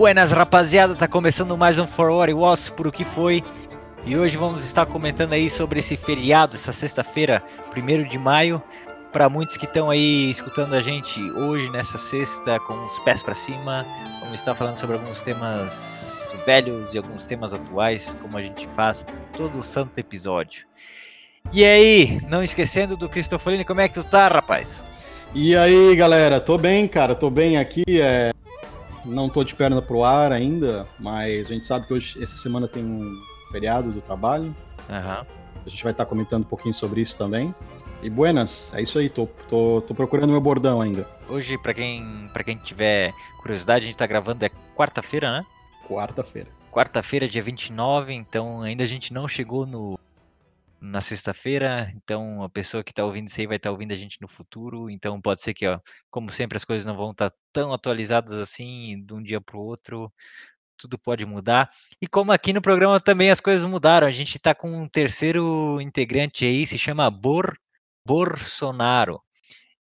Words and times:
Buenas 0.00 0.32
rapaziada, 0.32 0.94
tá 0.94 1.06
começando 1.06 1.58
mais 1.58 1.78
um 1.78 1.86
For 1.86 2.10
What 2.10 2.30
It 2.30 2.40
Was, 2.40 2.70
por 2.70 2.86
o 2.86 2.90
que 2.90 3.04
foi. 3.04 3.44
E 4.06 4.16
hoje 4.16 4.34
vamos 4.34 4.64
estar 4.64 4.86
comentando 4.86 5.34
aí 5.34 5.50
sobre 5.50 5.78
esse 5.78 5.94
feriado, 5.94 6.56
essa 6.56 6.72
sexta-feira, 6.72 7.42
1 7.76 8.08
de 8.08 8.18
maio. 8.18 8.62
Para 9.12 9.28
muitos 9.28 9.58
que 9.58 9.66
estão 9.66 9.90
aí 9.90 10.30
escutando 10.30 10.72
a 10.72 10.80
gente 10.80 11.20
hoje, 11.32 11.68
nessa 11.68 11.98
sexta, 11.98 12.58
com 12.60 12.82
os 12.86 12.98
pés 13.00 13.22
para 13.22 13.34
cima, 13.34 13.84
vamos 14.20 14.40
estar 14.40 14.54
falando 14.54 14.78
sobre 14.78 14.96
alguns 14.96 15.20
temas 15.20 16.34
velhos 16.46 16.94
e 16.94 16.96
alguns 16.96 17.26
temas 17.26 17.52
atuais, 17.52 18.16
como 18.22 18.38
a 18.38 18.42
gente 18.42 18.66
faz 18.68 19.04
todo 19.36 19.58
o 19.58 19.62
santo 19.62 19.98
episódio. 19.98 20.64
E 21.52 21.62
aí, 21.62 22.18
não 22.26 22.42
esquecendo 22.42 22.96
do 22.96 23.06
Cristofolini, 23.06 23.66
como 23.66 23.82
é 23.82 23.88
que 23.88 23.92
tu 23.92 24.04
tá, 24.04 24.28
rapaz? 24.28 24.82
E 25.34 25.54
aí, 25.54 25.94
galera, 25.94 26.40
tô 26.40 26.56
bem, 26.56 26.88
cara, 26.88 27.14
tô 27.14 27.28
bem 27.28 27.58
aqui. 27.58 27.84
É... 28.00 28.32
Não 29.04 29.28
tô 29.28 29.42
de 29.42 29.54
perna 29.54 29.80
pro 29.80 30.04
ar 30.04 30.32
ainda, 30.32 30.86
mas 30.98 31.46
a 31.50 31.54
gente 31.54 31.66
sabe 31.66 31.86
que 31.86 31.94
hoje, 31.94 32.22
essa 32.22 32.36
semana 32.36 32.68
tem 32.68 32.84
um 32.84 33.20
feriado 33.50 33.90
do 33.90 34.00
trabalho. 34.00 34.54
Aham. 34.88 35.26
A 35.64 35.68
gente 35.68 35.82
vai 35.82 35.92
estar 35.92 36.06
comentando 36.06 36.42
um 36.42 36.48
pouquinho 36.48 36.74
sobre 36.74 37.00
isso 37.00 37.16
também. 37.16 37.54
E 38.02 38.08
buenas, 38.08 38.72
é 38.74 38.80
isso 38.80 38.98
aí, 38.98 39.10
tô, 39.10 39.26
tô, 39.48 39.82
tô 39.86 39.94
procurando 39.94 40.30
meu 40.30 40.40
bordão 40.40 40.80
ainda. 40.80 41.06
Hoje, 41.28 41.58
para 41.58 41.74
quem, 41.74 42.30
pra 42.32 42.42
quem 42.42 42.56
tiver 42.56 43.12
curiosidade, 43.42 43.84
a 43.84 43.86
gente 43.86 43.98
tá 43.98 44.06
gravando, 44.06 44.44
é 44.44 44.50
quarta-feira, 44.74 45.30
né? 45.30 45.46
Quarta-feira. 45.86 46.48
Quarta-feira, 46.72 47.28
dia 47.28 47.42
29, 47.42 48.14
então 48.14 48.62
ainda 48.62 48.84
a 48.84 48.86
gente 48.86 49.12
não 49.12 49.28
chegou 49.28 49.66
no 49.66 49.98
na 50.80 51.00
sexta-feira, 51.00 51.90
então 51.94 52.42
a 52.42 52.48
pessoa 52.48 52.82
que 52.82 52.90
está 52.90 53.04
ouvindo 53.04 53.28
isso 53.28 53.40
aí 53.40 53.46
vai 53.46 53.56
estar 53.56 53.68
tá 53.68 53.72
ouvindo 53.72 53.92
a 53.92 53.96
gente 53.96 54.20
no 54.20 54.26
futuro, 54.26 54.88
então 54.88 55.20
pode 55.20 55.42
ser 55.42 55.52
que, 55.52 55.66
ó, 55.66 55.78
como 56.10 56.30
sempre, 56.30 56.56
as 56.56 56.64
coisas 56.64 56.86
não 56.86 56.96
vão 56.96 57.10
estar 57.10 57.30
tá 57.30 57.36
tão 57.52 57.72
atualizadas 57.72 58.32
assim 58.32 59.04
de 59.04 59.12
um 59.12 59.22
dia 59.22 59.40
para 59.40 59.56
o 59.56 59.60
outro, 59.60 60.12
tudo 60.78 60.98
pode 60.98 61.26
mudar. 61.26 61.68
E 62.00 62.06
como 62.06 62.32
aqui 62.32 62.52
no 62.52 62.62
programa 62.62 62.98
também 62.98 63.30
as 63.30 63.40
coisas 63.40 63.68
mudaram, 63.68 64.06
a 64.06 64.10
gente 64.10 64.36
está 64.36 64.54
com 64.54 64.70
um 64.70 64.88
terceiro 64.88 65.78
integrante 65.80 66.44
aí, 66.44 66.66
se 66.66 66.78
chama 66.78 67.10
Bor 67.10 67.54
Bolsonaro. 68.06 69.20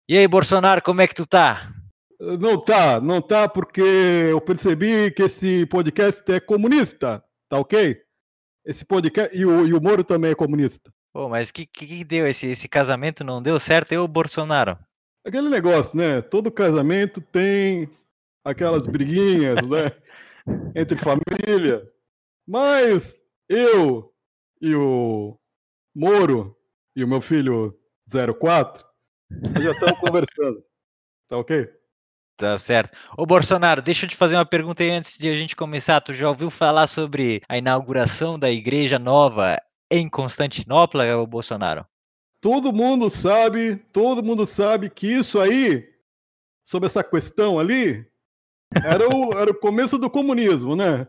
E 0.09 0.17
aí, 0.17 0.27
Bolsonaro, 0.27 0.81
como 0.81 1.01
é 1.01 1.07
que 1.07 1.13
tu 1.13 1.27
tá? 1.27 1.71
Não 2.19 2.59
tá, 2.59 2.99
não 2.99 3.21
tá, 3.21 3.47
porque 3.47 3.81
eu 3.81 4.41
percebi 4.41 5.11
que 5.11 5.23
esse 5.23 5.67
podcast 5.67 6.23
é 6.31 6.39
comunista, 6.39 7.23
tá 7.47 7.59
ok? 7.59 8.06
Esse 8.67 8.83
podcast. 8.83 9.35
E 9.35 9.45
o, 9.45 9.65
e 9.65 9.73
o 9.73 9.81
Moro 9.81 10.03
também 10.03 10.31
é 10.31 10.35
comunista. 10.35 10.93
Pô, 11.13 11.29
mas 11.29 11.51
que, 11.51 11.65
que, 11.65 11.87
que 11.87 12.03
deu? 12.03 12.27
Esse, 12.27 12.47
esse 12.47 12.67
casamento 12.67 13.23
não 13.23 13.41
deu 13.41 13.57
certo? 13.61 13.93
Eu, 13.93 14.05
Bolsonaro? 14.09 14.77
Aquele 15.25 15.47
negócio, 15.47 15.95
né? 15.95 16.21
Todo 16.21 16.51
casamento 16.51 17.21
tem 17.21 17.89
aquelas 18.43 18.85
briguinhas, 18.85 19.65
né? 19.65 19.91
Entre 20.75 20.97
família. 20.97 21.89
Mas 22.45 23.17
eu 23.47 24.13
e 24.61 24.75
o 24.75 25.39
Moro 25.95 26.53
e 26.93 27.05
o 27.05 27.07
meu 27.07 27.21
filho 27.21 27.73
04 28.11 28.85
já 29.61 29.71
estamos 29.71 29.99
conversando. 30.01 30.61
Tá 31.29 31.37
ok? 31.37 31.69
Tá 32.37 32.55
certo. 32.59 32.95
Ô 33.17 33.25
Bolsonaro, 33.25 33.81
deixa 33.81 34.05
eu 34.05 34.09
te 34.09 34.15
fazer 34.15 34.35
uma 34.35 34.45
pergunta 34.45 34.83
aí 34.83 34.91
antes 34.91 35.17
de 35.17 35.27
a 35.27 35.35
gente 35.35 35.55
começar. 35.55 35.99
Tu 35.99 36.13
já 36.13 36.29
ouviu 36.29 36.51
falar 36.51 36.85
sobre 36.85 37.41
a 37.49 37.57
inauguração 37.57 38.37
da 38.37 38.51
igreja 38.51 38.99
nova 38.99 39.57
em 39.89 40.07
Constantinopla, 40.07 41.17
ô 41.17 41.25
Bolsonaro? 41.25 41.83
Todo 42.39 42.71
mundo 42.71 43.09
sabe, 43.09 43.77
todo 43.91 44.21
mundo 44.23 44.45
sabe 44.45 44.87
que 44.87 45.07
isso 45.07 45.39
aí, 45.39 45.89
sobre 46.63 46.87
essa 46.87 47.03
questão 47.03 47.57
ali, 47.57 48.05
era 48.83 49.09
o, 49.09 49.33
era 49.37 49.49
o 49.49 49.59
começo 49.59 49.97
do 49.97 50.07
comunismo, 50.07 50.75
né? 50.75 51.07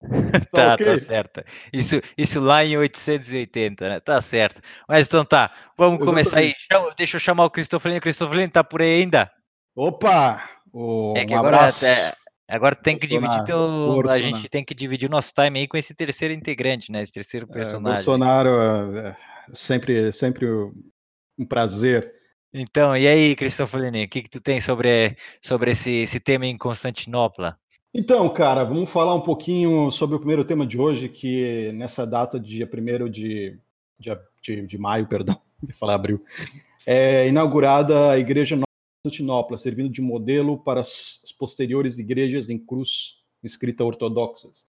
tá, 0.00 0.40
tá, 0.52 0.74
okay? 0.74 0.86
tá 0.86 0.96
certo. 0.96 1.44
Isso, 1.70 2.00
isso 2.16 2.40
lá 2.40 2.64
em 2.64 2.78
880, 2.78 3.88
né? 3.90 4.00
Tá 4.00 4.22
certo. 4.22 4.62
Mas 4.88 5.06
então 5.06 5.22
tá, 5.22 5.52
vamos 5.76 6.02
começar 6.02 6.38
aí. 6.38 6.54
Deixa 6.96 7.16
eu 7.16 7.20
chamar 7.20 7.44
o 7.44 7.50
Cristofolino. 7.50 8.00
Cristofolino 8.00 8.50
tá 8.50 8.64
por 8.64 8.80
aí 8.80 9.02
ainda? 9.02 9.30
Opa! 9.74 10.55
Oh, 10.78 11.14
é 11.16 11.24
que 11.24 11.32
um 11.32 11.38
agora, 11.38 11.56
abraço. 11.56 11.86
É, 11.86 12.14
agora 12.46 12.76
tem 12.76 12.98
que 12.98 13.06
dividir 13.06 13.42
teu, 13.44 14.10
a 14.10 14.20
gente 14.20 14.46
tem 14.46 14.62
que 14.62 14.74
dividir 14.74 15.08
o 15.08 15.10
nosso 15.10 15.32
time 15.32 15.60
aí 15.60 15.66
com 15.66 15.78
esse 15.78 15.94
terceiro 15.94 16.34
integrante, 16.34 16.92
né? 16.92 17.00
Esse 17.00 17.12
terceiro 17.12 17.46
é, 17.48 17.54
personagem. 17.54 18.02
É, 18.02 18.04
Bolsonaro 18.04 18.50
é 18.94 19.16
sempre, 19.54 20.12
sempre 20.12 20.46
um 20.46 21.46
prazer. 21.48 22.12
Então, 22.52 22.94
e 22.94 23.08
aí, 23.08 23.34
Cristofolini, 23.34 24.04
o 24.04 24.08
que, 24.08 24.20
que 24.20 24.28
tu 24.28 24.38
tem 24.38 24.60
sobre, 24.60 25.16
sobre 25.40 25.70
esse, 25.70 25.90
esse 26.02 26.20
tema 26.20 26.44
em 26.44 26.58
Constantinopla? 26.58 27.58
Então, 27.94 28.28
cara, 28.28 28.62
vamos 28.62 28.90
falar 28.90 29.14
um 29.14 29.22
pouquinho 29.22 29.90
sobre 29.90 30.16
o 30.16 30.18
primeiro 30.18 30.44
tema 30.44 30.66
de 30.66 30.78
hoje, 30.78 31.08
que 31.08 31.72
nessa 31.72 32.06
data, 32.06 32.38
dia 32.38 32.68
1 32.70 33.08
de, 33.08 33.58
de, 33.98 34.66
de 34.66 34.76
maio, 34.76 35.06
perdão, 35.08 35.40
de 35.62 35.72
falar 35.72 35.94
abril, 35.94 36.22
é 36.84 37.26
inaugurada 37.26 38.10
a 38.10 38.18
Igreja 38.18 38.58
Constantinopla, 39.06 39.58
servindo 39.58 39.88
de 39.88 40.02
modelo 40.02 40.58
para 40.58 40.80
as 40.80 41.22
posteriores 41.38 41.98
igrejas 41.98 42.50
em 42.50 42.58
cruz 42.58 43.22
escrita 43.42 43.84
ortodoxas. 43.84 44.66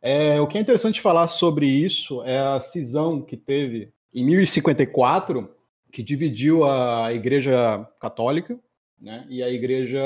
É, 0.00 0.40
o 0.40 0.46
que 0.46 0.58
é 0.58 0.60
interessante 0.60 1.00
falar 1.00 1.26
sobre 1.28 1.66
isso 1.66 2.22
é 2.22 2.38
a 2.38 2.60
cisão 2.60 3.22
que 3.22 3.36
teve 3.36 3.92
em 4.14 4.24
1054, 4.24 5.50
que 5.90 6.02
dividiu 6.02 6.64
a 6.64 7.12
Igreja 7.12 7.88
Católica 7.98 8.58
né, 9.00 9.26
e 9.28 9.42
a 9.42 9.48
Igreja 9.48 10.02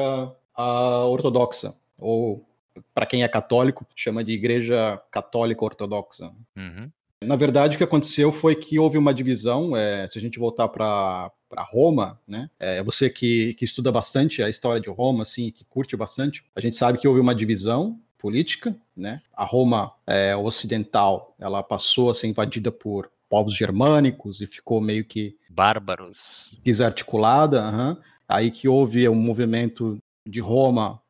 a 0.55 1.05
Ortodoxa, 1.07 1.75
ou 1.99 2.47
para 2.95 3.07
quem 3.07 3.23
é 3.23 3.29
católico, 3.29 3.87
chama 3.97 4.23
de 4.23 4.33
Igreja 4.33 5.03
Católica 5.11 5.65
Ortodoxa. 5.65 6.33
Uhum. 6.57 6.91
Na 7.23 7.37
verdade, 7.37 7.75
o 7.75 7.79
que 7.79 7.85
aconteceu 7.85 8.33
foi 8.33 8.55
que 8.55 8.79
houve 8.79 8.99
uma 8.99 9.15
divisão. 9.15 9.77
É, 9.77 10.07
se 10.09 10.19
a 10.19 10.21
gente 10.21 10.39
voltar 10.39 10.69
para 10.69 11.31
para 11.53 11.63
Roma, 11.63 12.19
né? 12.27 12.49
É, 12.59 12.83
você 12.83 13.11
que, 13.11 13.53
que 13.55 13.65
estuda 13.67 13.93
bastante 13.93 14.43
a 14.43 14.49
história 14.49 14.81
de 14.81 14.89
Roma, 14.89 15.21
assim, 15.21 15.51
que 15.51 15.67
curte 15.67 15.95
bastante, 15.95 16.43
a 16.57 16.61
gente 16.63 16.79
sabe 16.79 16.97
que 16.97 17.07
houve 17.07 17.21
uma 17.21 17.35
divisão 17.35 18.01
política, 18.17 18.75
né? 18.97 19.21
A 19.37 19.45
Roma 19.45 19.93
é, 20.07 20.35
ocidental, 20.35 21.35
ela 21.39 21.63
passou 21.63 22.09
a 22.09 22.15
ser 22.15 22.29
invadida 22.29 22.73
por 22.73 23.11
povos 23.29 23.55
germânicos 23.55 24.41
e 24.41 24.47
ficou 24.47 24.81
meio 24.81 25.05
que 25.05 25.37
bárbaros, 25.51 26.59
desarticulada. 26.63 27.63
Uhum. 27.69 27.97
Aí 28.27 28.51
que 28.51 28.67
houve 28.67 29.07
um 29.07 29.15
movimento 29.15 29.99
de 30.27 30.41
Roma 30.41 31.02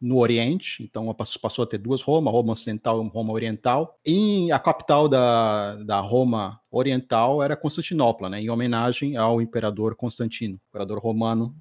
no 0.00 0.18
Oriente, 0.18 0.82
então 0.82 1.14
passou 1.14 1.62
a 1.62 1.66
ter 1.66 1.76
duas 1.76 2.00
Roma, 2.00 2.30
Roma 2.30 2.52
Ocidental 2.52 3.04
e 3.04 3.08
Roma 3.08 3.32
Oriental. 3.32 3.98
E 4.04 4.50
a 4.50 4.58
capital 4.58 5.08
da, 5.08 5.76
da 5.76 6.00
Roma 6.00 6.58
Oriental 6.70 7.42
era 7.42 7.56
Constantinopla, 7.56 8.30
né, 8.30 8.40
em 8.40 8.48
homenagem 8.48 9.16
ao 9.16 9.42
imperador 9.42 9.94
Constantino, 9.94 10.58
imperador 10.70 10.98
romano 10.98 11.54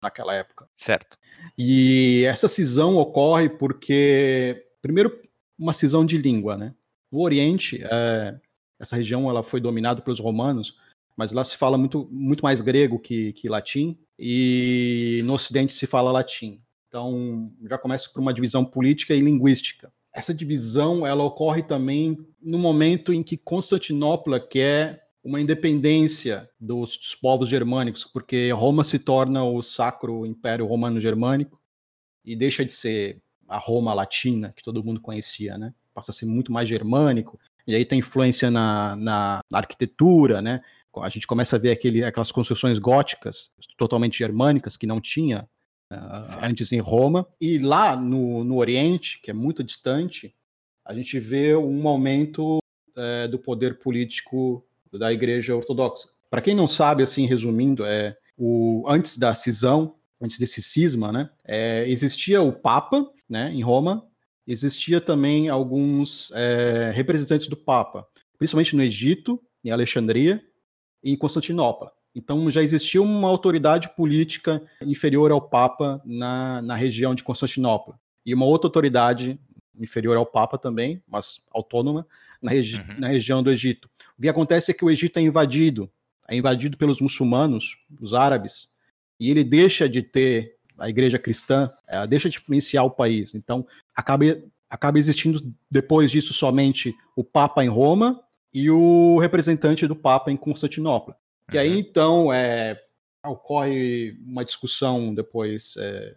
naquela 0.00 0.34
época. 0.34 0.68
Certo. 0.74 1.18
E 1.58 2.24
essa 2.26 2.46
cisão 2.46 2.96
ocorre 2.96 3.48
porque, 3.48 4.64
primeiro, 4.80 5.20
uma 5.58 5.72
cisão 5.72 6.06
de 6.06 6.16
língua, 6.18 6.56
né? 6.56 6.74
No 7.10 7.20
Oriente, 7.20 7.82
é, 7.82 8.38
essa 8.78 8.94
região 8.94 9.28
ela 9.28 9.42
foi 9.42 9.60
dominada 9.60 10.02
pelos 10.02 10.20
romanos, 10.20 10.76
mas 11.16 11.32
lá 11.32 11.42
se 11.42 11.56
fala 11.56 11.78
muito, 11.78 12.06
muito 12.12 12.42
mais 12.42 12.60
grego 12.60 12.98
que, 12.98 13.32
que 13.32 13.48
latim, 13.48 13.98
e 14.18 15.22
no 15.24 15.34
Ocidente 15.34 15.74
se 15.74 15.86
fala 15.86 16.12
latim. 16.12 16.60
Então, 16.88 17.52
já 17.68 17.76
começa 17.76 18.08
por 18.12 18.20
uma 18.20 18.32
divisão 18.32 18.64
política 18.64 19.14
e 19.14 19.20
linguística. 19.20 19.92
Essa 20.12 20.32
divisão 20.32 21.06
ela 21.06 21.24
ocorre 21.24 21.62
também 21.62 22.16
no 22.40 22.58
momento 22.58 23.12
em 23.12 23.22
que 23.22 23.36
Constantinopla 23.36 24.40
quer 24.40 25.06
uma 25.22 25.40
independência 25.40 26.48
dos, 26.58 27.14
povos 27.20 27.48
germânicos, 27.48 28.04
porque 28.04 28.50
Roma 28.52 28.84
se 28.84 28.98
torna 28.98 29.42
o 29.44 29.60
Sacro 29.60 30.24
Império 30.24 30.64
Romano 30.64 31.00
Germânico 31.00 31.60
e 32.24 32.36
deixa 32.36 32.64
de 32.64 32.72
ser 32.72 33.20
a 33.48 33.58
Roma 33.58 33.92
latina 33.92 34.52
que 34.56 34.62
todo 34.62 34.84
mundo 34.84 35.00
conhecia, 35.00 35.58
né? 35.58 35.74
Passa 35.92 36.12
a 36.12 36.14
ser 36.14 36.26
muito 36.26 36.52
mais 36.52 36.68
germânico. 36.68 37.38
E 37.66 37.74
aí 37.74 37.84
tem 37.84 37.98
influência 37.98 38.50
na, 38.50 38.94
na, 38.94 39.40
na 39.50 39.58
arquitetura, 39.58 40.40
né? 40.40 40.62
A 41.02 41.08
gente 41.08 41.26
começa 41.26 41.56
a 41.56 41.58
ver 41.58 41.72
aquele, 41.72 42.04
aquelas 42.04 42.32
construções 42.32 42.78
góticas 42.78 43.50
totalmente 43.76 44.16
germânicas 44.16 44.76
que 44.76 44.86
não 44.86 45.00
tinha 45.00 45.46
antes 46.42 46.72
em 46.72 46.80
Roma. 46.80 47.26
E 47.40 47.58
lá 47.58 47.96
no, 47.96 48.44
no 48.44 48.56
Oriente, 48.56 49.20
que 49.22 49.30
é 49.30 49.34
muito 49.34 49.62
distante, 49.62 50.34
a 50.84 50.94
gente 50.94 51.18
vê 51.18 51.54
um 51.56 51.86
aumento 51.86 52.58
uh, 52.58 53.28
do 53.28 53.38
poder 53.38 53.78
político 53.78 54.64
da 54.92 55.12
Igreja 55.12 55.54
Ortodoxa. 55.54 56.08
Para 56.30 56.40
quem 56.40 56.54
não 56.54 56.66
sabe, 56.66 57.02
assim, 57.02 57.26
resumindo, 57.26 57.84
é 57.84 58.16
o 58.36 58.84
antes 58.86 59.16
da 59.16 59.34
cisão, 59.34 59.96
antes 60.20 60.38
desse 60.38 60.62
cisma, 60.62 61.12
né, 61.12 61.30
é, 61.44 61.88
existia 61.88 62.42
o 62.42 62.52
Papa, 62.52 63.10
né, 63.28 63.50
em 63.52 63.62
Roma, 63.62 64.06
existia 64.46 65.00
também 65.00 65.48
alguns 65.48 66.30
é, 66.32 66.90
representantes 66.94 67.48
do 67.48 67.56
Papa, 67.56 68.06
principalmente 68.38 68.76
no 68.76 68.82
Egito, 68.82 69.42
em 69.64 69.70
Alexandria 69.70 70.42
e 71.02 71.12
em 71.12 71.16
Constantinopla. 71.16 71.92
Então 72.16 72.50
já 72.50 72.62
existia 72.62 73.02
uma 73.02 73.28
autoridade 73.28 73.90
política 73.94 74.62
inferior 74.80 75.30
ao 75.30 75.40
Papa 75.40 76.00
na, 76.02 76.62
na 76.62 76.74
região 76.74 77.14
de 77.14 77.22
Constantinopla. 77.22 78.00
e 78.24 78.32
uma 78.32 78.46
outra 78.46 78.68
autoridade 78.68 79.38
inferior 79.78 80.16
ao 80.16 80.24
Papa 80.24 80.56
também, 80.56 81.02
mas 81.06 81.42
autônoma, 81.52 82.06
na, 82.40 82.50
regi 82.50 82.80
uhum. 82.80 82.98
na 83.00 83.08
região 83.08 83.42
do 83.42 83.50
Egito. 83.50 83.90
O 84.18 84.22
que 84.22 84.30
acontece 84.30 84.70
é 84.70 84.74
que 84.74 84.82
o 84.82 84.90
Egito 84.90 85.18
é 85.18 85.22
invadido, 85.22 85.90
é 86.26 86.34
invadido 86.34 86.78
pelos 86.78 87.02
muçulmanos, 87.02 87.76
os 88.00 88.14
árabes, 88.14 88.70
e 89.20 89.30
ele 89.30 89.44
deixa 89.44 89.86
de 89.86 90.00
ter 90.00 90.56
a 90.78 90.88
igreja 90.88 91.18
cristã, 91.18 91.70
ela 91.86 92.06
deixa 92.06 92.30
de 92.30 92.38
influenciar 92.38 92.84
o 92.84 92.90
país. 92.90 93.34
Então, 93.34 93.66
acaba, 93.94 94.24
acaba 94.70 94.98
existindo 94.98 95.54
depois 95.70 96.10
disso 96.10 96.32
somente 96.32 96.94
o 97.14 97.22
Papa 97.22 97.62
em 97.62 97.68
Roma 97.68 98.18
e 98.54 98.70
o 98.70 99.18
representante 99.18 99.86
do 99.86 99.94
Papa 99.94 100.32
em 100.32 100.36
Constantinopla. 100.36 101.14
Uhum. 101.48 101.54
E 101.54 101.58
aí, 101.58 101.78
então, 101.78 102.32
é, 102.32 102.80
ocorre 103.24 104.16
uma 104.24 104.44
discussão 104.44 105.14
depois 105.14 105.74
é, 105.78 106.14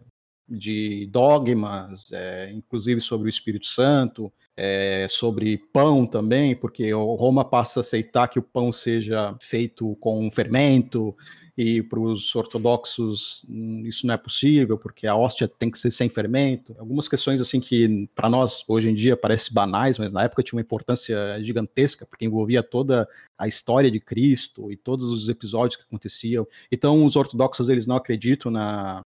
de 0.47 1.07
dogmas, 1.11 2.11
é, 2.11 2.51
inclusive 2.51 2.99
sobre 3.01 3.27
o 3.27 3.29
Espírito 3.29 3.67
Santo, 3.67 4.31
é, 4.57 5.07
sobre 5.09 5.57
pão 5.71 6.05
também, 6.05 6.55
porque 6.55 6.91
Roma 6.91 7.45
passa 7.45 7.79
a 7.79 7.81
aceitar 7.81 8.27
que 8.27 8.39
o 8.39 8.43
pão 8.43 8.71
seja 8.71 9.35
feito 9.39 9.95
com 9.97 10.29
fermento, 10.31 11.15
e 11.61 11.83
para 11.83 12.00
os 12.00 12.33
ortodoxos 12.38 13.45
hum, 13.50 13.83
isso 13.85 14.07
não 14.07 14.13
é 14.13 14.17
possível, 14.17 14.77
porque 14.77 15.06
a 15.06 15.13
hóstia 15.13 15.45
tem 15.45 15.69
que 15.69 15.77
ser 15.77 15.91
sem 15.91 16.07
fermento. 16.07 16.73
Algumas 16.79 17.09
questões 17.09 17.41
assim 17.41 17.59
que 17.59 18.07
para 18.15 18.29
nós 18.29 18.63
hoje 18.65 18.89
em 18.89 18.94
dia 18.94 19.17
parecem 19.17 19.53
banais, 19.53 19.97
mas 20.00 20.13
na 20.13 20.23
época 20.23 20.41
tinha 20.41 20.57
uma 20.57 20.61
importância 20.61 21.38
gigantesca, 21.44 22.06
porque 22.06 22.23
envolvia 22.23 22.63
toda 22.63 23.06
a 23.38 23.45
história 23.45 23.91
de 23.91 24.00
Cristo 24.00 24.71
e 24.71 24.77
todos 24.77 25.09
os 25.09 25.27
episódios 25.27 25.75
que 25.75 25.83
aconteciam. 25.83 26.47
Então 26.71 27.03
os 27.03 27.17
ortodoxos 27.17 27.67
eles 27.67 27.85
não 27.85 27.97
acreditam 27.97 28.50
na, 28.50 29.01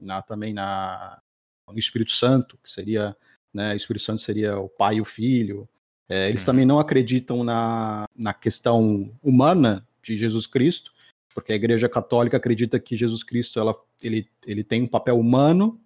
na 0.00 0.22
também 0.22 0.52
na 0.52 1.20
no 1.70 1.78
Espírito 1.78 2.10
Santo, 2.10 2.58
que 2.64 2.68
seria, 2.68 3.16
né, 3.54 3.74
o 3.74 3.76
Espírito 3.76 4.04
Santo 4.04 4.22
seria 4.22 4.58
o 4.58 4.68
Pai 4.68 4.96
e 4.96 5.00
o 5.00 5.04
Filho. 5.04 5.68
É, 6.08 6.28
eles 6.28 6.40
uhum. 6.40 6.46
também 6.46 6.66
não 6.66 6.80
acreditam 6.80 7.44
na, 7.44 8.06
na 8.14 8.34
questão 8.34 9.16
humana 9.22 9.86
de 10.02 10.18
Jesus 10.18 10.48
Cristo, 10.48 10.91
porque 11.34 11.52
a 11.52 11.56
Igreja 11.56 11.88
Católica 11.88 12.36
acredita 12.36 12.78
que 12.78 12.96
Jesus 12.96 13.22
Cristo 13.22 13.58
ela, 13.58 13.74
ele, 14.02 14.28
ele 14.46 14.62
tem 14.62 14.82
um 14.82 14.86
papel 14.86 15.18
humano 15.18 15.80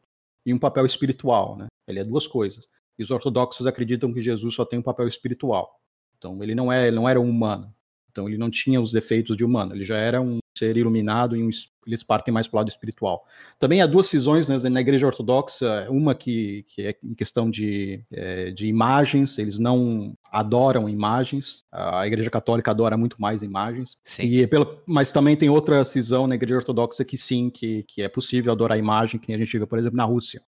e 0.44 0.52
um 0.52 0.58
papel 0.58 0.87
espiritual, 0.87 1.56
né? 1.56 1.66
Ele 1.87 2.00
é 2.00 2.04
duas 2.04 2.26
coisas. 2.26 2.69
E 2.98 3.02
os 3.02 3.10
ortodoxos 3.10 3.66
acreditam 3.66 4.12
que 4.12 4.22
Jesus 4.22 4.54
só 4.54 4.64
tem 4.64 4.78
um 4.78 4.82
papel 4.82 5.06
espiritual. 5.06 5.81
Então 6.19 6.43
ele 6.43 6.54
não 6.54 6.72
é, 6.72 6.88
ele 6.88 6.96
não 6.96 7.08
era 7.08 7.20
um 7.20 7.28
humano. 7.28 7.72
Então 8.10 8.28
ele 8.28 8.38
não 8.38 8.50
tinha 8.50 8.81
os 8.81 8.90
defeitos 8.90 9.37
de 9.37 9.44
humano. 9.44 9.75
Ele 9.75 9.84
já 9.84 9.98
era 9.98 10.20
um 10.20 10.38
ser 10.56 10.76
iluminado 10.76 11.36
e 11.36 11.42
um, 11.42 11.50
eles 11.86 12.02
partem 12.02 12.32
mais 12.32 12.48
para 12.48 12.56
o 12.56 12.60
lado 12.60 12.68
espiritual. 12.68 13.24
Também 13.58 13.80
há 13.80 13.86
duas 13.86 14.06
cisões 14.08 14.48
né, 14.48 14.68
na 14.68 14.80
igreja 14.80 15.06
ortodoxa, 15.06 15.86
uma 15.88 16.14
que, 16.14 16.64
que 16.68 16.82
é 16.82 16.96
em 17.02 17.14
questão 17.14 17.48
de, 17.48 18.02
é, 18.10 18.50
de 18.50 18.66
imagens, 18.66 19.38
eles 19.38 19.58
não 19.58 20.16
adoram 20.32 20.88
imagens, 20.88 21.64
a 21.70 22.06
igreja 22.06 22.30
católica 22.30 22.70
adora 22.70 22.96
muito 22.96 23.20
mais 23.20 23.42
imagens, 23.42 23.96
sim. 24.04 24.24
E 24.24 24.46
pela, 24.46 24.82
mas 24.86 25.12
também 25.12 25.36
tem 25.36 25.48
outra 25.48 25.84
cisão 25.84 26.26
na 26.26 26.34
igreja 26.34 26.56
ortodoxa 26.56 27.04
que 27.04 27.16
sim, 27.16 27.50
que, 27.50 27.84
que 27.84 28.02
é 28.02 28.08
possível 28.08 28.52
adorar 28.52 28.78
imagem, 28.78 29.20
que 29.20 29.32
a 29.32 29.38
gente 29.38 29.58
vê, 29.58 29.66
por 29.66 29.78
exemplo, 29.78 29.96
na 29.96 30.04
Rússia. 30.04 30.42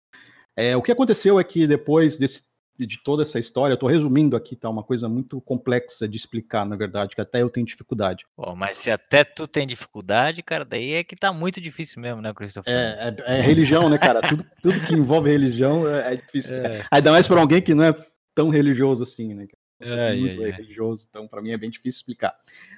É, 0.56 0.76
o 0.76 0.82
que 0.82 0.90
aconteceu 0.90 1.38
é 1.38 1.44
que 1.44 1.68
depois 1.68 2.18
desse 2.18 2.42
de 2.86 3.02
toda 3.02 3.22
essa 3.22 3.38
história, 3.38 3.72
eu 3.72 3.74
estou 3.74 3.88
resumindo 3.88 4.36
aqui, 4.36 4.54
tá? 4.54 4.68
Uma 4.68 4.82
coisa 4.82 5.08
muito 5.08 5.40
complexa 5.40 6.08
de 6.08 6.16
explicar, 6.16 6.64
na 6.64 6.76
verdade, 6.76 7.14
que 7.14 7.20
até 7.20 7.42
eu 7.42 7.50
tenho 7.50 7.66
dificuldade. 7.66 8.24
Pô, 8.36 8.54
mas 8.54 8.76
se 8.76 8.90
até 8.90 9.24
tu 9.24 9.46
tem 9.46 9.66
dificuldade, 9.66 10.42
cara, 10.42 10.64
daí 10.64 10.94
é 10.94 11.04
que 11.04 11.16
tá 11.16 11.32
muito 11.32 11.60
difícil 11.60 12.00
mesmo, 12.00 12.22
né, 12.22 12.32
Christopher? 12.32 12.72
É, 12.72 13.14
é, 13.26 13.38
é 13.38 13.40
religião, 13.40 13.88
né, 13.88 13.98
cara? 13.98 14.20
tudo, 14.28 14.44
tudo 14.62 14.80
que 14.86 14.94
envolve 14.94 15.30
religião 15.30 15.88
é, 15.88 16.14
é 16.14 16.16
difícil. 16.16 16.56
É. 16.56 16.84
Ainda 16.90 17.10
mais 17.10 17.26
para 17.26 17.40
alguém 17.40 17.60
que 17.60 17.74
não 17.74 17.84
é 17.84 17.94
tão 18.34 18.48
religioso 18.48 19.02
assim, 19.02 19.34
né? 19.34 19.46
É, 19.80 20.14
muito 20.16 20.44
é, 20.44 20.50
religioso, 20.50 21.06
então 21.08 21.28
para 21.28 21.40
mim 21.40 21.52
é 21.52 21.56
bem 21.56 21.70
difícil 21.70 22.00
explicar. 22.00 22.34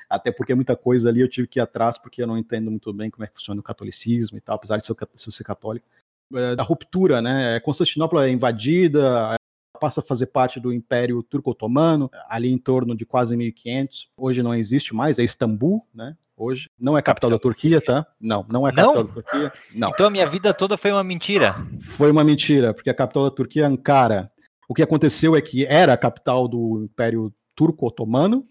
Até 0.08 0.30
porque 0.30 0.54
muita 0.54 0.76
coisa 0.76 1.08
ali 1.08 1.20
eu 1.20 1.28
tive 1.28 1.48
que 1.48 1.58
ir 1.58 1.62
atrás, 1.62 1.96
porque 1.96 2.22
eu 2.22 2.26
não 2.26 2.36
entendo 2.36 2.70
muito 2.70 2.92
bem 2.92 3.10
como 3.10 3.24
é 3.24 3.26
que 3.26 3.34
funciona 3.34 3.58
o 3.58 3.64
catolicismo 3.64 4.36
e 4.36 4.40
tal, 4.40 4.56
apesar 4.56 4.76
de 4.76 4.86
ser, 4.86 4.94
ser 5.16 5.44
católico. 5.44 5.86
É, 6.32 6.54
da 6.54 6.62
ruptura, 6.62 7.20
né? 7.20 7.58
Constantinopla 7.60 8.26
é 8.26 8.30
invadida, 8.30 9.36
passa 9.80 10.00
a 10.00 10.04
fazer 10.04 10.26
parte 10.26 10.60
do 10.60 10.72
Império 10.72 11.22
Turco-Otomano, 11.22 12.10
ali 12.28 12.52
em 12.52 12.58
torno 12.58 12.94
de 12.94 13.06
quase 13.06 13.36
1500. 13.36 14.10
Hoje 14.16 14.42
não 14.42 14.54
existe 14.54 14.94
mais, 14.94 15.18
é 15.18 15.24
Istambul, 15.24 15.86
né? 15.94 16.16
Hoje 16.36 16.70
não 16.78 16.96
é 16.96 17.02
capital, 17.02 17.28
capital 17.28 17.30
da 17.30 17.42
Turquia, 17.42 17.80
tá? 17.80 18.06
Não, 18.18 18.46
não 18.50 18.66
é 18.66 18.72
capital 18.72 18.94
não? 18.94 19.04
da 19.04 19.12
Turquia. 19.12 19.52
Não. 19.74 19.88
Então 19.90 20.06
a 20.06 20.10
minha 20.10 20.26
vida 20.26 20.54
toda 20.54 20.76
foi 20.76 20.90
uma 20.90 21.04
mentira. 21.04 21.54
Foi 21.96 22.10
uma 22.10 22.24
mentira, 22.24 22.72
porque 22.72 22.88
a 22.88 22.94
capital 22.94 23.24
da 23.24 23.30
Turquia 23.30 23.64
é 23.64 23.66
Ankara. 23.66 24.30
O 24.68 24.74
que 24.74 24.82
aconteceu 24.82 25.36
é 25.36 25.40
que 25.42 25.66
era 25.66 25.92
a 25.92 25.98
capital 25.98 26.48
do 26.48 26.84
Império 26.84 27.32
Turco-Otomano, 27.54 28.46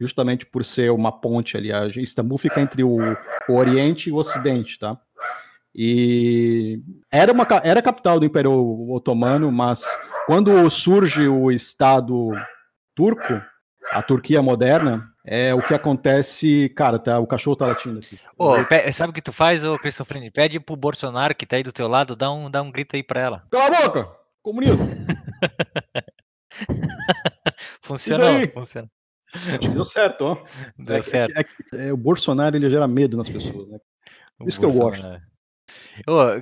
justamente 0.00 0.44
por 0.44 0.64
ser 0.64 0.90
uma 0.90 1.12
ponte 1.12 1.56
ali. 1.56 1.72
A 1.72 1.86
Istambul 1.86 2.38
fica 2.38 2.60
entre 2.60 2.82
o, 2.82 2.96
o 3.48 3.54
Oriente 3.54 4.08
e 4.08 4.12
o 4.12 4.16
Ocidente, 4.16 4.78
tá? 4.78 4.98
E 5.74 6.80
era, 7.10 7.32
uma, 7.32 7.46
era 7.64 7.80
a 7.80 7.82
capital 7.82 8.20
do 8.20 8.26
Império 8.26 8.52
Otomano, 8.90 9.50
mas 9.50 9.84
quando 10.26 10.68
surge 10.70 11.28
o 11.28 11.50
Estado 11.50 12.30
turco, 12.94 13.42
a 13.92 14.02
Turquia 14.02 14.42
moderna, 14.42 15.08
é 15.26 15.54
o 15.54 15.62
que 15.62 15.74
acontece. 15.74 16.68
Cara, 16.70 16.98
tá, 16.98 17.18
o 17.18 17.26
cachorro 17.26 17.56
tá 17.56 17.66
latindo 17.66 17.98
aqui. 17.98 18.18
Sabe 18.92 19.10
o 19.10 19.14
que 19.14 19.22
tu 19.22 19.32
faz, 19.32 19.64
ô 19.64 19.78
Cristofrini? 19.78 20.30
Pede 20.30 20.60
pro 20.60 20.76
Bolsonaro 20.76 21.34
que 21.34 21.46
tá 21.46 21.56
aí 21.56 21.62
do 21.62 21.72
teu 21.72 21.88
lado, 21.88 22.14
dá 22.14 22.30
um, 22.30 22.50
dá 22.50 22.62
um 22.62 22.70
grito 22.70 22.96
aí 22.96 23.02
pra 23.02 23.20
ela. 23.20 23.42
Cala 23.50 23.66
a 23.66 23.82
boca! 23.82 24.08
Comunismo! 24.42 24.88
funcionou, 27.82 28.28
funciona. 28.52 28.90
Deu 29.72 29.84
certo, 29.84 30.22
ó. 30.22 30.44
Deu 30.78 30.96
é, 30.96 31.02
certo. 31.02 31.38
É, 31.72 31.88
é, 31.88 31.92
o 31.92 31.96
Bolsonaro 31.96 32.56
ele 32.56 32.70
gera 32.70 32.86
medo 32.86 33.16
nas 33.16 33.28
pessoas, 33.28 33.68
né? 33.68 33.78
Isso 34.46 34.60
que 34.60 34.66
eu 34.66 34.72
gosto. 34.72 35.02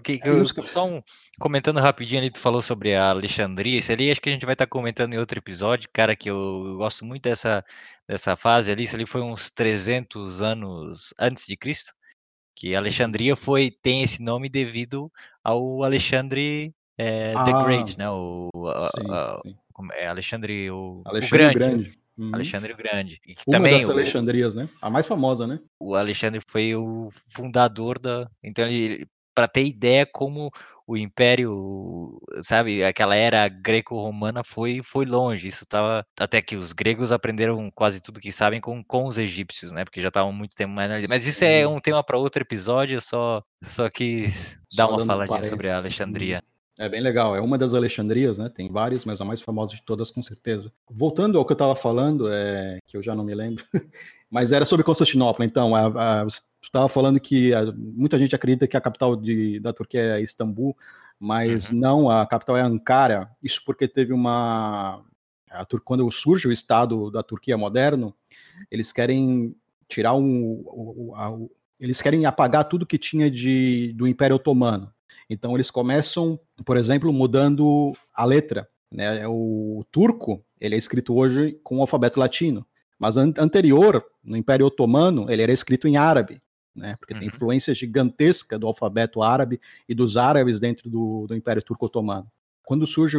Que, 0.02 0.18
que 0.18 0.28
eu, 0.28 0.46
só 0.66 0.86
um, 0.86 1.02
comentando 1.38 1.80
rapidinho 1.80 2.20
ali, 2.20 2.30
tu 2.30 2.38
falou 2.38 2.62
sobre 2.62 2.94
a 2.94 3.10
Alexandria, 3.10 3.78
isso 3.78 3.92
ali 3.92 4.10
acho 4.10 4.20
que 4.20 4.28
a 4.28 4.32
gente 4.32 4.44
vai 4.46 4.54
estar 4.54 4.66
tá 4.66 4.70
comentando 4.70 5.14
em 5.14 5.18
outro 5.18 5.38
episódio, 5.38 5.88
cara, 5.92 6.16
que 6.16 6.30
eu, 6.30 6.36
eu, 6.36 6.76
gosto 6.76 7.04
muito 7.04 7.22
dessa, 7.22 7.64
dessa 8.06 8.36
fase 8.36 8.72
ali, 8.72 8.84
isso 8.84 8.96
ali 8.96 9.06
foi 9.06 9.20
uns 9.22 9.50
300 9.50 10.42
anos 10.42 11.14
antes 11.18 11.46
de 11.46 11.56
Cristo, 11.56 11.92
que 12.54 12.74
Alexandria 12.74 13.36
foi, 13.36 13.70
tem 13.82 14.02
esse 14.02 14.22
nome 14.22 14.48
devido 14.48 15.10
ao 15.42 15.82
Alexandre 15.82 16.74
é, 16.98 17.32
ah, 17.34 17.44
the 17.44 17.64
Great, 17.64 17.98
né, 17.98 18.10
o, 18.10 18.50
sim, 18.54 19.10
a, 19.10 19.40
sim. 19.44 19.56
É, 19.92 20.06
Alexandre 20.06 20.70
o, 20.70 21.02
Alexandre 21.04 21.46
o 21.46 21.54
Grande. 21.54 21.54
grande. 21.54 22.01
Uhum. 22.22 22.34
Alexandre 22.34 22.72
o 22.72 22.76
Grande. 22.76 23.20
E 23.26 23.34
Uma 23.46 23.52
também 23.52 23.80
das 23.80 23.90
Alexandrias, 23.90 24.54
né? 24.54 24.68
A 24.80 24.88
mais 24.88 25.06
famosa, 25.06 25.46
né? 25.46 25.58
O 25.80 25.94
Alexandre 25.94 26.40
foi 26.46 26.74
o 26.76 27.08
fundador 27.26 27.98
da. 27.98 28.28
Então 28.42 28.66
ele, 28.66 29.06
para 29.34 29.48
ter 29.48 29.64
ideia 29.64 30.06
como 30.06 30.50
o 30.86 30.96
Império, 30.96 32.20
sabe, 32.42 32.84
aquela 32.84 33.16
era 33.16 33.48
greco-romana 33.48 34.44
foi 34.44 34.80
foi 34.84 35.04
longe. 35.04 35.48
Isso 35.48 35.66
tava 35.66 36.04
até 36.18 36.40
que 36.40 36.54
os 36.54 36.72
gregos 36.72 37.10
aprenderam 37.10 37.70
quase 37.74 38.00
tudo 38.00 38.20
que 38.20 38.30
sabem 38.30 38.60
com, 38.60 38.84
com 38.84 39.06
os 39.06 39.18
egípcios, 39.18 39.72
né? 39.72 39.84
Porque 39.84 40.00
já 40.00 40.08
estavam 40.08 40.32
muito 40.32 40.54
tempo 40.54 40.72
mais 40.72 40.90
ali. 40.90 41.08
Mas 41.08 41.26
isso 41.26 41.44
é 41.44 41.66
um 41.66 41.80
tema 41.80 42.04
para 42.04 42.18
outro 42.18 42.42
episódio. 42.42 43.00
Só 43.00 43.42
só 43.64 43.90
quis 43.90 44.58
só 44.70 44.86
dar 44.86 44.92
uma 44.92 45.04
faladinha 45.04 45.42
sobre 45.42 45.68
a 45.68 45.76
Alexandria. 45.76 46.42
É 46.78 46.88
bem 46.88 47.02
legal, 47.02 47.36
é 47.36 47.40
uma 47.40 47.58
das 47.58 47.74
Alexandrias, 47.74 48.38
né? 48.38 48.48
Tem 48.48 48.70
várias, 48.70 49.04
mas 49.04 49.20
a 49.20 49.24
mais 49.24 49.42
famosa 49.42 49.74
de 49.74 49.82
todas, 49.82 50.10
com 50.10 50.22
certeza. 50.22 50.72
Voltando 50.90 51.36
ao 51.36 51.44
que 51.44 51.52
eu 51.52 51.54
estava 51.54 51.76
falando, 51.76 52.28
é, 52.32 52.78
que 52.86 52.96
eu 52.96 53.02
já 53.02 53.14
não 53.14 53.24
me 53.24 53.34
lembro, 53.34 53.62
mas 54.30 54.52
era 54.52 54.64
sobre 54.64 54.84
Constantinopla. 54.84 55.44
Então, 55.44 55.76
a, 55.76 56.22
a, 56.22 56.26
estava 56.62 56.88
falando 56.88 57.20
que 57.20 57.52
a, 57.52 57.70
muita 57.72 58.18
gente 58.18 58.34
acredita 58.34 58.66
que 58.66 58.76
a 58.76 58.80
capital 58.80 59.14
de, 59.14 59.60
da 59.60 59.72
Turquia 59.72 60.00
é 60.00 60.22
Istambul, 60.22 60.74
mas 61.20 61.70
uhum. 61.70 61.78
não, 61.78 62.10
a 62.10 62.26
capital 62.26 62.56
é 62.56 62.62
Ankara. 62.62 63.30
Isso 63.42 63.62
porque 63.66 63.86
teve 63.86 64.14
uma. 64.14 65.04
A, 65.50 65.66
quando 65.84 66.10
surge 66.10 66.48
o 66.48 66.52
Estado 66.52 67.10
da 67.10 67.22
Turquia 67.22 67.58
moderno, 67.58 68.14
eles 68.70 68.92
querem 68.92 69.54
tirar 69.86 70.14
um. 70.14 70.62
O, 70.66 71.12
a, 71.14 71.36
eles 71.78 72.00
querem 72.00 72.24
apagar 72.24 72.64
tudo 72.64 72.86
que 72.86 72.96
tinha 72.96 73.30
de, 73.30 73.92
do 73.94 74.06
Império 74.06 74.36
Otomano. 74.36 74.90
Então 75.32 75.54
eles 75.54 75.70
começam, 75.70 76.38
por 76.64 76.76
exemplo, 76.76 77.12
mudando 77.12 77.92
a 78.14 78.24
letra. 78.24 78.68
Né? 78.90 79.26
O 79.26 79.84
turco 79.90 80.44
ele 80.60 80.74
é 80.74 80.78
escrito 80.78 81.14
hoje 81.14 81.58
com 81.64 81.78
o 81.78 81.80
alfabeto 81.80 82.20
latino, 82.20 82.66
mas 82.98 83.16
an 83.16 83.32
anterior, 83.38 84.04
no 84.22 84.36
Império 84.36 84.66
Otomano, 84.66 85.30
ele 85.30 85.42
era 85.42 85.52
escrito 85.52 85.88
em 85.88 85.96
árabe. 85.96 86.40
Né, 86.74 86.96
porque 86.98 87.12
uhum. 87.12 87.20
tem 87.20 87.28
influência 87.28 87.74
gigantesca 87.74 88.58
do 88.58 88.66
alfabeto 88.66 89.22
árabe 89.22 89.60
e 89.86 89.94
dos 89.94 90.16
árabes 90.16 90.58
dentro 90.58 90.88
do, 90.88 91.26
do 91.26 91.36
Império 91.36 91.62
Turco 91.62 91.84
Otomano. 91.84 92.26
Quando 92.64 92.86
surge 92.86 93.18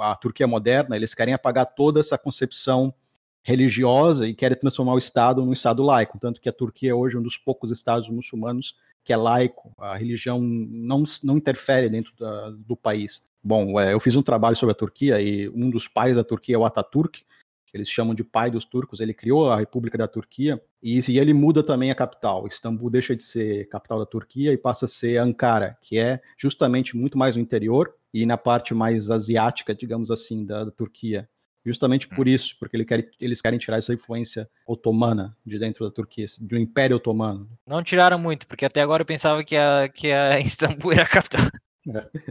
a 0.00 0.16
Turquia 0.16 0.46
moderna, 0.46 0.96
eles 0.96 1.12
querem 1.12 1.34
apagar 1.34 1.66
toda 1.74 2.00
essa 2.00 2.16
concepção 2.16 2.94
religiosa 3.42 4.26
e 4.26 4.34
querem 4.34 4.56
transformar 4.58 4.94
o 4.94 4.98
Estado 4.98 5.44
num 5.44 5.52
Estado 5.52 5.82
laico, 5.82 6.18
tanto 6.18 6.40
que 6.40 6.48
a 6.48 6.52
Turquia 6.52 6.92
é 6.92 6.94
hoje 6.94 7.18
um 7.18 7.22
dos 7.22 7.36
poucos 7.36 7.70
Estados 7.70 8.08
muçulmanos 8.08 8.76
que 9.06 9.12
é 9.12 9.16
laico, 9.16 9.72
a 9.78 9.96
religião 9.96 10.40
não, 10.40 11.04
não 11.22 11.36
interfere 11.36 11.88
dentro 11.88 12.12
da, 12.18 12.50
do 12.50 12.76
país. 12.76 13.24
Bom, 13.42 13.78
é, 13.78 13.92
eu 13.92 14.00
fiz 14.00 14.16
um 14.16 14.22
trabalho 14.22 14.56
sobre 14.56 14.72
a 14.72 14.76
Turquia 14.76 15.20
e 15.20 15.48
um 15.50 15.70
dos 15.70 15.86
pais 15.86 16.16
da 16.16 16.24
Turquia 16.24 16.56
é 16.56 16.58
o 16.58 16.64
Ataturk, 16.64 17.24
que 17.64 17.76
eles 17.76 17.88
chamam 17.88 18.16
de 18.16 18.24
pai 18.24 18.50
dos 18.50 18.64
turcos. 18.64 18.98
Ele 18.98 19.14
criou 19.14 19.48
a 19.48 19.56
República 19.56 19.96
da 19.96 20.08
Turquia 20.08 20.60
e, 20.82 20.98
e 21.08 21.18
ele 21.20 21.32
muda 21.32 21.62
também 21.62 21.88
a 21.88 21.94
capital. 21.94 22.48
Istambul 22.48 22.90
deixa 22.90 23.14
de 23.14 23.22
ser 23.22 23.68
capital 23.68 24.00
da 24.00 24.06
Turquia 24.06 24.52
e 24.52 24.58
passa 24.58 24.86
a 24.86 24.88
ser 24.88 25.18
Ankara, 25.18 25.78
que 25.80 25.96
é 25.96 26.20
justamente 26.36 26.96
muito 26.96 27.16
mais 27.16 27.36
no 27.36 27.42
interior 27.42 27.94
e 28.12 28.26
na 28.26 28.36
parte 28.36 28.74
mais 28.74 29.08
asiática, 29.08 29.72
digamos 29.72 30.10
assim, 30.10 30.44
da, 30.44 30.64
da 30.64 30.70
Turquia. 30.72 31.28
Justamente 31.66 32.08
por 32.08 32.28
hum. 32.28 32.30
isso, 32.30 32.56
porque 32.60 32.76
ele 32.76 32.84
quer, 32.84 33.10
eles 33.20 33.40
querem 33.40 33.58
tirar 33.58 33.78
essa 33.78 33.92
influência 33.92 34.48
otomana 34.64 35.36
de 35.44 35.58
dentro 35.58 35.84
da 35.84 35.90
Turquia, 35.90 36.24
do 36.40 36.56
Império 36.56 36.96
Otomano. 36.96 37.50
Não 37.66 37.82
tiraram 37.82 38.20
muito, 38.20 38.46
porque 38.46 38.64
até 38.64 38.80
agora 38.80 39.02
eu 39.02 39.06
pensava 39.06 39.42
que 39.42 39.56
a, 39.56 39.88
que 39.88 40.12
a 40.12 40.38
Istambul 40.40 40.92
era 40.92 41.02
a 41.02 41.08
capital. 41.08 41.44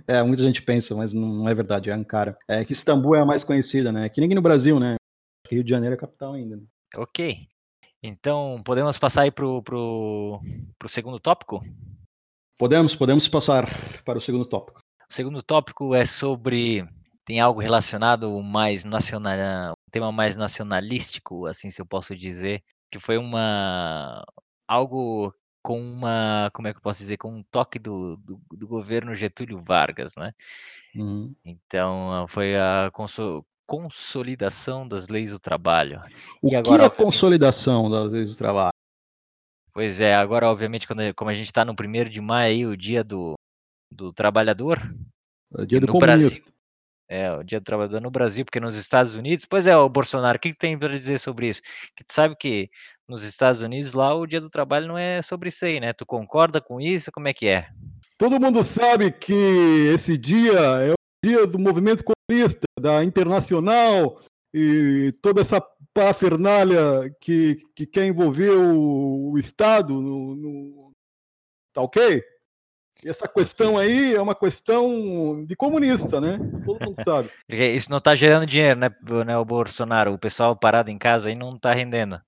É, 0.07 0.17
é, 0.17 0.23
muita 0.23 0.41
gente 0.41 0.61
pensa, 0.61 0.95
mas 0.95 1.13
não, 1.13 1.47
é 1.49 1.53
verdade, 1.53 1.89
é 1.89 1.93
Ankara. 1.93 2.37
É 2.47 2.63
que 2.63 2.71
Istambul 2.71 3.15
é 3.15 3.21
a 3.21 3.25
mais 3.25 3.43
conhecida, 3.43 3.91
né? 3.91 4.07
Que 4.07 4.21
nem 4.21 4.29
no 4.29 4.41
Brasil, 4.41 4.79
né? 4.79 4.95
Rio 5.49 5.63
de 5.63 5.69
Janeiro 5.69 5.95
é 5.95 5.97
a 5.97 5.99
capital 5.99 6.33
ainda. 6.33 6.55
Né? 6.55 6.63
Ok. 6.95 7.37
Então, 8.01 8.61
podemos 8.63 8.97
passar 8.97 9.23
aí 9.23 9.31
pro, 9.31 9.61
pro, 9.63 10.39
pro 10.79 10.87
segundo 10.87 11.19
tópico? 11.19 11.61
Podemos, 12.57 12.95
podemos 12.95 13.27
passar 13.27 13.67
para 14.05 14.17
o 14.17 14.21
segundo 14.21 14.45
tópico. 14.45 14.79
O 15.09 15.13
segundo 15.13 15.41
tópico 15.43 15.93
é 15.93 16.05
sobre 16.05 16.87
tem 17.25 17.39
algo 17.39 17.59
relacionado 17.59 18.41
mais 18.41 18.85
nacional, 18.85 19.71
um 19.71 19.91
tema 19.91 20.11
mais 20.11 20.37
nacionalístico, 20.37 21.47
assim 21.47 21.69
se 21.69 21.81
eu 21.81 21.85
posso 21.85 22.15
dizer, 22.15 22.63
que 22.91 22.99
foi 22.99 23.17
uma 23.17 24.23
algo 24.67 25.33
com 25.63 25.81
uma, 25.81 26.51
como 26.53 26.67
é 26.67 26.71
que 26.71 26.77
eu 26.77 26.83
posso 26.83 26.99
dizer, 26.99 27.17
com 27.17 27.39
um 27.39 27.43
toque 27.49 27.79
do, 27.79 28.17
do, 28.17 28.39
do 28.51 28.67
governo 28.67 29.15
Getúlio 29.15 29.59
Vargas, 29.59 30.15
né? 30.15 30.31
Uhum. 30.95 31.35
Então 31.43 32.27
foi 32.27 32.55
a 32.55 32.91
consolidação 33.65 34.87
das 34.87 35.07
leis 35.07 35.31
do 35.31 35.39
trabalho. 35.39 35.99
O 36.43 36.49
e 36.49 36.55
agora, 36.55 36.77
que 36.77 36.83
é 36.83 36.85
a 36.85 36.89
consolidação 36.91 37.89
das 37.89 38.11
leis 38.11 38.29
do 38.29 38.35
trabalho? 38.35 38.71
Pois 39.73 39.99
é, 39.99 40.15
agora 40.15 40.47
obviamente 40.47 40.85
quando, 40.85 41.01
como 41.15 41.31
a 41.31 41.33
gente 41.33 41.47
está 41.47 41.65
no 41.65 41.75
primeiro 41.75 42.11
de 42.11 42.21
maio 42.21 42.47
aí, 42.47 42.65
o 42.67 42.77
dia 42.77 43.03
do, 43.03 43.33
do 43.91 44.13
trabalhador, 44.13 44.77
é 45.57 45.63
o 45.63 45.65
dia 45.65 45.79
do 45.79 45.87
no 45.87 45.97
Brasil, 45.97 46.43
é, 47.07 47.31
o 47.31 47.43
Dia 47.43 47.59
do 47.59 47.63
Trabalhador 47.63 48.01
no 48.01 48.09
Brasil, 48.11 48.43
porque 48.43 48.59
nos 48.59 48.75
Estados 48.75 49.15
Unidos, 49.15 49.45
pois 49.45 49.67
é, 49.67 49.77
o 49.77 49.87
Bolsonaro, 49.87 50.37
o 50.37 50.39
que, 50.39 50.51
que 50.51 50.57
tem 50.57 50.77
para 50.77 50.93
dizer 50.93 51.19
sobre 51.19 51.47
isso? 51.47 51.61
Que 51.95 52.03
tu 52.03 52.13
sabe 52.13 52.35
que 52.35 52.69
nos 53.07 53.23
Estados 53.23 53.61
Unidos 53.61 53.93
lá 53.93 54.13
o 54.13 54.25
Dia 54.25 54.41
do 54.41 54.49
Trabalho 54.49 54.87
não 54.87 54.97
é 54.97 55.21
sobre 55.21 55.49
isso 55.49 55.65
aí, 55.65 55.79
né? 55.79 55.93
Tu 55.93 56.05
concorda 56.05 56.59
com 56.59 56.81
isso? 56.81 57.11
Como 57.11 57.27
é 57.27 57.33
que 57.33 57.47
é? 57.47 57.67
Todo 58.17 58.39
mundo 58.39 58.63
sabe 58.63 59.11
que 59.11 59.91
esse 59.93 60.17
dia 60.17 60.59
é 60.59 60.91
o 60.91 60.95
dia 61.23 61.45
do 61.45 61.59
movimento 61.59 62.03
comunista, 62.03 62.65
da 62.79 63.03
Internacional 63.03 64.19
e 64.53 65.13
toda 65.21 65.41
essa 65.41 65.61
parafernália 65.93 67.13
que, 67.21 67.57
que 67.75 67.85
quer 67.85 68.05
envolver 68.05 68.51
o, 68.51 69.31
o 69.31 69.37
Estado 69.37 69.93
no, 70.01 70.35
no... 70.35 70.91
Tá 71.73 71.81
ok? 71.81 72.23
Essa 73.03 73.27
questão 73.27 73.77
aí 73.77 74.15
é 74.15 74.21
uma 74.21 74.35
questão 74.35 75.43
de 75.45 75.55
comunista, 75.55 76.21
né? 76.21 76.37
Todo 76.65 76.83
mundo 76.83 76.95
sabe. 77.03 77.29
Isso 77.49 77.89
não 77.89 77.97
está 77.97 78.15
gerando 78.15 78.45
dinheiro, 78.45 78.79
né, 78.79 78.89
né, 79.25 79.37
o 79.37 79.45
Bolsonaro? 79.45 80.13
O 80.13 80.19
pessoal 80.19 80.55
parado 80.55 80.89
em 80.89 80.97
casa 80.97 81.29
aí 81.29 81.35
não 81.35 81.55
está 81.55 81.73
rendendo. 81.73 82.21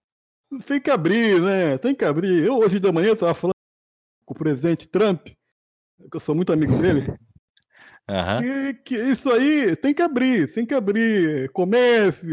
Tem 0.66 0.80
que 0.80 0.90
abrir, 0.90 1.42
né? 1.42 1.78
Tem 1.78 1.94
que 1.94 2.06
abrir. 2.06 2.46
Eu 2.46 2.58
hoje 2.58 2.80
da 2.80 2.92
manhã 2.92 3.14
estava 3.14 3.34
falando 3.34 3.56
com 4.26 4.34
o 4.34 4.38
presidente 4.38 4.88
Trump, 4.88 5.28
que 5.28 6.16
eu 6.16 6.20
sou 6.20 6.36
muito 6.36 6.54
amigo 6.54 6.78
dele. 6.78 7.08
Uhum. 8.10 8.70
E 8.70 8.74
que 8.74 8.96
isso 8.96 9.30
aí 9.30 9.76
tem 9.76 9.94
que 9.94 10.02
abrir, 10.02 10.54
tem 10.54 10.66
que 10.66 10.74
abrir 10.74 11.50
comércio, 11.52 12.32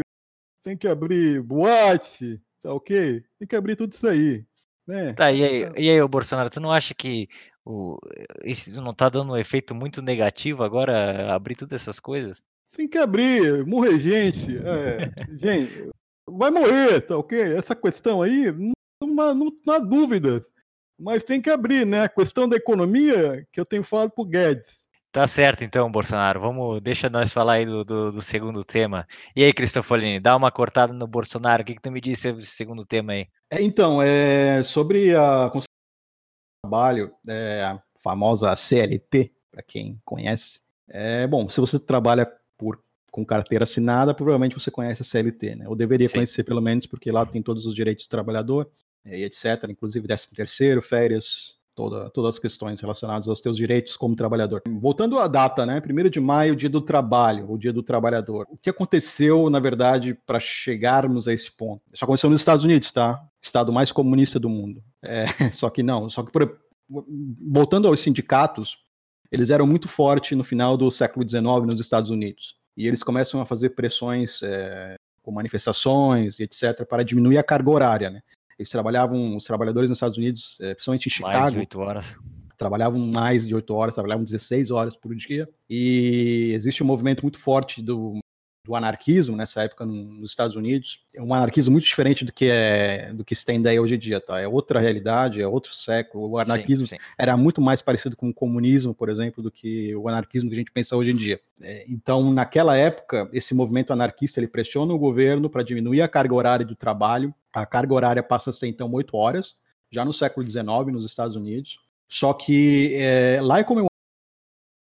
tem 0.63 0.77
que 0.77 0.87
abrir 0.87 1.41
boate, 1.41 2.41
tá 2.61 2.73
ok? 2.73 3.23
Tem 3.37 3.47
que 3.47 3.55
abrir 3.55 3.75
tudo 3.75 3.91
isso 3.91 4.07
aí. 4.07 4.45
Né? 4.87 5.13
Tá, 5.13 5.31
e 5.31 5.43
aí, 5.43 5.71
e 5.77 5.89
aí, 5.89 6.07
Bolsonaro, 6.07 6.49
tu 6.49 6.59
não 6.59 6.71
acha 6.71 6.93
que 6.93 7.27
o, 7.65 7.97
isso 8.43 8.81
não 8.81 8.93
tá 8.93 9.09
dando 9.09 9.33
um 9.33 9.37
efeito 9.37 9.73
muito 9.73 10.01
negativo 10.01 10.63
agora, 10.63 11.33
abrir 11.33 11.55
todas 11.55 11.81
essas 11.81 11.99
coisas? 11.99 12.43
Tem 12.71 12.87
que 12.87 12.97
abrir, 12.97 13.65
morrer 13.65 13.99
gente. 13.99 14.57
É, 14.57 15.11
gente, 15.37 15.89
vai 16.27 16.51
morrer, 16.51 17.01
tá 17.01 17.17
ok? 17.17 17.55
Essa 17.55 17.75
questão 17.75 18.21
aí, 18.21 18.51
não, 18.51 19.33
não, 19.33 19.51
não 19.65 19.73
há 19.73 19.79
dúvidas. 19.79 20.43
Mas 20.99 21.23
tem 21.23 21.41
que 21.41 21.49
abrir, 21.49 21.85
né? 21.85 22.03
A 22.03 22.09
questão 22.09 22.47
da 22.47 22.55
economia 22.55 23.45
que 23.51 23.59
eu 23.59 23.65
tenho 23.65 23.83
falado 23.83 24.11
pro 24.11 24.23
Guedes. 24.23 24.84
Tá 25.15 25.25
certo, 25.25 25.63
então, 25.63 25.89
Bolsonaro. 25.89 26.41
Vamos, 26.41 26.81
deixa 26.81 27.09
nós 27.09 27.31
falar 27.31 27.53
aí 27.53 27.65
do, 27.65 27.85
do, 27.85 28.11
do 28.11 28.21
segundo 28.21 28.65
tema. 28.65 29.07
E 29.33 29.45
aí, 29.45 29.53
Cristofolini, 29.53 30.19
dá 30.19 30.35
uma 30.35 30.51
cortada 30.51 30.91
no 30.91 31.07
Bolsonaro. 31.07 31.63
O 31.63 31.65
que, 31.65 31.73
que 31.73 31.81
tu 31.81 31.89
me 31.89 32.01
disse 32.01 32.23
sobre 32.23 32.41
esse 32.41 32.51
segundo 32.51 32.85
tema 32.85 33.13
aí? 33.13 33.25
É, 33.49 33.61
então, 33.61 34.01
é, 34.01 34.61
sobre 34.61 35.15
a 35.15 35.49
trabalho, 36.61 37.13
é, 37.29 37.63
a 37.63 37.81
famosa 38.03 38.53
CLT, 38.57 39.31
para 39.49 39.63
quem 39.63 40.01
conhece. 40.03 40.59
É, 40.89 41.25
bom, 41.25 41.47
se 41.47 41.61
você 41.61 41.79
trabalha 41.79 42.29
por, 42.57 42.83
com 43.09 43.25
carteira 43.25 43.63
assinada, 43.63 44.13
provavelmente 44.13 44.59
você 44.59 44.69
conhece 44.69 45.01
a 45.01 45.05
CLT, 45.05 45.55
né? 45.55 45.69
Ou 45.69 45.77
deveria 45.77 46.09
Sim. 46.09 46.15
conhecer 46.15 46.43
pelo 46.43 46.59
menos, 46.59 46.87
porque 46.87 47.09
lá 47.09 47.25
tem 47.25 47.41
todos 47.41 47.65
os 47.65 47.73
direitos 47.73 48.05
do 48.05 48.09
trabalhador, 48.09 48.69
e 49.05 49.23
etc. 49.23 49.69
Inclusive 49.69 50.05
13 50.05 50.27
terceiro, 50.35 50.81
férias, 50.81 51.54
toda, 51.75 52.09
todas 52.09 52.35
as 52.35 52.39
questões 52.39 52.79
relacionadas 52.79 53.27
aos 53.27 53.41
teus 53.41 53.57
direitos 53.57 53.97
como 53.97 54.15
trabalhador. 54.15 54.61
Voltando 54.67 55.19
à 55.19 55.27
data, 55.27 55.65
né? 55.65 55.81
1 55.81 56.09
de 56.09 56.19
maio, 56.19 56.55
dia 56.55 56.69
do 56.69 56.81
trabalho, 56.81 57.51
o 57.51 57.57
dia 57.57 57.73
do 57.73 57.83
trabalhador. 57.83 58.47
O 58.49 58.57
que 58.57 58.69
aconteceu, 58.69 59.49
na 59.49 59.59
verdade, 59.59 60.17
para 60.25 60.39
chegarmos 60.39 61.27
a 61.27 61.33
esse 61.33 61.51
ponto? 61.51 61.81
Isso 61.93 62.03
aconteceu 62.03 62.29
nos 62.29 62.41
Estados 62.41 62.63
Unidos, 62.63 62.91
tá? 62.91 63.21
Estado 63.41 63.71
mais 63.71 63.91
comunista 63.91 64.39
do 64.39 64.49
mundo. 64.49 64.81
É, 65.03 65.25
só 65.53 65.69
que 65.69 65.83
não, 65.83 66.09
só 66.09 66.23
que 66.23 66.31
por, 66.31 66.57
voltando 67.51 67.87
aos 67.87 67.99
sindicatos, 67.99 68.77
eles 69.31 69.49
eram 69.49 69.67
muito 69.67 69.87
fortes 69.87 70.37
no 70.37 70.43
final 70.43 70.77
do 70.77 70.89
século 70.89 71.27
XIX 71.27 71.43
nos 71.65 71.79
Estados 71.79 72.09
Unidos. 72.09 72.55
E 72.77 72.87
eles 72.87 73.03
começam 73.03 73.41
a 73.41 73.45
fazer 73.45 73.71
pressões 73.71 74.41
é, 74.43 74.95
com 75.21 75.31
manifestações 75.31 76.39
e 76.39 76.43
etc. 76.43 76.85
para 76.87 77.03
diminuir 77.03 77.37
a 77.37 77.43
carga 77.43 77.69
horária, 77.69 78.09
né? 78.09 78.21
Eles 78.57 78.69
trabalhavam, 78.69 79.35
os 79.35 79.43
trabalhadores 79.43 79.89
nos 79.89 79.97
Estados 79.97 80.17
Unidos, 80.17 80.57
é, 80.61 80.73
principalmente 80.73 81.07
em 81.07 81.09
Chicago. 81.09 81.39
Mais 81.39 81.53
de 81.53 81.59
8 81.59 81.79
horas. 81.79 82.19
Trabalhavam 82.57 82.99
mais 82.99 83.45
de 83.45 83.53
8 83.53 83.73
horas, 83.73 83.95
trabalhavam 83.95 84.23
16 84.23 84.71
horas 84.71 84.95
por 84.95 85.13
dia. 85.13 85.49
E 85.69 86.51
existe 86.53 86.81
um 86.81 86.85
movimento 86.85 87.21
muito 87.21 87.37
forte 87.37 87.81
do 87.81 88.19
do 88.65 88.75
anarquismo 88.75 89.37
nessa 89.37 89.61
época 89.61 89.85
nos 89.85 90.29
Estados 90.29 90.55
Unidos. 90.55 90.99
É 91.13 91.21
um 91.21 91.33
anarquismo 91.33 91.71
muito 91.71 91.85
diferente 91.85 92.25
do 92.25 92.33
que 92.33 92.49
é 92.49 93.13
do 93.13 93.23
que 93.23 93.35
se 93.35 93.45
tem 93.45 93.61
daí 93.61 93.79
hoje 93.79 93.95
em 93.95 93.99
dia, 93.99 94.19
tá? 94.19 94.41
É 94.41 94.47
outra 94.47 94.79
realidade, 94.79 95.39
é 95.39 95.47
outro 95.47 95.71
século. 95.71 96.31
O 96.31 96.39
anarquismo 96.39 96.87
sim, 96.87 96.97
sim. 96.97 97.03
era 97.17 97.37
muito 97.37 97.61
mais 97.61 97.81
parecido 97.81 98.17
com 98.17 98.29
o 98.29 98.33
comunismo, 98.33 98.93
por 98.93 99.07
exemplo, 99.07 99.43
do 99.43 99.51
que 99.51 99.95
o 99.95 100.09
anarquismo 100.09 100.49
que 100.49 100.55
a 100.55 100.57
gente 100.57 100.71
pensa 100.71 100.97
hoje 100.97 101.11
em 101.11 101.15
dia. 101.15 101.39
É, 101.61 101.85
então, 101.87 102.33
naquela 102.33 102.75
época, 102.75 103.29
esse 103.31 103.53
movimento 103.53 103.93
anarquista 103.93 104.39
ele 104.39 104.47
pressiona 104.47 104.93
o 104.93 104.99
governo 104.99 105.49
para 105.49 105.63
diminuir 105.63 106.01
a 106.01 106.07
carga 106.07 106.33
horária 106.33 106.65
do 106.65 106.75
trabalho. 106.75 107.33
A 107.55 107.65
carga 107.65 107.93
horária 107.93 108.23
passa 108.23 108.49
a 108.49 108.53
ser 108.53 108.67
então 108.67 108.91
oito 108.93 109.15
horas, 109.15 109.59
já 109.91 110.03
no 110.03 110.13
século 110.13 110.47
XIX 110.47 110.65
nos 110.91 111.05
Estados 111.05 111.35
Unidos. 111.35 111.79
Só 112.07 112.33
que 112.33 112.93
é, 112.95 113.39
lá 113.41 113.59
é 113.59 113.63
como 113.63 113.81
um 113.81 113.87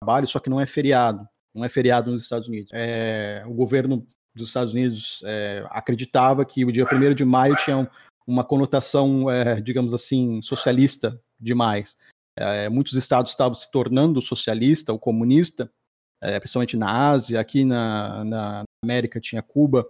trabalho, 0.02 0.28
só 0.28 0.40
que 0.40 0.50
não 0.50 0.62
é 0.62 0.66
feriado 0.66 1.28
não 1.54 1.66
é 1.66 1.70
feriado 1.70 2.12
nos 2.12 2.24
Estados 2.24 2.48
Unidos. 2.48 2.72
É, 2.74 3.44
o 3.46 3.54
governo 3.54 4.06
dos 4.36 4.50
Estados 4.50 4.74
Unidos 4.74 5.22
é, 5.26 5.66
acreditava 5.70 6.46
que 6.46 6.64
o 6.64 6.72
dia 6.72 6.86
1 6.86 7.14
de 7.14 7.26
maio 7.26 7.56
tinha 7.58 7.90
uma 8.26 8.44
conotação, 8.44 9.30
é, 9.30 9.60
digamos 9.60 9.94
assim, 9.94 10.42
socialista 10.42 11.20
demais. 11.40 11.98
É, 12.38 12.70
muitos 12.70 12.94
estados 12.94 13.32
estavam 13.32 13.56
se 13.56 13.70
tornando 13.72 14.22
socialista 14.22 14.94
ou 14.94 15.00
comunista, 15.00 15.72
é, 16.22 16.40
principalmente 16.40 16.78
na 16.78 17.10
Ásia, 17.10 17.40
aqui 17.40 17.66
na, 17.66 18.24
na 18.24 18.64
América 18.84 19.20
tinha 19.20 19.42
Cuba, 19.42 19.86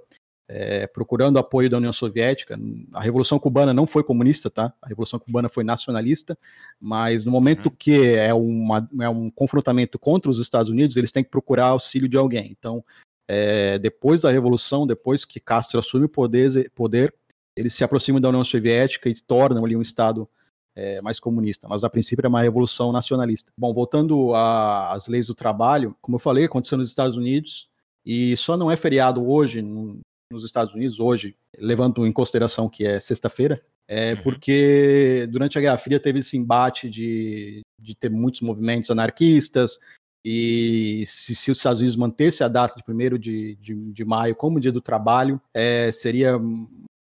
é, 0.52 0.88
procurando 0.88 1.38
apoio 1.38 1.70
da 1.70 1.78
União 1.78 1.94
Soviética. 1.94 2.60
A 2.92 3.00
Revolução 3.00 3.38
Cubana 3.38 3.72
não 3.72 3.86
foi 3.86 4.04
comunista, 4.04 4.50
tá? 4.50 4.74
A 4.82 4.88
Revolução 4.88 5.20
Cubana 5.20 5.48
foi 5.48 5.64
nacionalista, 5.64 6.36
mas 6.82 7.24
no 7.24 7.32
momento 7.32 7.68
uhum. 7.68 7.76
que 7.78 8.16
é, 8.16 8.34
uma, 8.34 8.90
é 9.00 9.08
um 9.08 9.30
confrontamento 9.30 10.00
contra 10.00 10.32
os 10.32 10.40
Estados 10.40 10.72
Unidos, 10.72 10.98
eles 10.98 11.12
têm 11.12 11.24
que 11.24 11.30
procurar 11.30 11.68
auxílio 11.68 12.10
de 12.10 12.18
alguém. 12.18 12.50
Então, 12.58 12.84
é, 13.28 13.78
depois 13.78 14.22
da 14.22 14.32
Revolução, 14.32 14.88
depois 14.88 15.24
que 15.24 15.40
Castro 15.40 15.80
assume 15.80 16.06
o 16.06 16.10
poder, 16.10 16.72
poder 16.74 17.14
eles 17.56 17.76
se 17.76 17.84
aproximam 17.84 18.20
da 18.20 18.30
União 18.30 18.44
Soviética 18.44 19.08
e 19.10 19.16
tornam 19.16 19.64
ali 19.66 19.76
um 19.76 19.82
Estado 19.82 20.28
é, 20.76 21.02
mais 21.02 21.20
comunista, 21.20 21.68
mas 21.68 21.84
a 21.84 21.90
princípio 21.90 22.26
é 22.26 22.30
uma 22.30 22.42
revolução 22.42 22.92
nacionalista. 22.92 23.52
Bom, 23.58 23.74
voltando 23.74 24.34
às 24.34 25.08
leis 25.08 25.28
do 25.28 25.36
trabalho, 25.36 25.96
como 26.02 26.16
eu 26.16 26.20
falei, 26.20 26.46
aconteceu 26.46 26.78
nos 26.78 26.88
Estados 26.88 27.18
Unidos 27.18 27.68
e 28.06 28.36
só 28.38 28.56
não 28.56 28.72
é 28.72 28.78
feriado 28.78 29.30
hoje, 29.30 29.62
nos 30.32 30.44
Estados 30.44 30.74
Unidos 30.74 31.00
hoje, 31.00 31.36
levando 31.58 32.06
em 32.06 32.12
consideração 32.12 32.70
que 32.70 32.86
é 32.86 33.00
sexta-feira, 33.00 33.62
É 33.88 34.14
uhum. 34.14 34.22
porque 34.22 35.28
durante 35.32 35.58
a 35.58 35.62
Guerra 35.62 35.78
Fria 35.78 36.00
teve 36.00 36.20
esse 36.20 36.38
embate 36.38 36.88
de, 36.90 37.62
de 37.82 37.96
ter 37.96 38.10
muitos 38.10 38.42
movimentos 38.42 38.92
anarquistas, 38.92 39.80
e 40.24 41.06
se, 41.08 41.34
se, 41.34 41.50
os 41.50 41.58
Estados 41.58 41.80
Unidos 41.80 41.96
mantesse 41.96 42.44
a 42.44 42.48
data 42.48 42.76
de 42.76 42.84
1 42.92 43.18
de, 43.18 43.56
de, 43.56 43.74
de 43.92 44.06
maio 44.06 44.36
como 44.36 44.60
dia 44.60 44.72
do 44.72 44.82
trabalho, 44.82 45.42
é, 45.54 45.92
seria 45.92 46.38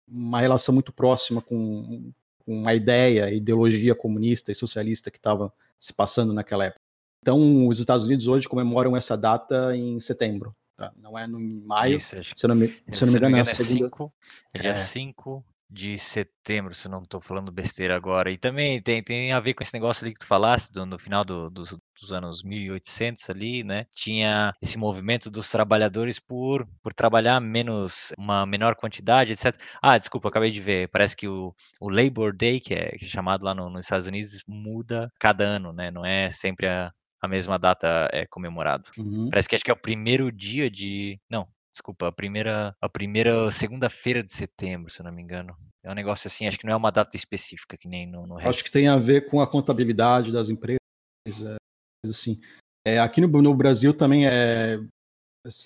uma 0.09 0.41
relação 0.41 0.73
muito 0.73 0.93
próxima 0.93 1.43
com, 1.43 2.13
com 2.47 2.67
a 2.67 2.75
ideia, 2.75 3.27
a 3.27 3.33
ideologia 3.33 3.95
comunista 3.95 4.51
e 4.51 4.55
socialista 4.55 5.11
que 5.11 5.19
estava 5.19 5.53
se 5.79 5.93
passando 5.93 6.33
naquela 6.33 6.67
época. 6.67 6.81
Então, 7.21 7.67
os 7.67 7.79
Estados 7.79 8.07
Unidos 8.07 8.27
hoje 8.27 8.49
comemoram 8.49 8.97
essa 8.97 9.17
data 9.17 9.77
em 9.77 10.01
setembro. 10.01 10.55
Tá? 10.81 10.91
Não 10.97 11.19
é 11.19 11.27
no 11.27 11.39
maio. 11.39 11.97
Isso, 11.97 12.17
se 12.23 12.33
eu 12.43 12.49
não 12.49 12.57
me, 12.57 12.69
se 12.69 13.03
eu 13.03 13.07
não 13.07 13.13
me 13.13 13.19
engano, 13.19 13.37
é, 13.37 13.41
é, 13.41 13.45
segunda... 13.45 13.85
cinco, 13.85 14.15
é 14.55 14.59
dia 14.59 14.75
5 14.75 15.45
é 15.47 15.51
de 15.71 15.99
setembro, 15.99 16.75
se 16.75 16.89
não 16.89 17.03
estou 17.03 17.21
falando 17.21 17.53
besteira 17.53 17.95
agora. 17.95 18.33
E 18.33 18.39
também 18.39 18.81
tem, 18.81 19.03
tem 19.03 19.31
a 19.31 19.39
ver 19.41 19.53
com 19.53 19.63
esse 19.63 19.75
negócio 19.75 20.03
ali 20.03 20.15
que 20.15 20.21
tu 20.21 20.27
falaste, 20.27 20.73
do, 20.73 20.87
no 20.87 20.99
final 20.99 21.23
do, 21.23 21.51
do, 21.51 21.65
dos 22.01 22.13
anos 22.15 22.43
1800 22.43 23.29
ali, 23.29 23.63
né? 23.63 23.85
Tinha 23.95 24.55
esse 24.63 24.79
movimento 24.79 25.31
dos 25.31 25.51
trabalhadores 25.51 26.19
por, 26.19 26.67
por 26.83 26.95
trabalhar 26.95 27.39
menos, 27.43 28.11
uma 28.17 28.47
menor 28.47 28.75
quantidade, 28.75 29.35
etc. 29.35 29.55
Ah, 29.83 29.99
desculpa, 29.99 30.31
acabei 30.31 30.51
de 30.51 30.63
ver. 30.63 30.89
Parece 30.89 31.15
que 31.15 31.29
o, 31.29 31.55
o 31.79 31.91
Labor 31.91 32.35
Day, 32.35 32.59
que 32.59 32.73
é, 32.73 32.93
que 32.93 33.05
é 33.05 33.09
chamado 33.09 33.45
lá 33.45 33.55
no, 33.55 33.69
nos 33.69 33.85
Estados 33.85 34.07
Unidos, 34.07 34.43
muda 34.49 35.13
cada 35.21 35.45
ano, 35.45 35.75
né? 35.75 35.91
Não 35.91 36.07
é 36.07 36.31
sempre 36.31 36.67
a, 36.67 36.91
a 37.21 37.29
mesma 37.29 37.59
data 37.59 38.09
é 38.13 38.27
comemorado. 38.27 38.87
Uhum. 38.97 39.29
Parece 39.31 39.49
que 39.49 39.55
acho 39.55 39.65
que 39.65 39.71
é 39.71 39.75
o 39.75 39.81
primeiro 39.81 40.31
dia 40.33 40.71
de. 40.71 41.21
Não, 41.31 41.47
Desculpa, 41.73 42.09
a 42.09 42.13
primeira, 42.13 42.75
a 42.81 42.89
primeira 42.89 43.49
segunda-feira 43.51 44.25
de 44.25 44.33
setembro, 44.33 44.91
se 44.91 45.01
eu 45.01 45.05
não 45.05 45.13
me 45.13 45.23
engano. 45.23 45.57
É 45.85 45.91
um 45.91 45.95
negócio 45.95 46.27
assim, 46.27 46.47
acho 46.47 46.59
que 46.59 46.67
não 46.67 46.73
é 46.73 46.77
uma 46.77 46.91
data 46.91 47.17
específica, 47.17 47.77
que 47.77 47.89
nem 47.89 48.07
no, 48.07 48.27
no 48.27 48.35
resto. 48.35 48.51
Acho 48.51 48.65
que 48.65 48.73
tem 48.73 48.89
a 48.89 48.97
ver 48.97 49.31
com 49.31 49.41
a 49.41 49.47
contabilidade 49.47 50.33
das 50.33 50.49
empresas, 50.49 50.81
é, 51.27 51.57
assim. 52.05 52.41
É, 52.85 52.99
aqui 52.99 53.21
no, 53.21 53.29
no, 53.41 53.55
Brasil 53.55 53.95
também 53.95 54.27
é 54.27 54.79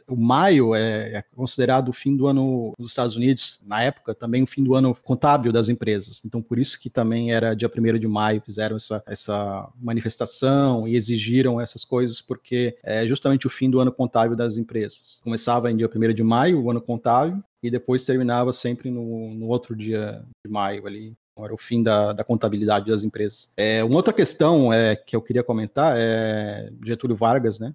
o 0.09 0.16
maio 0.16 0.75
é, 0.75 1.16
é, 1.16 1.23
considerado 1.35 1.88
o 1.88 1.93
fim 1.93 2.16
do 2.16 2.26
ano 2.26 2.73
nos 2.78 2.90
Estados 2.90 3.16
Unidos, 3.16 3.61
na 3.66 3.83
época, 3.83 4.14
também 4.14 4.43
o 4.43 4.47
fim 4.47 4.62
do 4.62 4.75
ano 4.75 4.97
contábil 5.02 5.52
das 5.52 5.69
empresas. 5.69 6.23
Então, 6.25 6.40
por 6.40 6.59
isso 6.59 6.81
que 6.81 6.88
também 6.88 7.33
era 7.33 7.54
dia 7.54 7.71
1 7.75 7.99
de 7.99 8.07
maio, 8.07 8.40
fizeram 8.40 8.76
essa, 8.76 9.02
essa 9.07 9.69
manifestação 9.81 10.87
e 10.87 10.95
exigiram 10.95 11.61
essas 11.61 11.85
coisas, 11.85 12.21
porque 12.21 12.76
é 12.83 13.07
justamente 13.07 13.47
o 13.47 13.50
fim 13.50 13.69
do 13.69 13.81
ano 13.81 13.93
contábil 13.93 14.37
das 14.37 14.57
empresas. 14.57 15.21
Começava 15.23 15.71
em 15.71 15.76
dia 15.76 15.90
1 15.93 16.14
de 16.14 16.23
maio, 16.23 16.62
o 16.62 16.71
ano 16.71 16.81
contábil, 16.81 17.43
e 17.62 17.71
depois 17.71 18.04
terminava 18.04 18.52
sempre 18.52 18.90
no, 18.90 19.35
no 19.35 19.49
outro 19.49 19.75
dia 19.75 20.25
de 20.45 20.52
maio 20.52 20.87
ali. 20.87 21.16
Era 21.37 21.52
o 21.52 21.59
fim 21.59 21.83
da, 21.83 22.12
da 22.12 22.23
contabilidade 22.23 22.87
das 22.87 23.02
empresas. 23.02 23.50
É, 23.57 23.83
uma 23.83 23.97
outra 23.97 24.12
questão 24.12 24.73
é, 24.73 24.95
que 24.95 25.16
eu 25.16 25.23
queria 25.23 25.43
comentar 25.43 25.97
é 25.99 26.71
Getúlio 26.85 27.16
Vargas, 27.16 27.59
né? 27.59 27.75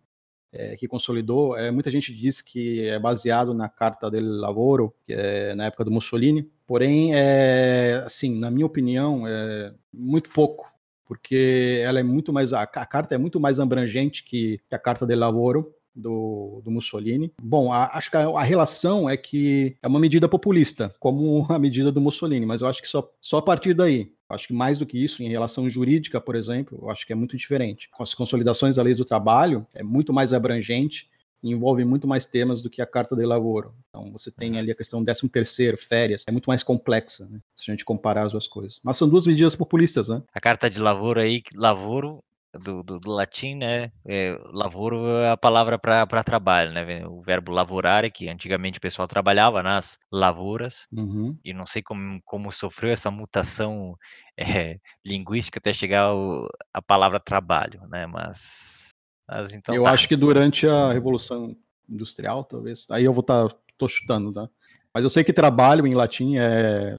É, 0.52 0.76
que 0.76 0.88
consolidou, 0.88 1.56
é, 1.58 1.72
muita 1.72 1.92
gente 1.92 2.14
diz 2.14 2.42
que 2.42 2.88
é 2.88 2.98
baseado 3.00 3.54
na 3.54 3.70
Carta 3.70 4.10
del 4.10 4.40
Lavoro, 4.40 4.94
é 5.08 5.54
na 5.56 5.66
época 5.66 5.86
do 5.86 5.92
Mussolini, 5.92 6.50
porém, 6.66 7.12
é, 7.14 8.02
assim, 8.06 8.38
na 8.38 8.50
minha 8.50 8.66
opinião, 8.66 9.28
é 9.28 9.74
muito 9.94 10.30
pouco, 10.30 10.72
porque 11.06 11.82
ela 11.84 12.00
é 12.00 12.04
muito 12.04 12.32
mais, 12.32 12.54
a, 12.54 12.62
a 12.62 12.86
carta 12.86 13.16
é 13.16 13.18
muito 13.18 13.40
mais 13.40 13.60
abrangente 13.60 14.24
que, 14.24 14.60
que 14.70 14.76
a 14.76 14.80
Carta 14.80 15.06
del 15.06 15.20
Lavoro, 15.20 15.74
do, 15.96 16.62
do, 16.64 16.72
Mussolini. 16.72 17.34
Bom, 17.42 17.74
a, 17.74 17.98
acho 17.98 18.10
que 18.10 18.18
a, 18.18 18.22
a, 18.28 18.44
relação 18.44 19.10
é 19.10 19.18
que 19.18 19.76
é 19.82 19.88
uma 19.88 20.00
medida 20.00 20.30
populista, 20.30 20.94
como 21.00 21.46
a 21.52 21.60
medida 21.60 21.92
do 21.92 22.02
Mussolini, 22.02 22.46
mas 22.46 22.62
eu 22.62 22.68
acho 22.68 22.82
que 22.82 22.88
só, 22.88 23.12
só 23.22 23.38
a 23.38 23.42
partir 23.42 23.74
daí. 23.74 24.12
Acho 24.30 24.48
que 24.48 24.54
mais 24.54 24.78
do 24.78 24.86
que 24.86 25.04
isso, 25.04 25.24
em 25.24 25.30
relação 25.30 25.70
jurídica, 25.70 26.22
por 26.22 26.36
exemplo, 26.36 26.78
eu 26.82 26.90
acho 26.90 27.06
que 27.06 27.12
é 27.12 27.16
muito 27.16 27.36
diferente. 27.36 27.90
Com 27.90 28.04
as 28.04 28.14
consolidações 28.14 28.76
da 28.76 28.84
lei 28.84 28.94
do 28.94 29.04
trabalho, 29.04 29.66
é 29.74 29.82
muito 29.82 30.14
mais 30.14 30.34
abrangente 30.34 31.10
e 31.42 31.52
envolve 31.52 31.84
muito 31.86 32.08
mais 32.08 32.26
temas 32.26 32.62
do 32.62 32.70
que 32.70 32.82
a 32.82 32.86
Carta 32.86 33.16
de 33.16 33.26
Lavoro. 33.26 33.74
Então, 33.90 34.12
você 34.12 34.30
tem 34.30 34.52
uhum. 34.52 34.60
ali 34.60 34.72
a 34.72 34.76
questão 34.76 35.04
13 35.04 35.30
terceiro, 35.30 35.78
férias, 35.78 36.24
é 36.28 36.32
muito 36.32 36.48
mais 36.48 36.64
complexa, 36.64 37.28
né, 37.28 37.40
se 37.58 37.72
a 37.72 37.74
gente 37.74 37.86
comparar 37.86 38.26
as 38.26 38.34
duas 38.34 38.48
coisas. 38.48 38.80
Mas 38.84 38.98
são 38.98 39.10
duas 39.10 39.26
medidas 39.26 39.56
populistas, 39.56 40.10
né? 40.10 40.22
A 40.34 40.40
Carta 40.40 40.70
de 40.70 40.80
Lavoro 40.80 41.20
aí, 41.20 41.42
Lavoro 41.56 42.24
do, 42.54 42.84
do, 42.84 43.00
do, 43.00 43.12
latim, 43.12 43.56
né? 43.56 43.92
É, 44.06 44.38
lavoro 44.52 45.06
é 45.08 45.32
a 45.32 45.38
palavra 45.38 45.78
para 45.78 46.24
trabalho, 46.24 46.72
né? 46.72 47.06
O 47.06 47.22
verbo 47.22 47.52
lavorare, 47.52 48.10
que 48.10 48.28
antigamente 48.28 48.80
o 48.80 48.82
pessoal 48.82 49.08
trabalhava 49.08 49.62
nas 49.62 50.00
lavouras, 50.12 50.88
uhum. 50.92 51.38
e 51.44 51.54
não 51.54 51.66
sei 51.66 51.82
como, 51.82 52.20
como 52.26 52.52
sofreu 52.52 52.92
essa 52.92 53.12
mutação 53.12 53.96
é, 54.38 54.80
linguística 55.06 55.60
até 55.60 55.72
chegar 55.72 56.12
a 56.74 56.82
palavra 56.82 57.20
trabalho, 57.20 57.82
né? 57.88 58.08
Mas, 58.08 58.90
mas 59.28 59.54
então. 59.54 59.76
Eu 59.76 59.84
tá. 59.84 59.92
acho 59.92 60.08
que 60.08 60.16
durante 60.16 60.68
a 60.68 60.92
Revolução 60.92 61.56
Industrial, 61.88 62.44
talvez. 62.44 62.86
Aí 62.90 63.04
eu 63.04 63.14
vou 63.14 63.22
estar. 63.22 63.50
Tá, 63.50 63.56
tô 63.78 63.88
chutando, 63.88 64.34
tá? 64.34 64.50
Mas 64.94 65.04
eu 65.04 65.10
sei 65.10 65.24
que 65.24 65.32
trabalho 65.32 65.86
em 65.86 65.94
latim 65.94 66.38
é, 66.38 66.96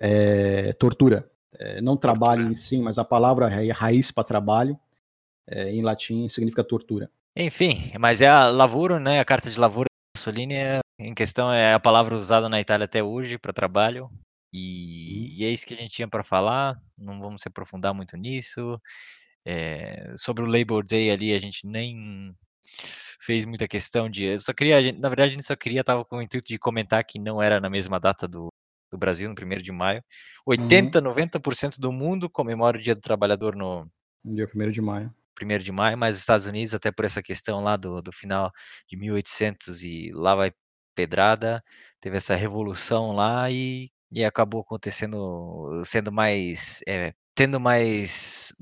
é 0.00 0.72
tortura 0.74 1.30
é, 1.60 1.80
não 1.82 1.94
trabalho 1.94 2.50
em 2.50 2.54
si, 2.54 2.78
mas 2.78 2.96
a 2.96 3.04
palavra 3.04 3.46
raiz 3.72 4.10
para 4.10 4.24
trabalho, 4.24 4.78
é, 5.46 5.70
em 5.70 5.82
latim, 5.82 6.26
significa 6.26 6.64
tortura. 6.64 7.10
Enfim, 7.36 7.92
mas 8.00 8.22
é 8.22 8.28
a 8.28 8.48
lavoro, 8.48 8.98
né? 8.98 9.20
A 9.20 9.24
carta 9.24 9.50
de 9.50 9.60
lavoro 9.60 9.88
Mussolini 10.16 10.54
é, 10.54 10.80
em 10.98 11.14
questão 11.14 11.52
é 11.52 11.74
a 11.74 11.80
palavra 11.80 12.16
usada 12.16 12.48
na 12.48 12.60
Itália 12.60 12.86
até 12.86 13.02
hoje 13.02 13.38
para 13.38 13.52
trabalho. 13.52 14.10
E, 14.52 15.36
uhum. 15.36 15.38
e, 15.38 15.44
é 15.44 15.50
isso 15.50 15.66
que 15.66 15.74
a 15.74 15.76
gente 15.76 15.94
tinha 15.94 16.08
para 16.08 16.24
falar. 16.24 16.80
Não 16.96 17.20
vamos 17.20 17.42
se 17.42 17.48
aprofundar 17.48 17.92
muito 17.92 18.16
nisso. 18.16 18.80
É, 19.44 20.14
sobre 20.16 20.42
o 20.42 20.46
Labor 20.46 20.82
Day 20.82 21.10
ali, 21.10 21.34
a 21.34 21.38
gente 21.38 21.66
nem 21.66 22.34
fez 23.20 23.44
muita 23.44 23.68
questão 23.68 24.08
de. 24.08 24.24
Eu 24.24 24.38
só 24.38 24.52
queria, 24.52 24.92
na 24.92 25.08
verdade, 25.08 25.32
a 25.32 25.34
gente 25.34 25.46
só 25.46 25.54
queria, 25.54 25.80
estava 25.82 26.04
com 26.04 26.16
o 26.16 26.22
intuito 26.22 26.48
de 26.48 26.58
comentar 26.58 27.04
que 27.04 27.18
não 27.18 27.40
era 27.40 27.60
na 27.60 27.70
mesma 27.70 28.00
data 28.00 28.26
do, 28.26 28.49
do 28.90 28.98
Brasil, 28.98 29.28
no 29.28 29.34
1 29.34 29.58
de 29.58 29.72
maio. 29.72 30.02
80, 30.46 30.98
uhum. 30.98 31.04
90% 31.04 31.78
do 31.78 31.92
mundo 31.92 32.28
comemora 32.28 32.78
o 32.78 32.80
Dia 32.80 32.94
do 32.94 33.00
Trabalhador 33.00 33.54
no 33.54 33.90
dia 34.24 34.48
1 34.54 34.70
de 34.70 34.80
maio. 34.80 35.14
1 35.40 35.58
de 35.58 35.72
maio, 35.72 35.96
mas 35.96 36.16
os 36.16 36.20
Estados 36.20 36.46
Unidos, 36.46 36.74
até 36.74 36.90
por 36.90 37.04
essa 37.04 37.22
questão 37.22 37.62
lá 37.62 37.76
do, 37.76 38.02
do 38.02 38.12
final 38.12 38.52
de 38.88 38.96
1800 38.96 39.82
e 39.82 40.10
lá 40.12 40.34
vai 40.34 40.52
pedrada, 40.94 41.62
teve 42.00 42.16
essa 42.16 42.36
revolução 42.36 43.12
lá 43.12 43.50
e, 43.50 43.90
e 44.12 44.24
acabou 44.24 44.60
acontecendo, 44.60 45.82
sendo 45.84 46.12
mais, 46.12 46.82
é, 46.86 47.14
tendo 47.34 47.58
mais, 47.58 48.52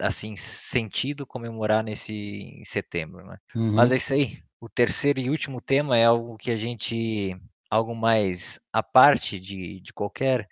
assim, 0.00 0.36
sentido 0.36 1.26
comemorar 1.26 1.82
nesse 1.82 2.12
em 2.14 2.64
setembro, 2.64 3.24
né? 3.24 3.38
Uhum. 3.54 3.72
Mas 3.72 3.92
é 3.92 3.96
isso 3.96 4.12
aí. 4.12 4.38
O 4.60 4.68
terceiro 4.68 5.20
e 5.20 5.30
último 5.30 5.60
tema 5.60 5.96
é 5.96 6.04
algo 6.04 6.36
que 6.36 6.50
a 6.50 6.56
gente 6.56 7.34
algo 7.70 7.94
mais 7.94 8.60
à 8.72 8.82
parte 8.82 9.38
de, 9.38 9.80
de 9.80 9.92
qualquer 9.92 10.48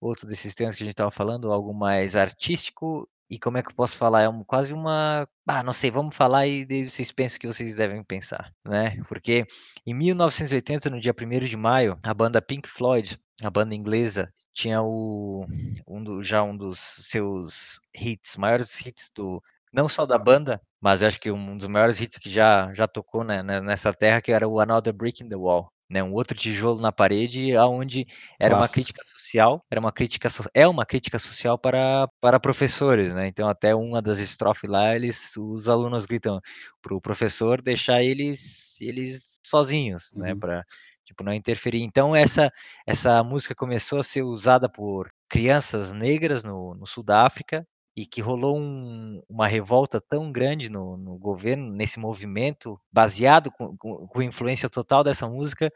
outro 0.00 0.26
desses 0.26 0.54
temas 0.54 0.74
que 0.74 0.82
a 0.82 0.86
gente 0.86 0.94
estava 0.94 1.10
falando, 1.10 1.52
algo 1.52 1.74
mais 1.74 2.16
artístico 2.16 3.08
e 3.30 3.38
como 3.38 3.58
é 3.58 3.62
que 3.62 3.68
eu 3.68 3.74
posso 3.74 3.96
falar? 3.96 4.22
É 4.22 4.28
um, 4.28 4.42
quase 4.42 4.72
uma. 4.72 5.28
Ah, 5.46 5.62
não 5.62 5.72
sei, 5.72 5.90
vamos 5.90 6.16
falar 6.16 6.46
e 6.46 6.64
vocês 6.88 7.12
pensam 7.12 7.36
o 7.36 7.40
que 7.40 7.46
vocês 7.46 7.76
devem 7.76 8.02
pensar, 8.02 8.52
né? 8.64 8.96
Porque 9.06 9.46
em 9.86 9.92
1980, 9.94 10.88
no 10.88 11.00
dia 11.00 11.14
1 11.14 11.40
de 11.46 11.56
maio, 11.56 11.98
a 12.02 12.14
banda 12.14 12.40
Pink 12.40 12.68
Floyd, 12.68 13.20
a 13.42 13.50
banda 13.50 13.74
inglesa, 13.74 14.32
tinha 14.54 14.82
o, 14.82 15.46
um 15.86 16.02
do, 16.02 16.22
já 16.22 16.42
um 16.42 16.56
dos 16.56 16.78
seus 16.78 17.80
hits, 17.94 18.36
maiores 18.36 18.80
hits 18.80 19.10
do. 19.14 19.42
Não 19.72 19.88
só 19.88 20.06
da 20.06 20.16
banda, 20.18 20.60
mas 20.80 21.02
acho 21.02 21.20
que 21.20 21.30
um 21.30 21.56
dos 21.56 21.66
maiores 21.66 22.00
hits 22.00 22.18
que 22.18 22.30
já, 22.30 22.72
já 22.72 22.88
tocou 22.88 23.22
né, 23.24 23.42
nessa 23.42 23.92
terra, 23.92 24.22
que 24.22 24.32
era 24.32 24.48
o 24.48 24.58
Another 24.60 24.94
Brick 24.94 25.22
in 25.22 25.28
the 25.28 25.36
Wall 25.36 25.70
né, 25.88 26.02
um 26.02 26.12
outro 26.12 26.36
tijolo 26.36 26.80
na 26.80 26.92
parede, 26.92 27.56
aonde 27.56 28.06
era 28.38 28.54
Nossa. 28.54 28.62
uma 28.62 28.68
crítica 28.68 29.02
social, 29.04 29.64
era 29.70 29.80
uma 29.80 29.92
crítica 29.92 30.28
é 30.52 30.68
uma 30.68 30.84
crítica 30.84 31.18
social 31.18 31.58
para, 31.58 32.08
para 32.20 32.38
professores, 32.38 33.14
né? 33.14 33.26
Então 33.26 33.48
até 33.48 33.74
uma 33.74 34.02
das 34.02 34.18
estrofes 34.18 34.68
lá, 34.68 34.94
eles 34.94 35.36
os 35.36 35.68
alunos 35.68 36.04
gritam 36.04 36.40
para 36.82 36.94
o 36.94 37.00
professor 37.00 37.62
deixar 37.62 38.02
eles 38.02 38.80
eles 38.80 39.38
sozinhos, 39.44 40.12
né, 40.14 40.28
uhum. 40.28 40.34
né, 40.34 40.40
para 40.40 40.64
tipo 41.04 41.24
não 41.24 41.32
interferir. 41.32 41.82
Então 41.82 42.14
essa 42.14 42.52
essa 42.86 43.22
música 43.24 43.54
começou 43.54 44.00
a 44.00 44.02
ser 44.02 44.22
usada 44.22 44.68
por 44.68 45.10
crianças 45.28 45.92
negras 45.92 46.44
no, 46.44 46.74
no 46.74 46.86
sul 46.86 47.02
da 47.02 47.24
África 47.24 47.66
e 47.98 48.06
que 48.06 48.20
rolou 48.20 48.56
um, 48.56 49.20
uma 49.28 49.48
revolta 49.48 50.00
tão 50.00 50.30
grande 50.30 50.70
no, 50.70 50.96
no, 50.96 51.18
governo, 51.18 51.72
nesse 51.72 51.98
movimento, 51.98 52.80
baseado 52.92 53.50
com, 53.50 53.76
com, 53.76 54.06
com, 54.06 54.22
influência 54.22 54.70
total 54.70 55.02
dessa 55.02 55.26
música, 55.26 55.68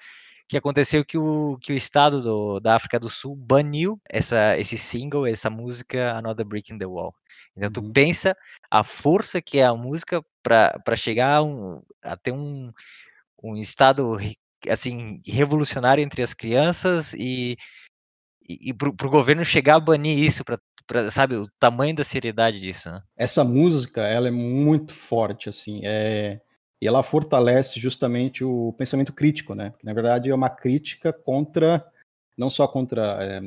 que 0.48 0.56
aconteceu 0.56 1.04
que 1.04 1.18
o, 1.18 1.58
que 1.60 1.72
o 1.72 1.76
Estado 1.76 2.22
do, 2.22 2.60
da 2.60 2.76
África 2.76 3.00
do 3.00 3.10
Sul 3.10 3.34
baniu 3.34 4.00
essa, 4.08 4.56
esse 4.56 4.78
single, 4.78 5.26
essa 5.26 5.50
música 5.50 6.16
Another 6.16 6.46
Brick 6.46 6.72
in 6.72 6.78
the 6.78 6.86
Wall. 6.86 7.12
Então 7.56 7.82
uhum. 7.82 7.88
tu 7.88 7.92
pensa 7.92 8.36
a 8.70 8.84
força 8.84 9.42
que 9.42 9.58
é 9.58 9.64
a 9.64 9.74
música 9.74 10.24
para 10.44 10.94
chegar 10.94 11.38
a, 11.38 11.42
um, 11.42 11.82
a 12.04 12.16
ter 12.16 12.30
um, 12.30 12.72
um 13.42 13.56
estado 13.56 14.16
assim 14.68 15.20
revolucionário 15.26 16.04
entre 16.04 16.22
as 16.22 16.32
crianças 16.32 17.14
e 17.14 17.56
e, 18.48 18.70
e 18.70 18.74
pro, 18.74 18.94
pro 18.94 19.10
governo 19.10 19.44
chegar 19.44 19.76
a 19.76 19.80
banir 19.80 20.18
isso, 20.18 20.44
pra, 20.44 20.58
pra, 20.92 21.10
sabe, 21.10 21.36
o 21.36 21.48
tamanho 21.58 21.94
da 21.94 22.04
seriedade 22.04 22.60
disso, 22.60 22.90
né? 22.90 23.02
Essa 23.16 23.42
música, 23.42 24.02
ela 24.02 24.28
é 24.28 24.30
muito 24.30 24.92
forte, 24.92 25.48
assim, 25.48 25.80
é... 25.84 26.40
e 26.80 26.86
ela 26.86 27.02
fortalece 27.02 27.80
justamente 27.80 28.44
o 28.44 28.74
pensamento 28.74 29.12
crítico, 29.12 29.54
né? 29.54 29.72
Na 29.82 29.94
verdade, 29.94 30.30
é 30.30 30.34
uma 30.34 30.50
crítica 30.50 31.12
contra, 31.12 31.84
não 32.36 32.50
só 32.50 32.68
contra, 32.68 33.18
é, 33.24 33.40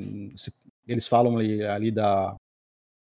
eles 0.87 1.07
falam 1.07 1.37
ali, 1.37 1.63
ali 1.63 1.91
da, 1.91 2.35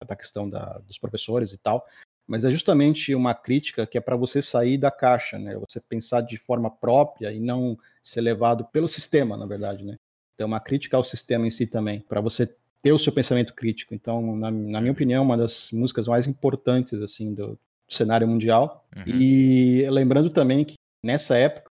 da 0.05 0.15
questão 0.15 0.49
da, 0.49 0.79
dos 0.79 0.99
professores 0.99 1.53
e 1.53 1.57
tal, 1.57 1.85
mas 2.27 2.43
é 2.43 2.51
justamente 2.51 3.15
uma 3.15 3.33
crítica 3.33 3.87
que 3.87 3.97
é 3.97 4.01
para 4.01 4.17
você 4.17 4.41
sair 4.41 4.77
da 4.77 4.91
caixa, 4.91 5.39
né? 5.39 5.55
Você 5.55 5.79
pensar 5.79 6.19
de 6.19 6.37
forma 6.37 6.69
própria 6.69 7.31
e 7.31 7.39
não 7.39 7.77
ser 8.03 8.19
levado 8.19 8.65
pelo 8.65 8.87
sistema, 8.87 9.37
na 9.37 9.45
verdade, 9.45 9.85
né? 9.85 9.95
Então, 10.35 10.43
é 10.43 10.47
uma 10.47 10.59
crítica 10.59 10.97
ao 10.97 11.05
sistema 11.05 11.47
em 11.47 11.49
si 11.49 11.65
também, 11.65 12.01
para 12.01 12.19
você 12.19 12.53
ter 12.81 12.91
o 12.91 12.99
seu 12.99 13.11
pensamento 13.11 13.53
crítico. 13.53 13.93
Então, 13.93 14.35
na, 14.35 14.51
na, 14.51 14.81
minha 14.81 14.91
opinião, 14.91 15.23
uma 15.23 15.37
das 15.37 15.71
músicas 15.71 16.07
mais 16.07 16.27
importantes 16.27 17.01
assim 17.01 17.33
do, 17.33 17.47
do 17.49 17.93
cenário 17.93 18.27
mundial. 18.27 18.87
Uhum. 18.95 19.03
E 19.05 19.89
lembrando 19.89 20.29
também 20.29 20.63
que 20.63 20.75
nessa 21.03 21.37
época, 21.37 21.71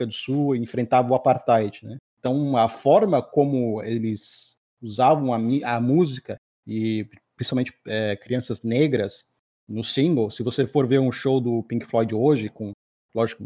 do 0.00 0.12
Sul 0.12 0.54
enfrentava 0.54 1.10
o 1.10 1.14
apartheid, 1.14 1.86
né? 1.86 1.96
Então, 2.18 2.56
a 2.56 2.68
forma 2.68 3.22
como 3.22 3.82
eles 3.82 4.58
usavam 4.82 5.32
a, 5.32 5.38
a 5.76 5.80
música 5.80 6.36
e 6.66 7.08
principalmente 7.36 7.72
é, 7.86 8.16
crianças 8.16 8.62
negras 8.62 9.24
no 9.68 9.84
single. 9.84 10.30
Se 10.30 10.42
você 10.42 10.66
for 10.66 10.86
ver 10.86 10.98
um 10.98 11.12
show 11.12 11.40
do 11.40 11.62
Pink 11.62 11.86
Floyd 11.86 12.14
hoje, 12.14 12.48
com, 12.48 12.72
lógico, 13.14 13.42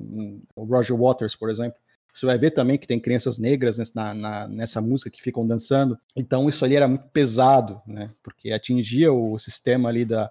o 0.56 0.64
Roger 0.64 0.96
Waters, 0.96 1.36
por 1.36 1.50
exemplo, 1.50 1.78
você 2.12 2.26
vai 2.26 2.38
ver 2.38 2.50
também 2.52 2.78
que 2.78 2.86
tem 2.86 3.00
crianças 3.00 3.38
negras 3.38 3.78
nessa, 3.78 4.14
na, 4.14 4.48
nessa 4.48 4.80
música 4.80 5.10
que 5.10 5.22
ficam 5.22 5.46
dançando. 5.46 5.98
Então 6.14 6.48
isso 6.48 6.64
ali 6.64 6.76
era 6.76 6.88
muito 6.88 7.08
pesado, 7.08 7.80
né? 7.86 8.10
Porque 8.22 8.52
atingia 8.52 9.12
o 9.12 9.38
sistema 9.38 9.88
ali 9.88 10.04
da 10.04 10.30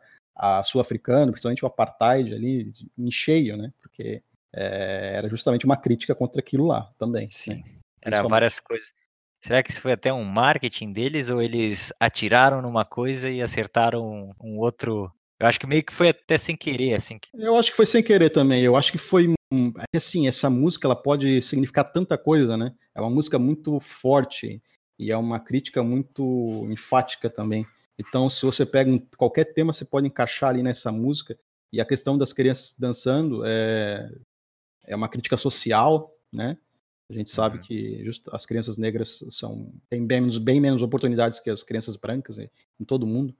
sul-africano, 0.63 1.31
principalmente 1.31 1.63
o 1.63 1.67
apartheid 1.67 2.33
ali 2.33 2.71
em 2.97 3.11
cheio, 3.11 3.57
né? 3.57 3.73
Porque 3.81 4.21
é, 4.53 5.15
era 5.15 5.29
justamente 5.29 5.65
uma 5.65 5.77
crítica 5.77 6.15
contra 6.15 6.39
aquilo 6.39 6.65
lá 6.65 6.89
também. 6.97 7.23
Né? 7.23 7.31
Sim. 7.31 7.55
Né? 7.55 7.63
Era 8.01 8.23
várias 8.23 8.59
coisas. 8.59 8.93
Será 9.41 9.63
que 9.63 9.71
isso 9.71 9.81
foi 9.81 9.93
até 9.93 10.11
um 10.11 10.25
marketing 10.25 10.91
deles 10.91 11.29
ou 11.29 11.41
eles 11.41 11.93
atiraram 11.99 12.61
numa 12.61 12.83
coisa 12.83 13.29
e 13.29 13.41
acertaram 13.41 14.35
um 14.41 14.59
outro 14.59 15.11
eu 15.39 15.47
acho 15.47 15.59
que 15.59 15.67
meio 15.67 15.83
que 15.83 15.93
foi 15.93 16.09
até 16.09 16.37
sem 16.37 16.55
querer, 16.55 16.95
assim. 16.95 17.17
Eu 17.33 17.55
acho 17.55 17.71
que 17.71 17.77
foi 17.77 17.85
sem 17.85 18.03
querer 18.03 18.29
também. 18.29 18.61
Eu 18.61 18.75
acho 18.75 18.91
que 18.91 18.97
foi 18.97 19.33
é 19.51 19.97
assim, 19.97 20.27
essa 20.27 20.49
música 20.49 20.87
ela 20.87 20.95
pode 20.95 21.41
significar 21.41 21.91
tanta 21.91 22.17
coisa, 22.17 22.55
né? 22.55 22.73
É 22.93 23.01
uma 23.01 23.09
música 23.09 23.39
muito 23.39 23.79
forte 23.79 24.61
e 24.97 25.11
é 25.11 25.17
uma 25.17 25.39
crítica 25.39 25.81
muito 25.81 26.67
enfática 26.69 27.29
também. 27.29 27.65
Então, 27.97 28.29
se 28.29 28.45
você 28.45 28.65
pega 28.65 28.89
um, 28.89 28.99
qualquer 29.17 29.45
tema, 29.53 29.73
você 29.73 29.83
pode 29.83 30.07
encaixar 30.07 30.51
ali 30.51 30.61
nessa 30.61 30.91
música. 30.91 31.37
E 31.71 31.81
a 31.81 31.85
questão 31.85 32.17
das 32.17 32.31
crianças 32.31 32.77
dançando 32.77 33.43
é, 33.45 34.09
é 34.85 34.95
uma 34.95 35.09
crítica 35.09 35.35
social, 35.35 36.15
né? 36.31 36.57
A 37.09 37.13
gente 37.13 37.29
sabe 37.31 37.57
uhum. 37.57 37.63
que 37.63 38.05
just, 38.05 38.27
as 38.31 38.45
crianças 38.45 38.77
negras 38.77 39.23
são 39.29 39.73
têm 39.89 40.05
bem 40.05 40.21
menos, 40.21 40.37
bem 40.37 40.61
menos 40.61 40.81
oportunidades 40.81 41.39
que 41.39 41.49
as 41.49 41.63
crianças 41.63 41.95
brancas 41.95 42.37
em, 42.37 42.49
em 42.79 42.85
todo 42.85 43.07
mundo. 43.07 43.35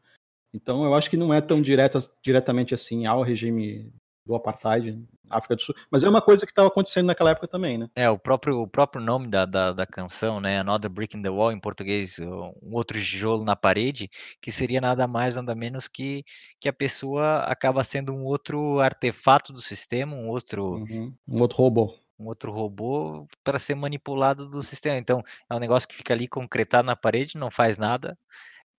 Então, 0.54 0.84
eu 0.84 0.96
acho 0.96 1.10
que 1.10 1.18
não 1.18 1.32
é 1.32 1.40
tão 1.40 1.62
direta, 1.62 2.00
diretamente 2.24 2.74
assim 2.74 3.06
ao 3.06 3.22
regime 3.22 3.94
do 4.30 4.36
apartheid 4.36 5.04
África 5.28 5.56
do 5.56 5.62
Sul, 5.62 5.76
mas 5.90 6.04
é 6.04 6.10
uma 6.10 6.22
coisa 6.22 6.46
que 6.46 6.52
estava 6.52 6.68
acontecendo 6.68 7.08
naquela 7.08 7.32
época 7.32 7.48
também, 7.48 7.80
né? 7.80 7.90
É, 7.96 8.08
o 8.10 8.18
próprio, 8.18 8.62
o 8.62 8.68
próprio 8.68 9.02
nome 9.02 9.28
da, 9.28 9.44
da, 9.44 9.74
da, 9.74 9.86
canção, 9.86 10.40
né, 10.40 10.60
Another 10.60 10.90
Brick 10.90 11.18
in 11.18 11.22
the 11.22 11.30
Wall, 11.30 11.52
em 11.52 11.60
português, 11.60 12.20
um 12.20 12.74
outro 12.74 13.00
tijolo 13.00 13.44
na 13.44 13.56
parede, 13.56 14.10
que 14.40 14.52
seria 14.52 14.80
nada 14.80 15.08
mais, 15.08 15.36
nada 15.36 15.56
menos 15.56 15.88
que, 15.88 16.24
que 16.60 16.70
a 16.70 16.74
pessoa 16.74 17.40
acaba 17.40 17.84
sendo 17.84 18.14
um 18.14 18.24
outro 18.24 18.80
artefato 18.80 19.52
do 19.52 19.62
sistema, 19.62 20.16
um 20.16 20.30
outro... 20.30 20.76
Uhum. 20.76 21.14
Um 21.28 21.42
outro 21.42 21.58
robô 21.58 21.96
um 22.20 22.28
outro 22.28 22.52
robô 22.52 23.26
para 23.46 23.58
ser 23.58 23.76
manipulado 23.76 24.50
do 24.50 24.62
sistema. 24.62 24.98
Então, 24.98 25.24
é 25.50 25.56
um 25.56 25.60
negócio 25.60 25.88
que 25.88 25.96
fica 25.96 26.14
ali 26.14 26.28
concretado 26.28 26.86
na 26.86 26.94
parede, 26.94 27.38
não 27.38 27.50
faz 27.50 27.78
nada. 27.78 28.18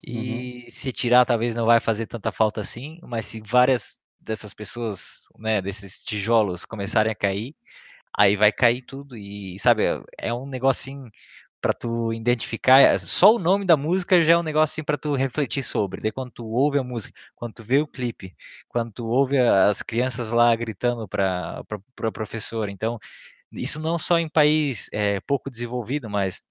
E 0.02 0.64
uhum. 0.64 0.70
se 0.70 0.92
tirar, 0.92 1.24
talvez 1.24 1.54
não 1.54 1.64
vai 1.64 1.80
fazer 1.80 2.06
tanta 2.06 2.30
falta 2.30 2.60
assim, 2.60 2.98
mas 3.02 3.24
se 3.24 3.40
várias 3.40 3.99
dessas 4.20 4.54
pessoas, 4.54 5.28
né, 5.38 5.62
desses 5.62 6.04
tijolos 6.04 6.64
começarem 6.64 7.12
a 7.12 7.14
cair, 7.14 7.54
aí 8.16 8.36
vai 8.36 8.52
cair 8.52 8.82
tudo 8.82 9.16
e, 9.16 9.58
sabe, 9.60 9.84
é 10.18 10.32
um 10.34 10.46
negocinho 10.46 11.10
para 11.60 11.74
tu 11.74 12.12
identificar, 12.12 12.98
só 12.98 13.34
o 13.34 13.38
nome 13.38 13.66
da 13.66 13.76
música 13.76 14.22
já 14.22 14.32
é 14.34 14.36
um 14.38 14.42
negócio 14.42 14.74
assim 14.74 14.84
para 14.84 14.96
tu 14.98 15.14
refletir 15.14 15.62
sobre. 15.62 16.00
Daí 16.00 16.10
quando 16.12 16.30
tu 16.32 16.48
ouve 16.48 16.78
a 16.78 16.82
música, 16.82 17.14
quando 17.36 17.54
tu 17.54 17.64
vê 17.64 17.78
o 17.80 17.86
clipe, 17.86 18.34
quando 18.68 18.92
tu 18.92 19.06
ouve 19.06 19.38
as 19.38 19.82
crianças 19.82 20.30
lá 20.32 20.54
gritando 20.56 21.06
para 21.08 21.62
para 21.94 22.12
professora. 22.12 22.70
Então, 22.70 22.98
isso 23.52 23.80
não 23.80 23.98
só 23.98 24.18
em 24.18 24.28
país 24.28 24.88
é, 24.92 25.20
pouco 25.20 25.50
desenvolvido, 25.50 26.08
mas 26.10 26.42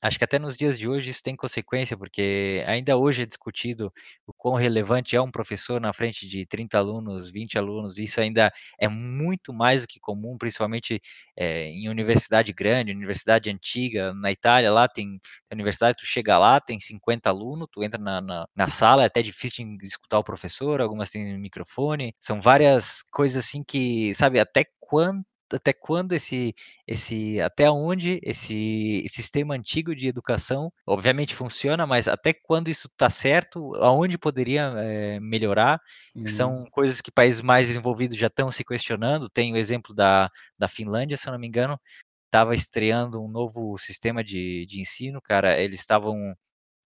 Acho 0.00 0.16
que 0.16 0.24
até 0.24 0.38
nos 0.38 0.56
dias 0.56 0.78
de 0.78 0.88
hoje 0.88 1.10
isso 1.10 1.22
tem 1.22 1.34
consequência, 1.34 1.96
porque 1.96 2.62
ainda 2.68 2.96
hoje 2.96 3.22
é 3.22 3.26
discutido 3.26 3.92
o 4.26 4.32
quão 4.32 4.54
relevante 4.54 5.16
é 5.16 5.20
um 5.20 5.30
professor 5.30 5.80
na 5.80 5.92
frente 5.92 6.26
de 6.28 6.46
30 6.46 6.78
alunos, 6.78 7.28
20 7.32 7.58
alunos, 7.58 7.98
isso 7.98 8.20
ainda 8.20 8.52
é 8.78 8.86
muito 8.86 9.52
mais 9.52 9.82
do 9.82 9.88
que 9.88 9.98
comum, 9.98 10.38
principalmente 10.38 11.00
é, 11.36 11.64
em 11.64 11.88
universidade 11.88 12.52
grande, 12.52 12.92
universidade 12.92 13.50
antiga, 13.50 14.14
na 14.14 14.30
Itália, 14.30 14.70
lá 14.70 14.86
tem 14.86 15.20
universidade, 15.52 15.96
tu 15.98 16.06
chega 16.06 16.38
lá, 16.38 16.60
tem 16.60 16.78
50 16.78 17.28
alunos, 17.28 17.66
tu 17.72 17.82
entra 17.82 18.00
na, 18.00 18.20
na, 18.20 18.46
na 18.54 18.68
sala, 18.68 19.02
é 19.02 19.06
até 19.06 19.20
difícil 19.20 19.66
escutar 19.82 20.18
o 20.20 20.24
professor, 20.24 20.80
algumas 20.80 21.10
têm 21.10 21.36
microfone, 21.38 22.14
são 22.20 22.40
várias 22.40 23.02
coisas 23.10 23.44
assim 23.44 23.64
que, 23.64 24.14
sabe, 24.14 24.38
até 24.38 24.64
quando 24.78 25.24
até 25.56 25.72
quando 25.72 26.12
esse, 26.12 26.54
esse, 26.86 27.40
até 27.40 27.70
onde 27.70 28.20
esse 28.22 29.04
sistema 29.08 29.54
antigo 29.54 29.94
de 29.94 30.08
educação, 30.08 30.72
obviamente 30.86 31.34
funciona, 31.34 31.86
mas 31.86 32.08
até 32.08 32.32
quando 32.32 32.68
isso 32.68 32.88
está 32.88 33.08
certo, 33.08 33.74
aonde 33.76 34.18
poderia 34.18 34.72
é, 34.76 35.20
melhorar, 35.20 35.80
uhum. 36.14 36.26
são 36.26 36.64
coisas 36.70 37.00
que 37.00 37.10
países 37.10 37.40
mais 37.40 37.68
desenvolvidos 37.68 38.16
já 38.16 38.26
estão 38.28 38.50
se 38.50 38.64
questionando. 38.64 39.28
Tem 39.28 39.52
o 39.52 39.56
exemplo 39.56 39.94
da, 39.94 40.30
da 40.58 40.68
Finlândia, 40.68 41.16
se 41.16 41.28
eu 41.28 41.32
não 41.32 41.40
me 41.40 41.46
engano, 41.46 41.78
estava 42.26 42.54
estreando 42.54 43.22
um 43.22 43.28
novo 43.28 43.76
sistema 43.78 44.22
de, 44.22 44.66
de 44.66 44.80
ensino, 44.80 45.20
cara, 45.20 45.58
eles 45.60 45.80
estavam 45.80 46.34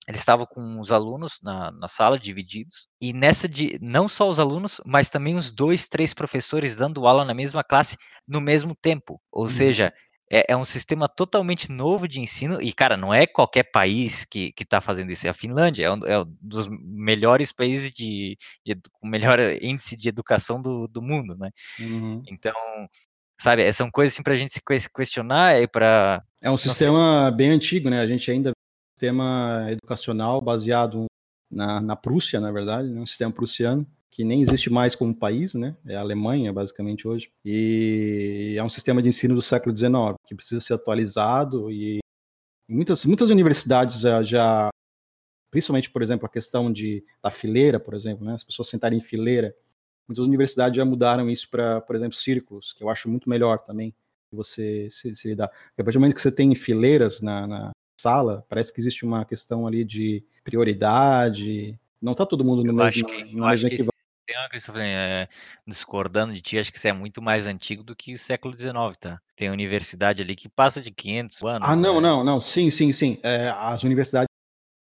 ele 0.08 0.16
estava 0.16 0.46
com 0.46 0.80
os 0.80 0.90
alunos 0.90 1.38
na, 1.42 1.70
na 1.72 1.88
sala, 1.88 2.18
divididos, 2.18 2.88
e 3.00 3.12
nessa 3.12 3.48
de 3.48 3.78
não 3.80 4.08
só 4.08 4.28
os 4.28 4.38
alunos, 4.38 4.80
mas 4.84 5.08
também 5.08 5.36
os 5.36 5.52
dois, 5.52 5.86
três 5.86 6.12
professores 6.12 6.74
dando 6.74 7.06
aula 7.06 7.24
na 7.24 7.34
mesma 7.34 7.62
classe 7.62 7.96
no 8.26 8.40
mesmo 8.40 8.74
tempo. 8.74 9.20
Ou 9.30 9.44
uhum. 9.44 9.48
seja, 9.48 9.92
é, 10.30 10.52
é, 10.52 10.56
um 10.56 10.64
sistema 10.64 11.06
totalmente 11.06 11.70
novo 11.70 12.08
de 12.08 12.18
ensino, 12.18 12.60
e, 12.60 12.72
cara, 12.72 12.96
não 12.96 13.12
é 13.12 13.26
qualquer 13.26 13.64
país 13.64 14.24
que 14.24 14.52
está 14.58 14.80
fazendo 14.80 15.12
isso, 15.12 15.26
é 15.26 15.30
a 15.30 15.34
Finlândia, 15.34 15.84
é 15.84 15.92
um, 15.92 16.06
é 16.06 16.18
um 16.20 16.36
dos 16.40 16.68
melhores 16.68 17.52
países 17.52 17.90
de, 17.90 18.36
de, 18.64 18.76
com 18.94 19.06
melhor 19.06 19.38
índice 19.60 19.96
de 19.96 20.08
educação 20.08 20.60
do, 20.60 20.88
do 20.88 21.02
mundo, 21.02 21.36
né? 21.36 21.50
Uhum. 21.78 22.22
Então, 22.28 22.54
sabe, 23.38 23.70
são 23.72 23.90
coisas 23.90 24.14
assim 24.14 24.22
para 24.22 24.32
a 24.32 24.36
gente 24.36 24.54
se 24.54 24.90
questionar 24.90 25.60
e 25.60 25.68
para... 25.68 26.22
É 26.40 26.50
um 26.50 26.56
sistema 26.56 27.30
bem 27.30 27.50
antigo, 27.50 27.90
né? 27.90 28.00
A 28.00 28.06
gente 28.06 28.30
ainda 28.30 28.52
sistema 29.02 29.66
educacional 29.68 30.40
baseado 30.40 31.06
na, 31.50 31.80
na 31.80 31.96
Prússia, 31.96 32.38
na 32.38 32.52
verdade, 32.52 32.88
né, 32.88 33.00
um 33.00 33.06
sistema 33.06 33.32
prussiano, 33.32 33.84
que 34.08 34.22
nem 34.22 34.40
existe 34.40 34.70
mais 34.70 34.94
como 34.94 35.14
país, 35.14 35.54
né? 35.54 35.76
É 35.84 35.96
a 35.96 36.00
Alemanha, 36.00 36.52
basicamente, 36.52 37.08
hoje. 37.08 37.32
E 37.44 38.54
é 38.56 38.62
um 38.62 38.68
sistema 38.68 39.02
de 39.02 39.08
ensino 39.08 39.34
do 39.34 39.42
século 39.42 39.76
XIX, 39.76 40.14
que 40.26 40.34
precisa 40.36 40.60
ser 40.60 40.74
atualizado 40.74 41.70
e 41.70 41.98
muitas, 42.68 43.04
muitas 43.04 43.28
universidades 43.28 43.98
já, 44.00 44.22
já 44.22 44.68
principalmente, 45.50 45.90
por 45.90 46.02
exemplo, 46.02 46.26
a 46.26 46.30
questão 46.30 46.72
de, 46.72 47.04
da 47.22 47.30
fileira, 47.30 47.80
por 47.80 47.94
exemplo, 47.94 48.24
né? 48.24 48.34
As 48.34 48.44
pessoas 48.44 48.68
sentarem 48.68 48.98
em 48.98 49.02
fileira. 49.02 49.52
Muitas 50.06 50.26
universidades 50.26 50.76
já 50.76 50.84
mudaram 50.84 51.28
isso 51.28 51.50
para, 51.50 51.80
por 51.80 51.96
exemplo, 51.96 52.16
círculos, 52.16 52.72
que 52.72 52.84
eu 52.84 52.88
acho 52.88 53.08
muito 53.08 53.28
melhor 53.28 53.58
também 53.58 53.92
você 54.32 54.88
se, 54.90 55.14
se 55.14 55.32
a 55.32 55.48
partir 55.76 55.92
do 55.92 56.00
momento 56.00 56.14
que 56.14 56.22
você 56.22 56.32
tem 56.32 56.54
fileiras 56.54 57.20
na, 57.20 57.46
na, 57.46 57.70
sala, 58.02 58.44
parece 58.48 58.72
que 58.72 58.80
existe 58.80 59.04
uma 59.04 59.24
questão 59.24 59.66
ali 59.66 59.84
de 59.84 60.24
prioridade. 60.42 61.78
Não 62.00 62.12
está 62.12 62.26
todo 62.26 62.44
mundo 62.44 62.64
no 62.64 62.72
mesmo, 62.72 63.06
que, 63.06 63.24
no 63.24 63.46
mesmo 63.46 63.68
equivalente. 63.68 63.92
É, 64.76 65.28
discordando 65.66 66.32
de 66.32 66.40
ti, 66.40 66.58
acho 66.58 66.70
que 66.70 66.78
isso 66.78 66.88
é 66.88 66.92
muito 66.92 67.20
mais 67.20 67.46
antigo 67.46 67.82
do 67.82 67.94
que 67.94 68.14
o 68.14 68.18
século 68.18 68.54
XIX, 68.54 68.72
tá? 68.98 69.20
Tem 69.36 69.50
universidade 69.50 70.22
ali 70.22 70.34
que 70.34 70.48
passa 70.48 70.80
de 70.80 70.90
500 70.90 71.42
anos. 71.42 71.68
Ah, 71.68 71.76
não, 71.76 71.98
é. 71.98 72.00
não, 72.00 72.24
não, 72.24 72.40
sim, 72.40 72.70
sim, 72.70 72.92
sim. 72.92 73.18
É, 73.22 73.48
as 73.48 73.82
universidades, 73.82 74.28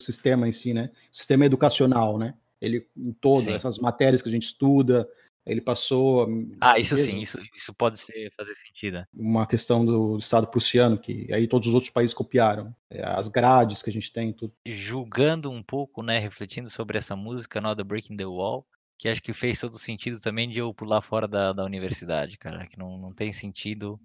o 0.01 0.05
sistema 0.05 0.49
em 0.49 0.53
si, 0.53 0.73
né? 0.73 0.91
O 1.13 1.17
sistema 1.17 1.45
educacional, 1.45 2.19
né? 2.19 2.35
Ele, 2.61 2.89
em 2.97 3.13
todas 3.13 3.49
essas 3.49 3.79
matérias 3.79 4.23
que 4.23 4.29
a 4.29 4.33
gente 4.33 4.47
estuda, 4.47 5.07
Ele 5.47 5.61
passou. 5.61 6.29
Ah, 6.61 6.79
isso 6.79 6.97
sim, 6.99 7.21
isso, 7.21 7.39
isso 7.55 7.73
pode 7.73 8.01
ser, 8.01 8.33
fazer 8.37 8.53
sentido. 8.55 8.95
Né? 8.95 9.07
Uma 9.15 9.47
questão 9.47 9.87
do 9.87 10.19
Estado 10.19 10.49
prussiano, 10.49 10.99
que 10.99 11.33
aí 11.33 11.47
todos 11.47 11.69
os 11.69 11.75
outros 11.75 11.93
países 11.93 12.13
copiaram. 12.13 12.75
É, 12.91 13.07
as 13.07 13.29
grades 13.29 13.83
que 13.83 13.91
a 13.91 13.93
gente 13.93 14.13
tem, 14.13 14.33
tudo. 14.33 14.53
Julgando 14.67 15.51
um 15.51 15.63
pouco, 15.63 16.03
né, 16.03 16.19
refletindo 16.19 16.69
sobre 16.69 16.99
essa 16.99 17.15
música, 17.15 17.61
Not 17.61 17.77
the 17.77 17.85
Breaking 17.85 18.17
the 18.17 18.27
Wall, 18.27 18.67
que 18.99 19.09
acho 19.09 19.23
que 19.23 19.33
fez 19.33 19.59
todo 19.59 19.79
sentido 19.79 20.21
também 20.21 20.49
de 20.49 20.59
eu 20.59 20.75
pular 20.75 21.01
fora 21.01 21.29
da, 21.29 21.53
da 21.53 21.65
universidade, 21.65 22.39
cara, 22.39 22.67
que 22.67 22.79
não, 22.79 22.99
não 22.99 23.13
tem 23.13 23.33
sentido, 23.33 24.01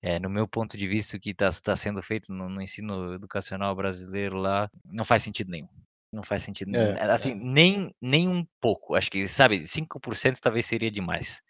é, 0.00 0.18
no 0.18 0.30
meu 0.30 0.46
ponto 0.46 0.76
de 0.76 0.86
vista, 0.86 1.16
o 1.16 1.20
que 1.20 1.30
está 1.30 1.50
tá 1.50 1.74
sendo 1.74 2.00
feito 2.02 2.32
no, 2.32 2.48
no, 2.48 2.62
ensino 2.62 3.14
educacional 3.14 3.74
brasileiro 3.74 4.36
lá, 4.36 4.70
não 4.84 5.04
faz 5.04 5.22
sentido 5.22 5.50
nenhum. 5.50 5.68
Não 6.12 6.22
faz 6.22 6.42
sentido, 6.42 6.74
é, 6.74 7.02
assim, 7.10 7.32
é. 7.32 7.34
nem, 7.34 7.94
nem 8.00 8.28
um 8.28 8.46
pouco. 8.60 8.94
Acho 8.94 9.10
que, 9.10 9.28
sabe, 9.28 9.66
5% 9.66 10.40
talvez 10.40 10.64
seria 10.66 10.90
demais. 10.90 11.42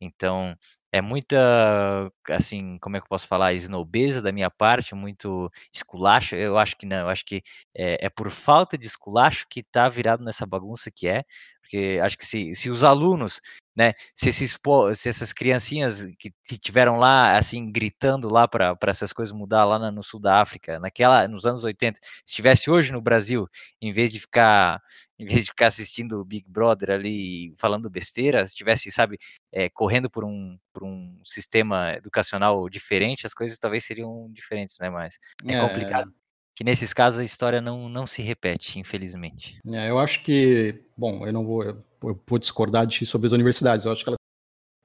Então, 0.00 0.56
é 0.92 1.00
muita, 1.00 2.12
assim, 2.28 2.78
como 2.78 2.96
é 2.96 3.00
que 3.00 3.04
eu 3.04 3.08
posso 3.08 3.26
falar, 3.26 3.54
esnobeza 3.54 4.20
da 4.20 4.30
minha 4.30 4.50
parte, 4.50 4.94
muito 4.94 5.50
esculacho. 5.72 6.36
Eu 6.36 6.58
acho 6.58 6.76
que 6.76 6.84
não, 6.86 6.98
eu 6.98 7.08
acho 7.08 7.24
que 7.24 7.42
é, 7.74 8.06
é 8.06 8.10
por 8.10 8.30
falta 8.30 8.76
de 8.76 8.86
esculacho 8.86 9.46
que 9.48 9.60
está 9.60 9.88
virado 9.88 10.22
nessa 10.22 10.44
bagunça 10.46 10.90
que 10.90 11.08
é, 11.08 11.24
porque 11.62 11.98
acho 12.02 12.18
que 12.18 12.26
se, 12.26 12.54
se 12.54 12.68
os 12.68 12.84
alunos, 12.84 13.40
né, 13.74 13.94
se, 14.14 14.28
esses, 14.28 14.58
se 14.94 15.08
essas 15.08 15.32
criancinhas 15.32 16.04
que, 16.18 16.30
que 16.44 16.58
tiveram 16.58 16.98
lá, 16.98 17.38
assim, 17.38 17.72
gritando 17.72 18.30
lá 18.32 18.46
para 18.46 18.76
essas 18.88 19.12
coisas 19.12 19.32
mudar 19.32 19.64
lá 19.64 19.90
no 19.90 20.02
sul 20.02 20.20
da 20.20 20.42
África, 20.42 20.78
naquela, 20.78 21.26
nos 21.26 21.46
anos 21.46 21.64
80, 21.64 21.98
se 22.02 22.10
estivesse 22.26 22.70
hoje 22.70 22.92
no 22.92 23.00
Brasil, 23.00 23.48
em 23.80 23.92
vez 23.92 24.12
de 24.12 24.20
ficar 24.20 24.82
em 25.18 25.24
vez 25.24 25.44
de 25.44 25.50
ficar 25.50 25.68
assistindo 25.68 26.20
o 26.20 26.24
Big 26.24 26.44
Brother 26.48 26.90
ali 26.90 27.54
falando 27.56 27.88
besteira, 27.88 28.44
se 28.44 28.56
tivesse, 28.56 28.90
sabe, 28.90 29.18
é, 29.52 29.70
correndo 29.70 30.10
por 30.10 30.24
um, 30.24 30.58
por 30.72 30.81
um 30.82 31.18
sistema 31.24 31.94
educacional 31.94 32.68
diferente, 32.68 33.26
as 33.26 33.34
coisas 33.34 33.58
talvez 33.58 33.84
seriam 33.84 34.30
diferentes, 34.32 34.76
né? 34.80 34.90
Mas 34.90 35.18
é, 35.46 35.54
é 35.54 35.60
complicado. 35.60 36.10
Que 36.54 36.64
nesses 36.64 36.92
casos 36.92 37.20
a 37.20 37.24
história 37.24 37.60
não, 37.60 37.88
não 37.88 38.06
se 38.06 38.20
repete, 38.20 38.78
infelizmente. 38.78 39.58
É, 39.66 39.88
eu 39.88 39.98
acho 39.98 40.22
que, 40.22 40.84
bom, 40.96 41.26
eu 41.26 41.32
não 41.32 41.46
vou, 41.46 41.64
eu 41.64 42.20
vou 42.26 42.38
discordar 42.38 42.86
de 42.86 43.06
sobre 43.06 43.26
as 43.26 43.32
universidades. 43.32 43.86
Eu 43.86 43.92
acho 43.92 44.02
que 44.02 44.10
elas 44.10 44.18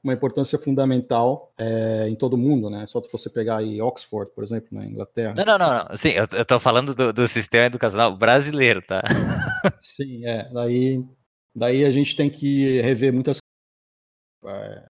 uma 0.03 0.13
importância 0.13 0.57
fundamental 0.57 1.53
é, 1.57 2.07
em 2.07 2.15
todo 2.15 2.37
mundo, 2.37 2.69
né? 2.69 2.85
Só 2.87 3.01
se 3.01 3.11
você 3.11 3.29
pegar 3.29 3.57
aí 3.57 3.81
Oxford, 3.81 4.31
por 4.33 4.43
exemplo, 4.43 4.69
na 4.71 4.85
Inglaterra. 4.85 5.33
Não, 5.35 5.45
não, 5.45 5.57
não. 5.57 5.85
não. 5.85 5.97
Sim, 5.97 6.09
eu, 6.09 6.25
eu 6.31 6.45
tô 6.45 6.59
falando 6.59 6.95
do, 6.95 7.11
do, 7.11 7.27
sistema 7.27 7.65
educacional 7.65 8.15
brasileiro, 8.15 8.81
tá? 8.81 9.01
Sim, 9.81 10.25
é. 10.25 10.49
Daí, 10.53 11.03
daí 11.53 11.83
a 11.83 11.91
gente 11.91 12.15
tem 12.15 12.29
que 12.29 12.79
rever 12.81 13.11
muitas 13.11 13.39
é, 14.45 14.85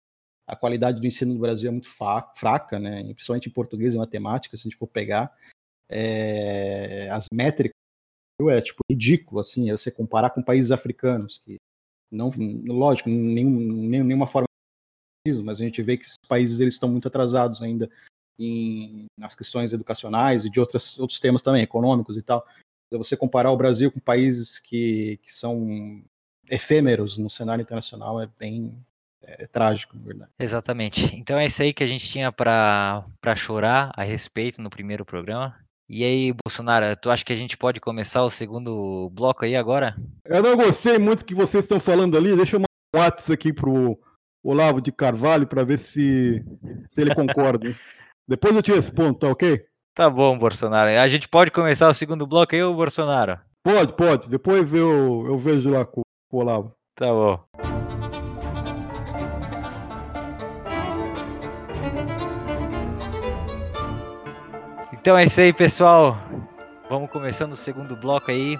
a 0.47 0.55
qualidade 0.55 0.99
do 0.99 1.05
ensino 1.05 1.33
no 1.33 1.39
Brasil 1.39 1.67
é 1.67 1.71
muito 1.71 1.89
fraca, 2.35 2.79
né? 2.79 3.03
Principalmente 3.13 3.49
em 3.49 3.51
português 3.51 3.93
e 3.93 3.97
matemática, 3.97 4.55
se 4.55 4.61
a 4.61 4.69
gente 4.69 4.77
for 4.77 4.87
pegar 4.87 5.35
é, 5.89 7.09
as 7.09 7.25
métricas 7.33 7.75
é 8.49 8.61
tipo 8.61 8.81
ridículo 8.91 9.39
assim, 9.39 9.71
você 9.71 9.89
comparar 9.89 10.29
com 10.29 10.43
países 10.43 10.71
africanos 10.71 11.39
que 11.43 11.57
não, 12.11 12.31
lógico, 12.65 13.09
nenhum, 13.09 13.49
nenhuma 14.05 14.27
forma 14.27 14.45
mas 15.43 15.59
a 15.59 15.63
gente 15.63 15.81
vê 15.81 15.97
que 15.97 16.05
esses 16.05 16.15
países 16.27 16.59
eles 16.61 16.75
estão 16.75 16.87
muito 16.87 17.07
atrasados 17.07 17.61
ainda 17.61 17.89
em, 18.39 19.07
nas 19.17 19.35
questões 19.35 19.73
educacionais 19.73 20.45
e 20.45 20.49
de 20.49 20.59
outras, 20.59 20.97
outros 20.99 21.19
temas 21.19 21.41
também, 21.41 21.63
econômicos 21.63 22.15
e 22.15 22.21
tal. 22.21 22.47
Se 22.89 22.97
você 22.97 23.17
comparar 23.17 23.51
o 23.51 23.57
Brasil 23.57 23.91
com 23.91 23.99
países 23.99 24.57
que, 24.57 25.19
que 25.21 25.33
são 25.33 26.01
efêmeros 26.49 27.17
no 27.17 27.29
cenário 27.29 27.61
internacional, 27.61 28.21
é 28.21 28.29
bem 28.39 28.77
é, 29.23 29.43
é 29.43 29.47
trágico, 29.47 29.97
na 29.97 30.03
verdade. 30.03 30.31
Exatamente. 30.39 31.15
Então 31.15 31.37
é 31.37 31.45
isso 31.45 31.61
aí 31.61 31.73
que 31.73 31.83
a 31.83 31.87
gente 31.87 32.07
tinha 32.07 32.31
para 32.31 33.05
chorar 33.35 33.91
a 33.95 34.03
respeito 34.03 34.61
no 34.61 34.69
primeiro 34.69 35.05
programa. 35.05 35.55
E 35.89 36.03
aí, 36.03 36.33
Bolsonaro, 36.45 36.85
tu 36.97 37.09
acha 37.09 37.23
que 37.23 37.31
a 37.31 37.37
gente 37.37 37.55
pode 37.55 37.79
começar 37.79 38.21
o 38.23 38.29
segundo 38.29 39.09
bloco 39.11 39.45
aí 39.45 39.55
agora? 39.55 39.95
Eu 40.25 40.43
não 40.43 40.57
gostei 40.57 40.97
muito 40.97 41.19
do 41.19 41.25
que 41.25 41.33
vocês 41.33 41.63
estão 41.63 41.79
falando 41.79 42.17
ali. 42.17 42.35
Deixa 42.35 42.57
eu 42.57 42.59
mandar 42.59 42.67
um 42.93 42.99
WhatsApp 42.99 43.31
aqui 43.31 43.53
pro, 43.53 43.97
Olavo 44.47 44.79
de 44.79 44.93
Carvalho 44.93 45.45
para 45.45 45.65
ver 45.65 45.77
se, 45.77 46.41
se 46.93 47.01
ele 47.01 47.13
concorda. 47.13 47.75
Depois 48.27 48.55
eu 48.55 48.63
te 48.63 48.71
respondo, 48.71 49.19
tá 49.19 49.27
ok? 49.27 49.65
Tá 49.93 50.09
bom, 50.09 50.37
Bolsonaro. 50.37 50.89
A 50.89 51.07
gente 51.07 51.27
pode 51.27 51.51
começar 51.51 51.89
o 51.89 51.93
segundo 51.93 52.25
bloco 52.25 52.55
aí, 52.55 52.61
Bolsonaro? 52.61 53.39
Pode, 53.61 53.93
pode. 53.93 54.29
Depois 54.29 54.73
eu, 54.73 55.25
eu 55.25 55.37
vejo 55.37 55.69
lá 55.69 55.85
com, 55.85 56.01
com 56.29 56.37
o 56.37 56.39
Olavo. 56.39 56.71
Tá 56.95 57.07
bom. 57.07 57.66
Então 65.07 65.17
é 65.17 65.23
isso 65.23 65.39
aí, 65.39 65.53
pessoal. 65.53 66.19
Vamos 66.89 67.09
começando 67.09 67.53
o 67.53 67.55
segundo 67.55 67.95
bloco 67.95 68.29
aí. 68.29 68.59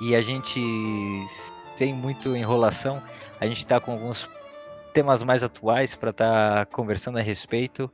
E 0.00 0.14
a 0.14 0.22
gente, 0.22 0.60
sem 1.74 1.92
muito 1.92 2.36
enrolação, 2.36 3.02
a 3.40 3.46
gente 3.46 3.66
tá 3.66 3.80
com 3.80 3.90
alguns 3.90 4.30
temas 4.94 5.24
mais 5.24 5.42
atuais 5.42 5.96
para 5.96 6.10
estar 6.10 6.54
tá 6.54 6.66
conversando 6.66 7.18
a 7.18 7.20
respeito. 7.20 7.90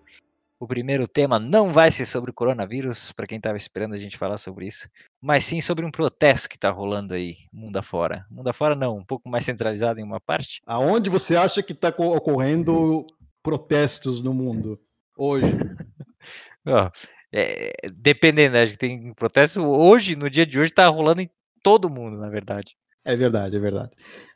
O 0.61 0.67
primeiro 0.67 1.09
tema 1.09 1.39
não 1.39 1.73
vai 1.73 1.91
ser 1.91 2.05
sobre 2.05 2.31
o 2.31 2.35
coronavírus, 2.35 3.11
para 3.13 3.25
quem 3.25 3.39
estava 3.39 3.57
esperando 3.57 3.95
a 3.95 3.99
gente 3.99 4.19
falar 4.19 4.37
sobre 4.37 4.67
isso, 4.67 4.87
mas 5.19 5.43
sim 5.43 5.63
sobre 5.63 5.87
um 5.87 5.91
protesto 5.91 6.51
que 6.51 6.57
está 6.57 6.69
rolando 6.71 7.15
aí, 7.15 7.37
mundo 7.51 7.79
afora. 7.79 8.27
Mundo 8.31 8.49
afora 8.49 8.75
não, 8.75 8.99
um 8.99 9.05
pouco 9.05 9.31
mais 9.31 9.47
centralizado 9.47 9.99
em 9.99 10.05
uma 10.05 10.21
parte. 10.21 10.61
Aonde 10.67 11.09
você 11.09 11.35
acha 11.35 11.63
que 11.63 11.73
está 11.73 11.89
ocorrendo 11.89 13.07
protestos 13.43 14.23
no 14.23 14.35
mundo 14.35 14.79
hoje? 15.17 15.47
oh, 16.67 16.91
é, 17.33 17.73
dependendo, 17.93 18.57
acho 18.57 18.73
que 18.73 18.79
tem 18.79 19.13
protesto 19.15 19.63
hoje, 19.63 20.17
no 20.17 20.31
dia 20.31 20.47
de 20.47 20.59
hoje, 20.59 20.71
está 20.71 20.87
rolando 20.89 21.21
em 21.21 21.31
todo 21.63 21.91
mundo, 21.91 22.17
na 22.17 22.29
verdade. 22.29 22.77
É 23.05 23.15
verdade, 23.15 23.57
é 23.57 23.59
verdade. 23.59 23.91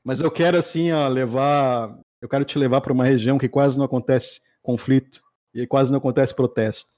Mas 0.04 0.20
eu 0.20 0.30
quero 0.30 0.56
assim 0.56 0.92
ó, 0.92 1.08
levar 1.08 1.98
eu 2.20 2.28
quero 2.28 2.44
te 2.44 2.58
levar 2.58 2.80
para 2.80 2.92
uma 2.92 3.04
região 3.04 3.38
que 3.38 3.48
quase 3.48 3.78
não 3.78 3.84
acontece 3.84 4.40
conflito 4.62 5.22
e 5.54 5.66
quase 5.66 5.90
não 5.90 5.98
acontece 5.98 6.34
protesto. 6.34 6.92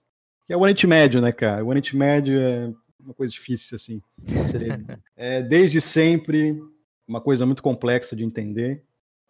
Que 0.46 0.52
é 0.52 0.56
o 0.56 0.60
Oriente 0.60 0.86
Médio, 0.86 1.20
né, 1.20 1.30
cara? 1.30 1.64
O 1.64 1.68
Oriente 1.68 1.96
Médio 1.96 2.40
é 2.40 2.72
uma 2.98 3.14
coisa 3.14 3.32
difícil, 3.32 3.76
assim. 3.76 4.02
É 5.16 5.40
desde 5.40 5.80
sempre 5.80 6.60
uma 7.06 7.20
coisa 7.20 7.46
muito 7.46 7.62
complexa 7.62 8.16
de 8.16 8.24
entender, 8.24 8.82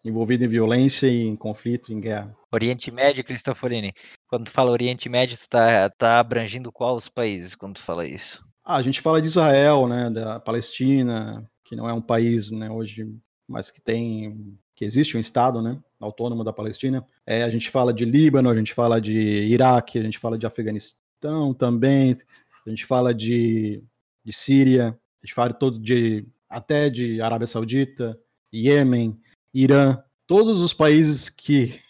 envolvida 0.03 0.45
em 0.45 0.47
violência 0.47 1.07
e 1.07 1.21
em 1.21 1.35
conflito, 1.35 1.93
em 1.93 1.99
guerra. 1.99 2.35
Oriente 2.51 2.91
Médio, 2.91 3.23
Cristoforini. 3.23 3.93
Quando 4.33 4.45
tu 4.45 4.51
fala 4.51 4.71
Oriente 4.71 5.07
Médio, 5.07 5.37
tu 5.37 5.41
está 5.41 5.87
tá 5.91 6.19
abrangindo 6.19 6.71
quais 6.71 7.07
países 7.07 7.53
quando 7.53 7.75
tu 7.75 7.81
fala 7.81 8.03
isso? 8.03 8.43
Ah, 8.65 8.77
a 8.77 8.81
gente 8.81 8.99
fala 8.99 9.21
de 9.21 9.27
Israel, 9.27 9.87
né, 9.87 10.09
da 10.09 10.39
Palestina, 10.39 11.47
que 11.63 11.75
não 11.75 11.87
é 11.87 11.93
um 11.93 12.01
país, 12.01 12.49
né, 12.49 12.67
hoje, 12.67 13.15
mas 13.47 13.69
que 13.69 13.79
tem 13.79 14.57
que 14.75 14.83
existe 14.83 15.15
um 15.15 15.19
Estado 15.19 15.61
né, 15.61 15.79
autônomo 15.99 16.43
da 16.43 16.51
Palestina. 16.51 17.05
É, 17.27 17.43
a 17.43 17.49
gente 17.51 17.69
fala 17.69 17.93
de 17.93 18.05
Líbano, 18.05 18.49
a 18.49 18.55
gente 18.55 18.73
fala 18.73 18.99
de 18.99 19.13
Iraque, 19.13 19.99
a 19.99 20.03
gente 20.03 20.17
fala 20.17 20.35
de 20.35 20.47
Afeganistão 20.47 21.53
também, 21.53 22.17
a 22.65 22.69
gente 22.71 22.87
fala 22.87 23.13
de, 23.13 23.83
de 24.25 24.33
Síria, 24.33 24.99
a 25.21 25.25
gente 25.27 25.35
fala 25.35 25.53
todo 25.53 25.77
de, 25.77 26.25
até 26.49 26.89
de 26.89 27.21
Arábia 27.21 27.45
Saudita, 27.45 28.19
Iêmen, 28.51 29.15
Irã, 29.53 30.01
todos 30.25 30.59
os 30.59 30.73
países 30.73 31.29
que 31.29 31.82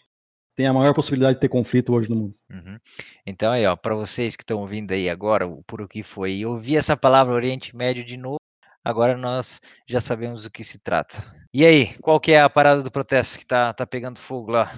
têm 0.54 0.66
a 0.66 0.72
maior 0.72 0.94
possibilidade 0.94 1.34
de 1.34 1.40
ter 1.40 1.48
conflito 1.48 1.92
hoje 1.92 2.08
no 2.08 2.16
mundo. 2.16 2.34
Uhum. 2.50 2.78
Então 3.26 3.52
aí, 3.52 3.66
ó, 3.66 3.76
para 3.76 3.94
vocês 3.94 4.36
que 4.36 4.42
estão 4.42 4.60
ouvindo 4.60 4.92
aí 4.92 5.10
agora, 5.10 5.48
por 5.66 5.82
o 5.82 5.88
que 5.88 6.02
foi, 6.02 6.44
ouvir 6.44 6.76
essa 6.76 6.96
palavra 6.96 7.34
Oriente 7.34 7.76
Médio 7.76 8.04
de 8.04 8.16
novo, 8.16 8.38
agora 8.84 9.16
nós 9.16 9.60
já 9.86 10.00
sabemos 10.00 10.44
do 10.44 10.50
que 10.50 10.62
se 10.62 10.78
trata. 10.78 11.22
E 11.52 11.64
aí, 11.64 11.94
qual 12.00 12.20
que 12.20 12.32
é 12.32 12.40
a 12.40 12.50
parada 12.50 12.82
do 12.82 12.90
protesto 12.90 13.38
que 13.38 13.46
tá, 13.46 13.72
tá 13.72 13.86
pegando 13.86 14.18
fogo 14.18 14.50
lá? 14.50 14.72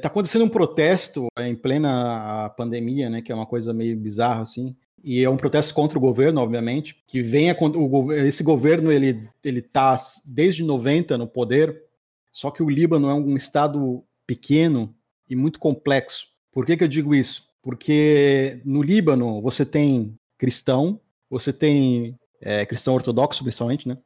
Tá 0.00 0.08
acontecendo 0.08 0.44
um 0.44 0.48
protesto 0.48 1.26
é, 1.38 1.46
em 1.46 1.54
plena 1.54 2.50
pandemia, 2.56 3.08
né, 3.08 3.22
que 3.22 3.30
é 3.30 3.34
uma 3.34 3.46
coisa 3.46 3.72
meio 3.72 3.96
bizarra 3.96 4.42
assim. 4.42 4.74
E 5.04 5.22
é 5.22 5.28
um 5.28 5.36
protesto 5.36 5.74
contra 5.74 5.98
o 5.98 6.00
governo, 6.00 6.40
obviamente, 6.40 6.96
que 7.06 7.22
vem 7.22 7.50
a, 7.50 7.56
o, 7.58 8.12
esse 8.12 8.42
governo 8.42 8.92
ele 8.92 9.28
ele 9.44 9.60
tá 9.60 9.98
desde 10.24 10.62
90 10.62 11.18
no 11.18 11.26
poder, 11.26 11.82
só 12.30 12.50
que 12.50 12.62
o 12.62 12.70
Líbano 12.70 13.08
é 13.08 13.14
um 13.14 13.36
estado 13.36 14.04
pequeno 14.26 14.94
e 15.32 15.36
muito 15.36 15.58
complexo. 15.58 16.26
Por 16.52 16.66
que 16.66 16.76
que 16.76 16.84
eu 16.84 16.88
digo 16.88 17.14
isso? 17.14 17.48
Porque 17.62 18.60
no 18.64 18.82
Líbano 18.82 19.40
você 19.40 19.64
tem 19.64 20.14
cristão, 20.36 21.00
você 21.30 21.52
tem 21.52 22.18
é, 22.38 22.66
cristão 22.66 22.94
ortodoxo, 22.94 23.42
principalmente, 23.42 23.88
né? 23.88 23.96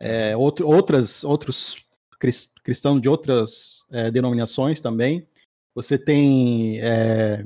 É, 0.00 0.34
outro, 0.34 0.66
outras, 0.66 1.22
outros 1.22 1.84
cristãos 2.64 3.02
de 3.02 3.08
outras 3.10 3.84
é, 3.90 4.10
denominações 4.10 4.80
também. 4.80 5.28
Você 5.74 5.98
tem 5.98 6.80
é, 6.80 7.44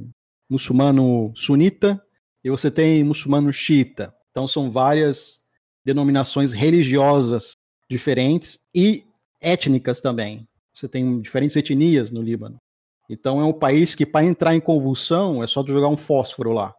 muçulmano 0.49 1.33
sunita 1.35 2.01
e 2.45 2.51
você 2.51 2.71
tem 2.71 3.03
muçulmano 3.03 3.53
xiita. 3.53 4.15
Então 4.31 4.47
são 4.47 4.71
várias 4.71 5.43
denominações 5.85 6.53
religiosas 6.53 7.53
diferentes 7.91 8.61
e 8.73 9.05
étnicas 9.41 10.01
também. 10.01 10.47
você 10.73 10.89
tem 10.89 11.21
diferentes 11.21 11.57
etnias 11.57 12.13
no 12.13 12.23
Líbano. 12.23 12.61
Então 13.09 13.41
é 13.41 13.45
um 13.45 13.53
país 13.53 13.95
que 13.95 14.07
para 14.07 14.25
entrar 14.25 14.55
em 14.55 14.61
convulsão 14.61 15.43
é 15.43 15.47
só 15.47 15.63
tu 15.63 15.73
jogar 15.73 15.89
um 15.89 15.97
fósforo 15.97 16.53
lá, 16.53 16.75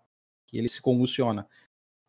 que 0.47 0.57
ele 0.57 0.69
se 0.69 0.81
convulsiona. 0.81 1.47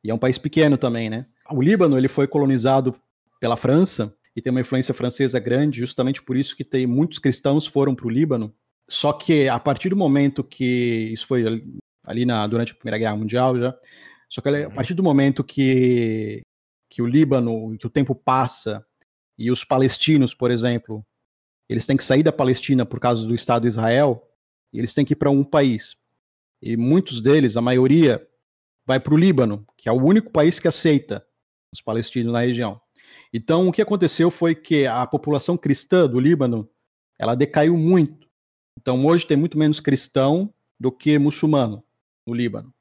E 0.03 0.11
é 0.11 0.15
um 0.15 0.19
país 0.19 0.39
pequeno 0.39 0.79
também, 0.79 1.11
né? 1.11 1.27
O 1.51 1.61
Líbano 1.61 1.99
ele 1.99 2.09
foi 2.09 2.27
colonizado 2.27 2.95
pela 3.41 3.57
França 3.57 4.15
e 4.35 4.43
tem 4.43 4.51
uma 4.51 4.61
influência 4.61 4.95
francesa 4.95 5.39
grande, 5.39 5.81
justamente 5.81 6.23
por 6.23 6.37
isso 6.37 6.57
que 6.57 6.65
tem 6.65 6.87
muitos 6.87 7.19
cristãos 7.19 7.67
foram 7.67 7.95
para 7.95 8.07
o 8.07 8.11
Líbano. 8.11 8.55
Só 8.89 9.13
que 9.13 9.49
a 9.49 9.59
partir 9.59 9.89
do 9.89 9.97
momento 9.97 10.45
que 10.45 11.11
isso 11.13 11.27
foi 11.27 11.45
ali 12.05 12.25
na, 12.25 12.47
durante 12.47 12.73
a 12.73 12.75
Primeira 12.75 12.99
Guerra 12.99 13.17
Mundial 13.17 13.59
já, 13.59 13.77
só 14.29 14.41
que 14.41 14.49
a 14.49 14.69
uhum. 14.69 14.75
partir 14.75 14.95
do 14.95 15.03
momento 15.03 15.43
que 15.45 16.43
que 16.89 17.03
o 17.03 17.07
Líbano, 17.07 17.77
que 17.79 17.87
o 17.87 17.91
tempo 17.91 18.15
passa 18.15 18.85
e 19.37 19.51
os 19.51 19.65
palestinos, 19.65 20.35
por 20.35 20.51
exemplo, 20.51 21.05
eles 21.69 21.87
têm 21.87 21.97
que 21.97 22.05
sair 22.05 22.23
da 22.23 22.33
Palestina 22.33 22.87
por 22.87 23.01
causa 23.01 23.27
do 23.27 23.35
Estado 23.35 23.63
de 23.63 23.69
Israel, 23.69 24.23
eles 24.73 24.95
têm 24.95 25.05
que 25.05 25.13
ir 25.13 25.17
para 25.17 25.31
um 25.31 25.45
país. 25.45 25.97
E 26.63 26.77
muitos 26.77 27.21
deles, 27.21 27.57
a 27.57 27.63
maioria, 27.63 28.27
vai 28.87 29.01
para 29.01 29.15
o 29.15 29.17
Líbano, 29.17 29.67
que 29.77 29.89
é 29.89 29.93
o 29.93 30.03
único 30.03 30.31
país 30.31 30.59
que 30.59 30.69
aceita 30.69 31.27
os 31.73 31.81
palestinos 31.81 32.33
na 32.33 32.41
região. 32.41 32.81
Então, 33.33 33.69
o 33.69 33.73
que 33.73 33.83
aconteceu 33.83 34.31
foi 34.31 34.55
que 34.55 34.87
a 34.87 35.07
população 35.07 35.57
cristã 35.57 36.09
do 36.09 36.21
Líbano, 36.21 36.69
ela 37.19 37.35
decaiu 37.35 37.77
muito. 37.77 38.27
Então, 38.79 39.05
hoje 39.05 39.27
tem 39.27 39.37
muito 39.37 39.59
menos 39.59 39.81
cristão 39.81 40.53
do 40.79 40.93
que 40.93 41.19
muçulmano 41.19 41.83
no 42.27 42.35
Líbano. 42.35 42.73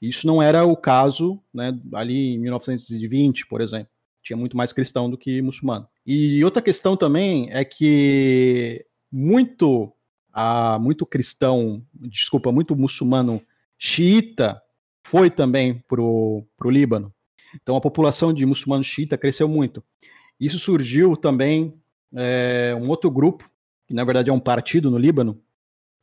Isso 0.00 0.26
não 0.26 0.42
era 0.42 0.64
o 0.64 0.76
caso 0.76 1.42
né, 1.52 1.78
ali 1.94 2.34
em 2.34 2.38
1920, 2.38 3.46
por 3.46 3.60
exemplo. 3.60 3.88
Tinha 4.22 4.36
muito 4.36 4.56
mais 4.56 4.72
cristão 4.72 5.08
do 5.08 5.16
que 5.16 5.40
muçulmano. 5.40 5.88
E 6.06 6.44
outra 6.44 6.60
questão 6.60 6.96
também 6.96 7.48
é 7.50 7.64
que 7.64 8.84
muito, 9.10 9.92
muito 10.80 11.06
cristão, 11.06 11.84
desculpa, 11.94 12.52
muito 12.52 12.76
muçulmano 12.76 13.40
xiita 13.78 14.60
foi 15.06 15.30
também 15.30 15.82
para 15.88 16.00
o 16.00 16.46
Líbano. 16.64 17.12
Então 17.54 17.76
a 17.76 17.80
população 17.80 18.32
de 18.32 18.44
muçulmanos 18.44 18.86
xiita 18.86 19.16
cresceu 19.16 19.48
muito. 19.48 19.82
Isso 20.38 20.58
surgiu 20.58 21.16
também 21.16 21.80
é, 22.14 22.76
um 22.78 22.88
outro 22.88 23.10
grupo, 23.10 23.48
que 23.86 23.94
na 23.94 24.04
verdade 24.04 24.30
é 24.30 24.32
um 24.32 24.40
partido 24.40 24.90
no 24.90 24.98
Líbano, 24.98 25.40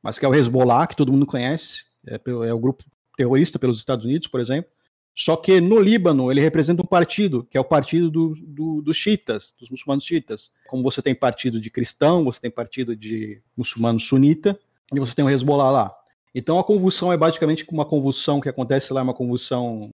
mas 0.02 0.18
que 0.18 0.26
é 0.26 0.28
o 0.28 0.34
Hezbollah, 0.34 0.88
que 0.88 0.96
todo 0.96 1.12
mundo 1.12 1.26
conhece, 1.26 1.84
é, 2.08 2.20
é 2.48 2.54
o 2.54 2.60
grupo 2.60 2.84
terrorista 3.18 3.60
pelos 3.60 3.78
Estados 3.78 4.06
Unidos, 4.06 4.28
por 4.28 4.40
exemplo. 4.40 4.72
Só 5.15 5.36
que 5.36 5.60
no 5.60 5.80
Líbano 5.80 6.32
ele 6.32 6.39
representa 6.39 6.82
um 6.82 6.86
partido, 6.86 7.45
que 7.50 7.58
é 7.58 7.62
o 7.62 7.65
partido 7.65 8.10
do, 8.10 8.36
do, 8.36 8.82
dos 8.82 8.97
xiitas, 8.97 9.54
dos 9.60 9.69
muçulmanos 9.69 10.06
xiitas. 10.06 10.52
Como 10.67 10.82
você 10.82 11.02
tem 11.02 11.13
partido 11.13 11.60
de 11.60 11.69
cristão, 11.69 12.24
você 12.24 12.39
tem 12.39 12.52
partido 12.52 12.95
de 12.95 13.41
muçulmano 13.56 14.00
sunita, 14.00 14.58
e 14.93 15.00
você 15.00 15.13
tem 15.15 15.24
o 15.24 15.30
Hezbollah 15.30 15.71
lá. 15.71 15.97
Então 16.34 16.58
a 16.60 16.63
convulsão 16.63 17.12
é 17.12 17.17
basicamente 17.17 17.65
uma 17.69 17.86
convulsão 17.86 18.39
que 18.39 18.50
acontece 18.50 18.93
lá, 18.93 19.02
é 19.02 19.04
uma 19.04 19.13
convulsão 19.13 19.89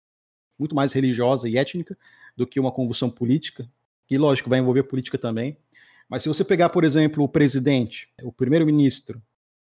muito 0.59 0.75
mais 0.75 0.93
religiosa 0.93 1.47
e 1.49 1.57
étnica 1.57 1.97
do 2.35 2.45
que 2.45 2.59
uma 2.59 2.71
convulsão 2.71 3.09
política, 3.09 3.69
que 4.07 4.17
lógico 4.17 4.49
vai 4.49 4.59
envolver 4.59 4.83
política 4.83 5.17
também. 5.17 5.57
Mas 6.09 6.23
se 6.23 6.27
você 6.27 6.43
pegar, 6.43 6.69
por 6.69 6.83
exemplo, 6.83 7.23
o 7.23 7.29
presidente, 7.29 8.09
o 8.21 8.31
primeiro-ministro 8.31 9.21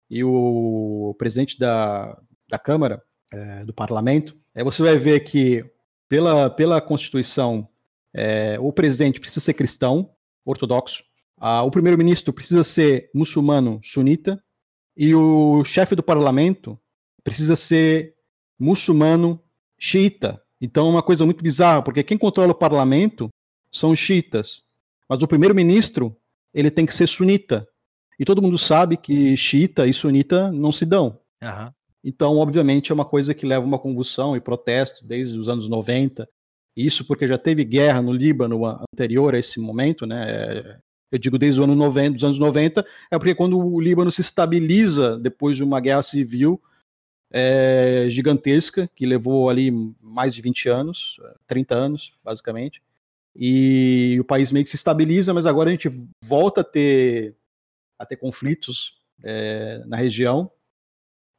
e 0.10 0.24
o 0.24 1.16
presidente 1.18 1.58
da, 1.58 2.18
da 2.48 2.60
Câmara, 2.60 3.04
é, 3.32 3.66
do 3.66 3.74
parlamento, 3.74 4.36
aí 4.56 4.64
você 4.64 4.82
vai 4.82 4.98
ver 4.98 5.22
que, 5.22 5.66
pela, 6.08 6.50
pela 6.50 6.82
Constituição, 6.82 7.68
é, 8.14 8.58
o 8.60 8.72
presidente 8.72 9.20
precisa 9.20 9.42
ser 9.42 9.54
cristão, 9.54 10.12
ortodoxo, 10.46 11.04
a, 11.38 11.64
o 11.64 11.72
primeiro-ministro 11.72 12.34
precisa 12.34 12.64
ser 12.64 13.10
muçulmano 13.14 13.80
sunita, 13.84 14.42
e 14.96 15.14
o 15.14 15.64
chefe 15.64 15.96
do 15.96 16.02
parlamento 16.02 16.80
precisa 17.24 17.56
ser 17.56 18.16
muçulmano 18.60 19.40
xiita. 19.78 20.42
Então 20.60 20.88
é 20.88 20.90
uma 20.90 21.04
coisa 21.04 21.24
muito 21.24 21.44
bizarra, 21.44 21.84
porque 21.84 22.04
quem 22.04 22.18
controla 22.18 22.52
o 22.52 22.56
parlamento 22.56 23.30
são 23.72 23.92
os 23.92 24.00
xiitas, 24.00 24.64
mas 25.08 25.22
o 25.22 25.28
primeiro-ministro 25.28 26.16
ele 26.54 26.72
tem 26.72 26.86
que 26.86 26.94
ser 26.94 27.08
sunita. 27.08 27.68
E 28.20 28.26
todo 28.26 28.42
mundo 28.42 28.58
sabe 28.58 28.98
que 28.98 29.38
xiita 29.38 29.86
e 29.86 29.94
sunita 29.94 30.52
não 30.52 30.72
se 30.72 30.86
dão. 30.86 31.20
Uhum. 31.42 31.72
Então, 32.08 32.38
obviamente, 32.38 32.90
é 32.90 32.96
uma 32.96 33.04
coisa 33.04 33.34
que 33.34 33.46
leva 33.46 33.66
uma 33.66 33.78
convulsão 33.78 34.34
e 34.34 34.40
protesto 34.40 35.06
desde 35.06 35.38
os 35.38 35.50
anos 35.50 35.68
90. 35.68 36.26
Isso 36.74 37.06
porque 37.06 37.28
já 37.28 37.38
teve 37.38 37.66
guerra 37.66 38.02
no 38.02 38.14
Líbano 38.14 38.64
anterior 38.94 39.36
a 39.36 39.38
esse 39.38 39.60
momento, 39.60 40.06
né? 40.06 40.26
É, 40.30 40.80
eu 41.12 41.20
digo 41.20 41.38
desde 41.38 41.60
os 41.60 41.66
anos 41.66 41.76
90, 41.76 42.14
dos 42.14 42.24
anos 42.24 42.40
90, 42.40 42.86
é 43.12 43.18
porque 43.18 43.36
quando 43.36 43.60
o 43.60 43.82
Líbano 43.82 44.10
se 44.10 44.22
estabiliza 44.22 45.20
depois 45.20 45.58
de 45.58 45.66
uma 45.66 45.82
guerra 45.82 46.02
civil 46.02 46.62
é, 47.30 48.06
gigantesca, 48.10 48.90
que 48.96 49.06
levou 49.06 49.50
ali 49.50 49.70
mais 50.00 50.34
de 50.34 50.42
20 50.42 50.70
anos, 50.70 51.20
30 51.46 51.76
anos, 51.76 52.18
basicamente, 52.24 52.82
e 53.36 54.16
o 54.18 54.24
país 54.24 54.50
meio 54.50 54.64
que 54.64 54.72
se 54.72 54.78
estabiliza, 54.78 55.34
mas 55.34 55.46
agora 55.46 55.68
a 55.70 55.74
gente 55.74 55.90
volta 56.24 56.62
a 56.62 56.64
ter, 56.64 57.36
a 58.00 58.06
ter 58.06 58.16
conflitos 58.16 58.98
é, 59.22 59.84
na 59.86 59.98
região, 59.98 60.50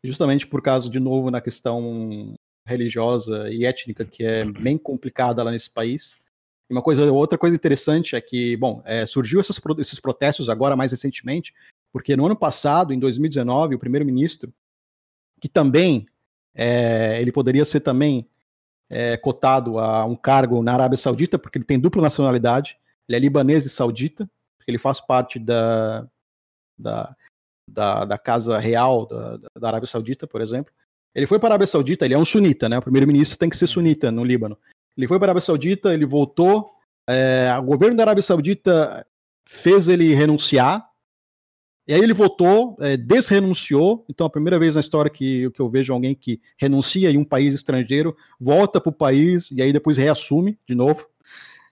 justamente 0.05 0.47
por 0.47 0.63
causa, 0.63 0.89
de 0.89 1.01
novo, 1.01 1.31
na 1.31 1.41
questão 1.41 2.35
religiosa 2.67 3.51
e 3.51 3.65
étnica, 3.65 4.05
que 4.05 4.25
é 4.25 4.45
bem 4.45 4.77
complicada 4.77 5.43
lá 5.43 5.51
nesse 5.51 5.73
país. 5.73 6.17
E 6.69 6.73
uma 6.75 6.83
coisa, 6.83 7.11
outra 7.11 7.39
coisa 7.39 7.57
interessante 7.57 8.15
é 8.15 8.21
que, 8.21 8.57
bom, 8.57 8.83
é, 8.85 9.07
surgiu 9.07 9.41
essas, 9.41 9.59
esses 9.79 9.99
protestos 9.99 10.49
agora 10.49 10.77
mais 10.77 10.91
recentemente, 10.91 11.55
porque 11.93 12.17
no 12.17 12.27
ano 12.27 12.37
passado, 12.37 12.93
em 12.93 12.99
2019, 12.99 13.75
o 13.75 13.79
primeiro-ministro, 13.79 14.53
que 15.41 15.49
também 15.49 16.07
é, 16.55 17.21
ele 17.21 17.33
poderia 17.33 17.65
ser 17.65 17.81
também 17.81 18.29
é, 18.91 19.17
cotado 19.17 19.79
a 19.79 20.05
um 20.05 20.17
cargo 20.17 20.63
na 20.63 20.75
Arábia 20.75 20.99
Saudita, 20.99 21.39
porque 21.39 21.59
ele 21.59 21.65
tem 21.65 21.79
dupla 21.79 22.03
nacionalidade, 22.03 22.79
ele 23.09 23.17
é 23.17 23.21
libanês 23.21 23.65
e 23.65 23.71
saudita, 23.71 24.31
ele 24.67 24.79
faz 24.79 25.01
parte 25.01 25.39
da, 25.39 26.07
da 26.79 27.17
da, 27.69 28.05
da 28.05 28.19
Casa 28.19 28.59
Real 28.59 29.07
da, 29.07 29.39
da 29.59 29.69
Arábia 29.69 29.87
Saudita, 29.87 30.27
por 30.27 30.41
exemplo. 30.41 30.73
Ele 31.15 31.27
foi 31.27 31.39
para 31.39 31.49
a 31.49 31.53
Arábia 31.53 31.67
Saudita, 31.67 32.05
ele 32.05 32.15
é 32.15 32.19
um 32.19 32.25
sunita, 32.25 32.69
né? 32.69 32.79
O 32.79 32.83
primeiro-ministro 32.83 33.39
tem 33.39 33.49
que 33.49 33.57
ser 33.57 33.67
sunita 33.67 34.11
no 34.11 34.25
Líbano. 34.25 34.57
Ele 34.97 35.09
foi 35.09 35.19
para 35.19 35.27
a 35.27 35.29
Arábia 35.31 35.41
Saudita, 35.41 35.95
ele 35.95 36.07
voltou. 36.07 36.71
É, 37.09 37.57
o 37.59 37.63
governo 37.63 37.97
da 37.97 38.03
Arábia 38.05 38.23
Saudita 38.23 39.07
fez 39.49 39.89
ele 39.89 40.15
renunciar. 40.15 40.89
E 41.87 41.95
aí 41.95 42.01
ele 42.01 42.13
voltou, 42.13 42.77
é, 42.81 42.97
desrenunciou. 42.97 44.05
Então, 44.11 44.27
a 44.27 44.31
primeira 44.31 44.59
vez 44.59 44.75
na 44.75 44.81
história 44.81 45.11
que, 45.11 45.51
que 45.53 45.61
eu 45.61 45.71
vejo 45.71 45.93
alguém 45.93 46.15
que 46.15 46.41
renuncia 46.59 47.11
em 47.11 47.17
um 47.17 47.25
país 47.25 47.55
estrangeiro, 47.55 48.15
volta 48.39 48.79
para 48.81 48.91
o 48.91 48.93
país 48.93 49.51
e 49.51 49.63
aí 49.63 49.73
depois 49.73 49.97
reassume 49.97 50.59
de 50.69 50.75
novo. 50.75 51.07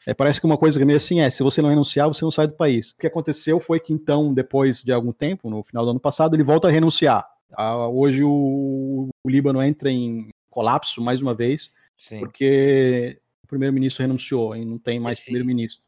É, 0.06 0.14
parece 0.14 0.40
que 0.40 0.46
uma 0.46 0.56
coisa 0.56 0.78
que 0.78 0.84
meio 0.84 0.96
assim 0.98 1.20
é, 1.20 1.28
se 1.30 1.42
você 1.42 1.60
não 1.60 1.68
renunciar, 1.68 2.06
você 2.06 2.24
não 2.24 2.30
sai 2.30 2.46
do 2.46 2.54
país. 2.54 2.92
O 2.92 2.96
que 2.98 3.08
aconteceu 3.08 3.58
foi 3.58 3.80
que 3.80 3.92
então, 3.92 4.32
depois 4.32 4.80
de 4.80 4.92
algum 4.92 5.12
tempo, 5.12 5.50
no 5.50 5.64
final 5.64 5.84
do 5.84 5.90
ano 5.90 6.00
passado, 6.00 6.36
ele 6.36 6.44
volta 6.44 6.68
a 6.68 6.70
renunciar. 6.70 7.28
Ah, 7.52 7.88
hoje 7.88 8.22
o, 8.22 9.08
o, 9.24 9.28
Líbano 9.28 9.60
entra 9.60 9.90
em 9.90 10.28
colapso 10.48 11.02
mais 11.02 11.20
uma 11.20 11.34
vez, 11.34 11.72
Sim. 11.96 12.20
porque 12.20 13.18
o 13.42 13.48
primeiro-ministro 13.48 14.02
renunciou 14.02 14.54
e 14.54 14.64
não 14.64 14.78
tem 14.78 15.00
mais 15.00 15.20
primeiro-ministro. 15.20 15.84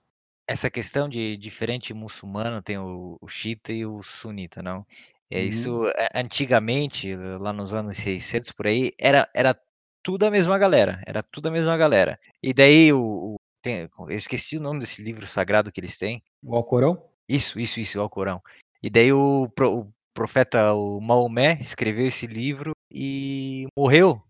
Essa 0.48 0.68
questão 0.68 1.08
de 1.08 1.36
diferente 1.36 1.94
muçulmano, 1.94 2.60
tem 2.60 2.78
o, 2.78 3.16
o 3.20 3.28
xiita 3.28 3.72
e 3.72 3.86
o 3.86 4.02
sunita, 4.02 4.62
não? 4.62 4.84
É, 5.30 5.40
uhum. 5.40 5.46
Isso, 5.46 5.86
é, 5.94 6.10
antigamente, 6.14 7.14
lá 7.14 7.52
nos 7.52 7.72
anos 7.72 7.98
600 7.98 8.50
por 8.52 8.66
aí, 8.66 8.92
era, 8.98 9.28
era 9.32 9.56
tudo 10.02 10.24
a 10.24 10.30
mesma 10.30 10.58
galera, 10.58 11.02
era 11.06 11.22
tudo 11.22 11.48
a 11.48 11.50
mesma 11.50 11.76
galera. 11.76 12.18
E 12.42 12.54
daí 12.54 12.92
o, 12.92 13.37
tem, 13.68 13.88
eu 13.98 14.16
esqueci 14.16 14.56
o 14.56 14.62
nome 14.62 14.80
desse 14.80 15.02
livro 15.02 15.26
sagrado 15.26 15.70
que 15.70 15.80
eles 15.80 15.98
têm. 15.98 16.22
O 16.42 16.56
Alcorão? 16.56 17.02
Isso, 17.28 17.60
isso, 17.60 17.78
isso, 17.78 17.98
o 17.98 18.02
Alcorão. 18.02 18.40
E 18.82 18.88
daí 18.88 19.12
o, 19.12 19.44
o 19.60 19.92
profeta 20.14 20.72
o 20.72 21.00
Maomé 21.00 21.58
escreveu 21.60 22.06
esse 22.06 22.26
livro 22.26 22.72
e 22.90 23.66
morreu. 23.76 24.22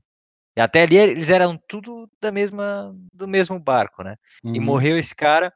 E 0.57 0.61
até 0.61 0.83
ali 0.83 0.97
eles 0.97 1.31
eram 1.31 1.57
tudo 1.69 2.11
da 2.21 2.33
mesma 2.33 2.93
do 3.15 3.29
mesmo 3.29 3.61
barco, 3.61 4.03
né? 4.03 4.17
Uhum. 4.43 4.57
E 4.57 4.61
morreu 4.61 4.99
esse 4.99 5.15
cara 5.15 5.53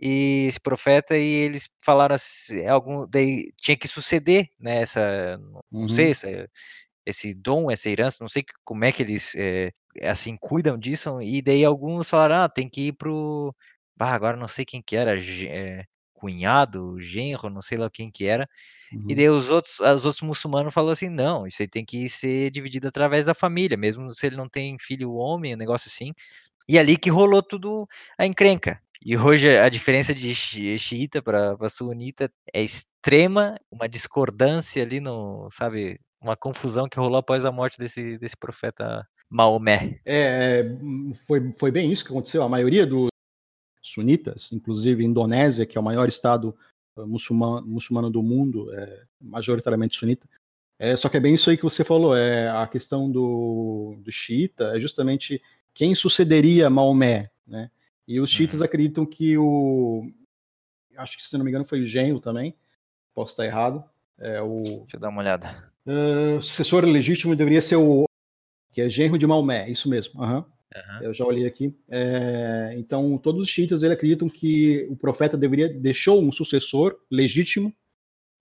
e 0.00 0.46
esse 0.48 0.60
profeta 0.60 1.18
e 1.18 1.22
eles 1.22 1.68
falaram 1.84 2.14
assim, 2.14 2.66
algum 2.66 3.06
daí 3.06 3.50
tinha 3.60 3.76
que 3.76 3.88
suceder 3.88 4.48
né 4.58 4.82
essa 4.82 5.36
não 5.70 5.82
uhum. 5.82 5.88
sei 5.88 6.12
essa, 6.12 6.28
esse 7.04 7.34
dom 7.34 7.68
essa 7.68 7.90
herança 7.90 8.18
não 8.20 8.28
sei 8.28 8.44
como 8.64 8.84
é 8.84 8.92
que 8.92 9.02
eles 9.02 9.34
é, 9.34 9.72
assim, 10.02 10.36
cuidam 10.36 10.78
disso, 10.78 11.20
e 11.22 11.42
daí 11.42 11.64
alguns 11.64 12.08
falaram, 12.10 12.44
ah, 12.44 12.48
tem 12.48 12.68
que 12.68 12.88
ir 12.88 12.92
pro. 12.92 13.54
Ah, 13.98 14.12
agora 14.14 14.36
não 14.36 14.48
sei 14.48 14.64
quem 14.64 14.82
que 14.82 14.96
era, 14.96 15.18
é, 15.18 15.84
cunhado, 16.18 17.00
genro, 17.00 17.48
não 17.48 17.62
sei 17.62 17.78
lá 17.78 17.88
quem 17.90 18.10
que 18.10 18.26
era. 18.26 18.48
Uhum. 18.92 19.06
E 19.08 19.14
daí 19.14 19.28
os 19.28 19.50
outros, 19.50 19.80
os 19.80 20.04
outros 20.04 20.22
muçulmanos 20.22 20.74
falaram 20.74 20.92
assim, 20.92 21.08
não, 21.08 21.46
isso 21.46 21.62
aí 21.62 21.68
tem 21.68 21.84
que 21.84 22.08
ser 22.08 22.50
dividido 22.50 22.88
através 22.88 23.26
da 23.26 23.34
família, 23.34 23.76
mesmo 23.76 24.10
se 24.10 24.26
ele 24.26 24.36
não 24.36 24.48
tem 24.48 24.76
filho 24.80 25.12
homem, 25.14 25.54
um 25.54 25.58
negócio 25.58 25.88
assim. 25.88 26.12
E 26.68 26.78
ali 26.78 26.96
que 26.96 27.10
rolou 27.10 27.42
tudo 27.42 27.86
a 28.18 28.26
encrenca. 28.26 28.80
E 29.00 29.16
hoje 29.16 29.56
a 29.56 29.68
diferença 29.68 30.12
de 30.14 30.34
xiita 30.34 31.22
para 31.22 31.68
sunita 31.70 32.30
é 32.52 32.62
extrema, 32.62 33.56
uma 33.70 33.88
discordância 33.88 34.82
ali 34.82 35.00
no, 35.00 35.48
sabe, 35.52 36.00
uma 36.20 36.36
confusão 36.36 36.88
que 36.88 36.98
rolou 36.98 37.18
após 37.18 37.44
a 37.44 37.52
morte 37.52 37.78
desse, 37.78 38.18
desse 38.18 38.36
profeta 38.36 39.06
Maomé. 39.30 40.00
É, 40.04 40.64
foi, 41.26 41.52
foi 41.56 41.70
bem 41.70 41.92
isso 41.92 42.04
que 42.04 42.10
aconteceu. 42.10 42.42
A 42.42 42.48
maioria 42.48 42.86
dos 42.86 43.08
sunitas, 43.82 44.50
inclusive 44.52 45.04
Indonésia, 45.04 45.66
que 45.66 45.76
é 45.76 45.80
o 45.80 45.84
maior 45.84 46.08
estado 46.08 46.56
eh, 46.96 47.04
muçulmano, 47.04 47.66
muçulmano 47.66 48.10
do 48.10 48.22
mundo, 48.22 48.72
é 48.74 49.04
majoritariamente 49.20 49.96
sunita. 49.96 50.28
É, 50.78 50.94
só 50.96 51.08
que 51.08 51.16
é 51.16 51.20
bem 51.20 51.34
isso 51.34 51.50
aí 51.50 51.56
que 51.56 51.64
você 51.64 51.82
falou, 51.82 52.16
é 52.16 52.48
a 52.48 52.66
questão 52.66 53.10
do, 53.10 53.96
do 53.98 54.12
xiita, 54.12 54.76
é 54.76 54.80
justamente 54.80 55.42
quem 55.74 55.94
sucederia 55.94 56.70
Maomé, 56.70 57.30
né? 57.46 57.70
E 58.06 58.20
os 58.20 58.30
xiitas 58.30 58.60
uhum. 58.60 58.64
acreditam 58.64 59.04
que 59.04 59.36
o, 59.36 60.08
acho 60.96 61.16
que 61.16 61.26
se 61.26 61.36
não 61.36 61.44
me 61.44 61.50
engano 61.50 61.64
foi 61.64 61.80
o 61.80 61.86
genro 61.86 62.20
também, 62.20 62.54
posso 63.12 63.32
estar 63.32 63.44
errado, 63.44 63.84
é 64.18 64.40
o... 64.40 64.62
Deixa 64.62 64.96
eu 64.96 65.00
dar 65.00 65.08
uma 65.08 65.20
olhada. 65.20 65.72
Uh, 65.84 66.40
sucessor 66.40 66.84
legítimo 66.84 67.34
deveria 67.34 67.60
ser 67.60 67.76
o 67.76 68.07
que 68.78 68.82
é 68.82 68.88
genro 68.88 69.18
de 69.18 69.26
Maomé, 69.26 69.68
isso 69.68 69.88
mesmo. 69.88 70.22
Uhum. 70.22 70.36
Uhum. 70.36 71.02
Eu 71.02 71.12
já 71.12 71.24
olhei 71.24 71.46
aqui. 71.46 71.76
É, 71.88 72.76
então, 72.78 73.18
todos 73.18 73.42
os 73.42 73.48
xiitas 73.48 73.82
ele 73.82 73.92
acreditam 73.92 74.28
que 74.28 74.86
o 74.88 74.94
profeta 74.94 75.36
deveria 75.36 75.68
deixou 75.68 76.22
um 76.22 76.30
sucessor 76.30 76.96
legítimo 77.10 77.74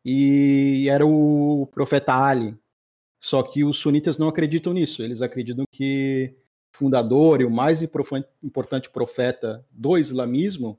e 0.06 0.88
era 0.90 1.04
o 1.04 1.68
profeta 1.74 2.14
Ali. 2.14 2.56
Só 3.20 3.42
que 3.42 3.64
os 3.64 3.80
sunitas 3.80 4.20
não 4.20 4.28
acreditam 4.28 4.74
nisso. 4.74 5.02
Eles 5.02 5.24
acreditam 5.24 5.66
que 5.72 6.36
o 6.72 6.78
fundador 6.78 7.42
e 7.42 7.46
o 7.46 7.50
mais 7.50 7.82
importante 8.44 8.92
profeta 8.92 9.66
do 9.72 9.98
islamismo 9.98 10.78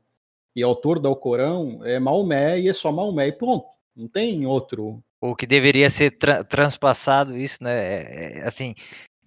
e 0.54 0.62
autor 0.62 1.00
do 1.00 1.08
Alcorão 1.08 1.84
é 1.84 1.98
Maomé 1.98 2.60
e 2.60 2.68
é 2.68 2.72
só 2.72 2.92
Maomé 2.92 3.26
e 3.26 3.32
pronto. 3.32 3.66
Não 3.96 4.06
tem 4.06 4.46
outro. 4.46 5.02
O 5.20 5.34
que 5.34 5.48
deveria 5.48 5.90
ser 5.90 6.12
tra 6.12 6.44
transpassado 6.44 7.36
isso, 7.36 7.64
né? 7.64 7.76
É, 7.76 8.38
é, 8.38 8.42
assim, 8.46 8.72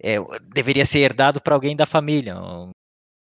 é, 0.02 0.16
deveria 0.52 0.84
ser 0.84 0.98
herdado 0.98 1.40
para 1.40 1.54
alguém 1.54 1.76
da 1.76 1.86
família, 1.86 2.36
um, 2.38 2.70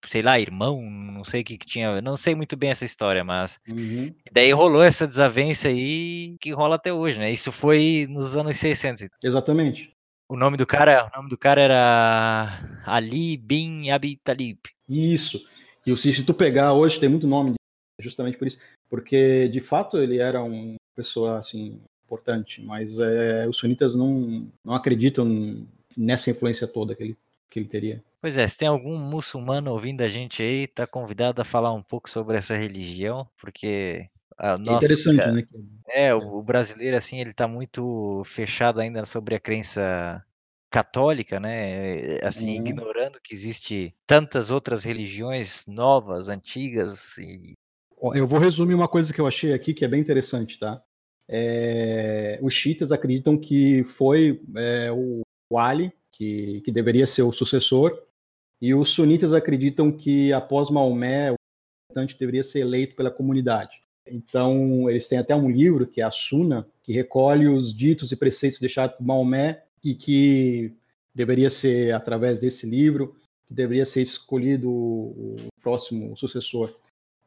sei 0.05 0.21
lá, 0.21 0.39
irmão, 0.39 0.82
não 0.82 1.23
sei 1.23 1.41
o 1.41 1.43
que, 1.43 1.57
que, 1.57 1.65
tinha, 1.65 2.01
não 2.01 2.17
sei 2.17 2.34
muito 2.34 2.57
bem 2.57 2.71
essa 2.71 2.84
história, 2.84 3.23
mas 3.23 3.59
uhum. 3.69 4.13
daí 4.32 4.51
rolou 4.51 4.82
essa 4.82 5.07
desavença 5.07 5.67
aí 5.67 6.36
que 6.39 6.51
rola 6.51 6.75
até 6.75 6.91
hoje, 6.91 7.19
né? 7.19 7.32
Isso 7.32 7.51
foi 7.51 8.07
nos 8.09 8.36
anos 8.36 8.57
60. 8.57 9.07
Exatamente. 9.23 9.93
O 10.27 10.36
nome 10.36 10.57
do 10.57 10.65
cara, 10.65 11.09
o 11.13 11.17
nome 11.17 11.29
do 11.29 11.38
cara 11.38 11.61
era 11.61 12.82
Ali 12.86 13.38
bin 13.38 13.91
Abi 13.91 14.15
Talib. 14.23 14.59
Isso. 14.88 15.45
E 15.86 15.95
se 15.95 16.25
tu 16.25 16.34
pegar 16.34 16.73
hoje 16.73 16.99
tem 16.99 17.09
muito 17.09 17.27
nome 17.27 17.55
justamente 17.99 18.38
por 18.38 18.47
isso, 18.47 18.59
porque 18.89 19.47
de 19.49 19.59
fato 19.59 19.97
ele 19.97 20.19
era 20.19 20.41
uma 20.41 20.75
pessoa 20.95 21.39
assim 21.39 21.82
importante, 22.05 22.61
mas 22.61 22.97
é, 22.97 23.47
os 23.47 23.57
sunitas 23.57 23.93
não, 23.95 24.47
não 24.65 24.73
acreditam 24.73 25.67
nessa 25.98 26.30
influência 26.30 26.68
toda 26.68 26.96
que 26.96 27.04
ele, 27.04 27.18
que 27.50 27.60
ele 27.60 27.68
teria. 27.68 28.04
Pois 28.22 28.38
é, 28.38 28.48
se 28.48 28.58
tem 28.58 28.68
algum 28.68 28.98
muçulmano 28.98 29.72
ouvindo 29.72 30.02
a 30.02 30.10
gente 30.10 30.44
aí, 30.44 30.68
tá 30.68 30.86
convidado 30.86 31.42
a 31.42 31.46
falar 31.46 31.74
um 31.74 31.82
pouco 31.82 32.10
sobre 32.10 32.38
essa 32.38 32.56
religião, 32.56 33.28
porque 33.39 34.08
a 34.38 34.58
nossa, 34.58 34.72
é 34.72 34.76
interessante, 34.78 35.32
né? 35.32 35.48
É, 35.88 36.14
o 36.14 36.42
brasileiro 36.42 36.96
assim, 36.96 37.20
ele 37.20 37.34
tá 37.34 37.48
muito 37.48 38.22
fechado 38.26 38.80
ainda 38.80 39.04
sobre 39.06 39.36
a 39.36 39.39
crença 39.39 40.24
católica, 40.70 41.39
né? 41.39 42.20
Assim, 42.24 42.60
uhum. 42.60 42.68
ignorando 42.68 43.20
que 43.22 43.34
existe 43.34 43.94
tantas 44.06 44.52
outras 44.52 44.84
religiões 44.84 45.66
novas, 45.68 46.30
antigas 46.30 47.18
e 47.18 47.54
eu 48.16 48.26
vou 48.26 48.39
resumir 48.39 48.74
uma 48.74 48.88
coisa 48.88 49.14
que 49.14 49.22
eu 49.22 49.28
achei 49.28 49.54
aqui 49.54 49.76
que 49.76 49.86
é 49.86 49.88
bem 49.88 50.02
interessante, 50.02 50.58
tá? 50.58 50.82
É, 51.28 52.39
os 52.42 52.54
chiitas 52.54 52.92
acreditam 52.92 53.38
que 53.38 53.84
foi 53.84 54.42
é, 54.56 54.92
o, 54.92 55.22
o 55.52 55.60
Ali 55.60 55.91
que, 56.12 56.62
que 56.62 56.72
deveria 56.72 57.06
ser 57.06 57.24
o 57.24 57.32
sucessor, 57.32 58.02
e 58.62 58.74
os 58.74 58.89
sunitas 58.89 59.34
acreditam 59.34 59.91
que 59.91 60.32
após 60.32 60.70
Maomé, 60.70 61.32
o 61.32 61.36
representante 61.89 62.20
deveria 62.20 62.43
ser 62.43 62.60
eleito 62.60 62.95
pela 62.95 63.10
comunidade. 63.12 63.82
Então, 64.08 64.89
eles 64.89 65.08
têm 65.08 65.18
até 65.18 65.36
um 65.36 65.49
livro, 65.49 65.88
que 65.88 65.99
é 66.02 66.04
a 66.04 66.12
Suna, 66.12 66.68
que 66.84 66.91
recolhe 66.93 67.47
os 67.47 67.76
ditos 67.76 68.12
e 68.12 68.16
preceitos 68.16 68.60
deixados 68.60 68.97
por 68.97 69.06
Maomé 69.06 69.64
e 69.84 69.95
que 69.95 70.74
deveria 71.14 71.49
ser, 71.49 71.93
através 71.93 72.39
desse 72.39 72.68
livro, 72.68 73.16
que 73.47 73.54
deveria 73.54 73.86
ser 73.86 74.02
escolhido 74.02 74.70
o 74.70 75.38
próximo 75.62 76.16
sucessor. 76.16 76.74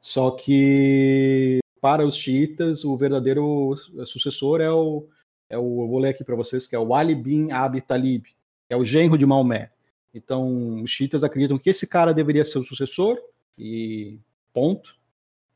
Só 0.00 0.30
que 0.30 1.58
para 1.80 2.06
os 2.06 2.16
xiitas, 2.16 2.84
o 2.84 2.96
verdadeiro 2.96 3.76
sucessor 4.06 4.60
é 4.60 4.70
o, 4.70 5.06
é 5.48 5.58
o 5.58 5.86
vou 5.86 5.98
ler 5.98 6.10
aqui 6.10 6.24
para 6.24 6.36
vocês, 6.36 6.66
que 6.66 6.74
é 6.74 6.78
o 6.78 6.94
Ali 6.94 7.14
bin 7.14 7.50
Abi 7.50 7.80
Talib, 7.80 8.24
que 8.24 8.74
é 8.74 8.76
o 8.76 8.84
genro 8.84 9.18
de 9.18 9.26
Maomé. 9.26 9.70
Então, 10.12 10.82
os 10.82 10.90
xiitas 10.90 11.24
acreditam 11.24 11.58
que 11.58 11.70
esse 11.70 11.86
cara 11.86 12.14
deveria 12.14 12.44
ser 12.44 12.58
o 12.58 12.64
sucessor, 12.64 13.18
e 13.58 14.18
ponto. 14.52 14.96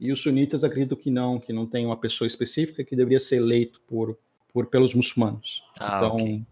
E 0.01 0.12
os 0.12 0.22
sunitas 0.22 0.62
acreditam 0.62 0.97
que 0.97 1.11
não, 1.11 1.41
que 1.41 1.53
não 1.53 1.66
tem 1.66 1.84
uma 1.84 1.97
pessoa 1.97 2.26
específica 2.26 2.84
que 2.84 2.95
deveria 2.95 3.18
ser 3.18 3.36
eleito 3.36 3.80
por, 3.86 4.16
por 4.53 4.66
pelos 4.66 4.95
muçulmanos. 4.95 5.62
Ah, 5.78 5.97
então, 5.97 6.16
okay. 6.16 6.43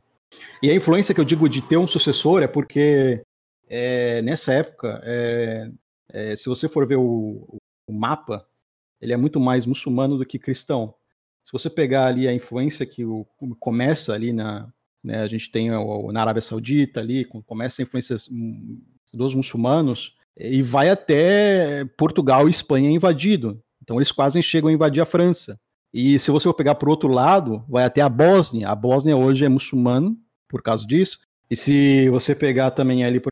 E 0.62 0.70
a 0.70 0.74
influência 0.74 1.14
que 1.14 1.20
eu 1.20 1.24
digo 1.24 1.48
de 1.48 1.62
ter 1.62 1.76
um 1.76 1.86
sucessor 1.86 2.42
é 2.42 2.48
porque 2.48 3.22
é, 3.68 4.20
nessa 4.22 4.52
época, 4.52 5.00
é, 5.04 5.70
é, 6.08 6.36
se 6.36 6.48
você 6.48 6.68
for 6.68 6.86
ver 6.86 6.96
o, 6.96 7.46
o 7.88 7.92
mapa, 7.92 8.46
ele 9.00 9.12
é 9.12 9.16
muito 9.16 9.38
mais 9.38 9.64
muçulmano 9.64 10.18
do 10.18 10.26
que 10.26 10.38
cristão. 10.38 10.94
Se 11.46 11.52
você 11.52 11.70
pegar 11.70 12.06
ali 12.06 12.26
a 12.26 12.34
influência 12.34 12.84
que 12.84 13.04
o, 13.04 13.24
começa 13.60 14.12
ali 14.12 14.32
na, 14.32 14.68
né, 15.02 15.20
a 15.20 15.28
gente 15.28 15.48
tem 15.48 15.70
o, 15.70 16.10
na 16.10 16.20
Arábia 16.20 16.42
Saudita 16.42 16.98
ali, 16.98 17.24
começa 17.24 17.80
a 17.80 17.84
influência 17.84 18.16
dos 19.14 19.32
muçulmanos 19.32 20.16
e 20.36 20.60
vai 20.60 20.90
até 20.90 21.84
Portugal 21.96 22.48
e 22.48 22.50
Espanha 22.50 22.90
invadido. 22.90 23.62
Então 23.80 23.96
eles 23.96 24.10
quase 24.10 24.42
chegam 24.42 24.68
a 24.68 24.72
invadir 24.72 25.00
a 25.00 25.06
França. 25.06 25.56
E 25.94 26.18
se 26.18 26.32
você 26.32 26.44
for 26.44 26.54
pegar 26.54 26.74
por 26.74 26.88
outro 26.88 27.08
lado, 27.08 27.64
vai 27.68 27.84
até 27.84 28.00
a 28.00 28.08
Bósnia. 28.08 28.68
A 28.68 28.74
Bósnia 28.74 29.16
hoje 29.16 29.44
é 29.44 29.48
muçulmano 29.48 30.18
por 30.48 30.62
causa 30.62 30.84
disso. 30.84 31.20
E 31.48 31.56
se 31.56 32.10
você 32.10 32.34
pegar 32.34 32.72
também 32.72 33.04
ali 33.04 33.20
por 33.20 33.30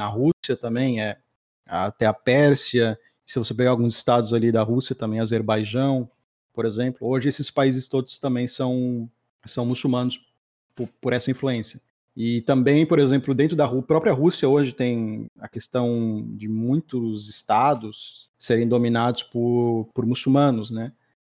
a 0.00 0.06
Rússia 0.06 0.56
também 0.60 1.00
é 1.00 1.18
até 1.64 2.06
a 2.06 2.12
Pérsia 2.12 2.98
se 3.28 3.38
você 3.38 3.52
pegar 3.52 3.72
alguns 3.72 3.94
estados 3.94 4.32
ali 4.32 4.50
da 4.50 4.62
Rússia 4.62 4.94
também, 4.94 5.20
Azerbaijão, 5.20 6.10
por 6.58 6.66
exemplo, 6.66 7.06
hoje 7.06 7.28
esses 7.28 7.52
países 7.52 7.86
todos 7.86 8.18
também 8.18 8.48
são, 8.48 9.08
são 9.46 9.64
muçulmanos 9.64 10.26
por, 10.74 10.88
por 11.00 11.12
essa 11.12 11.30
influência. 11.30 11.80
E 12.16 12.40
também, 12.40 12.84
por 12.84 12.98
exemplo, 12.98 13.32
dentro 13.32 13.54
da 13.54 13.68
própria 13.80 14.12
Rússia 14.12 14.48
hoje 14.48 14.72
tem 14.72 15.30
a 15.38 15.46
questão 15.46 16.26
de 16.36 16.48
muitos 16.48 17.28
estados 17.28 18.28
serem 18.36 18.66
dominados 18.66 19.22
por, 19.22 19.88
por 19.94 20.04
muçulmanos, 20.04 20.68
né? 20.68 20.90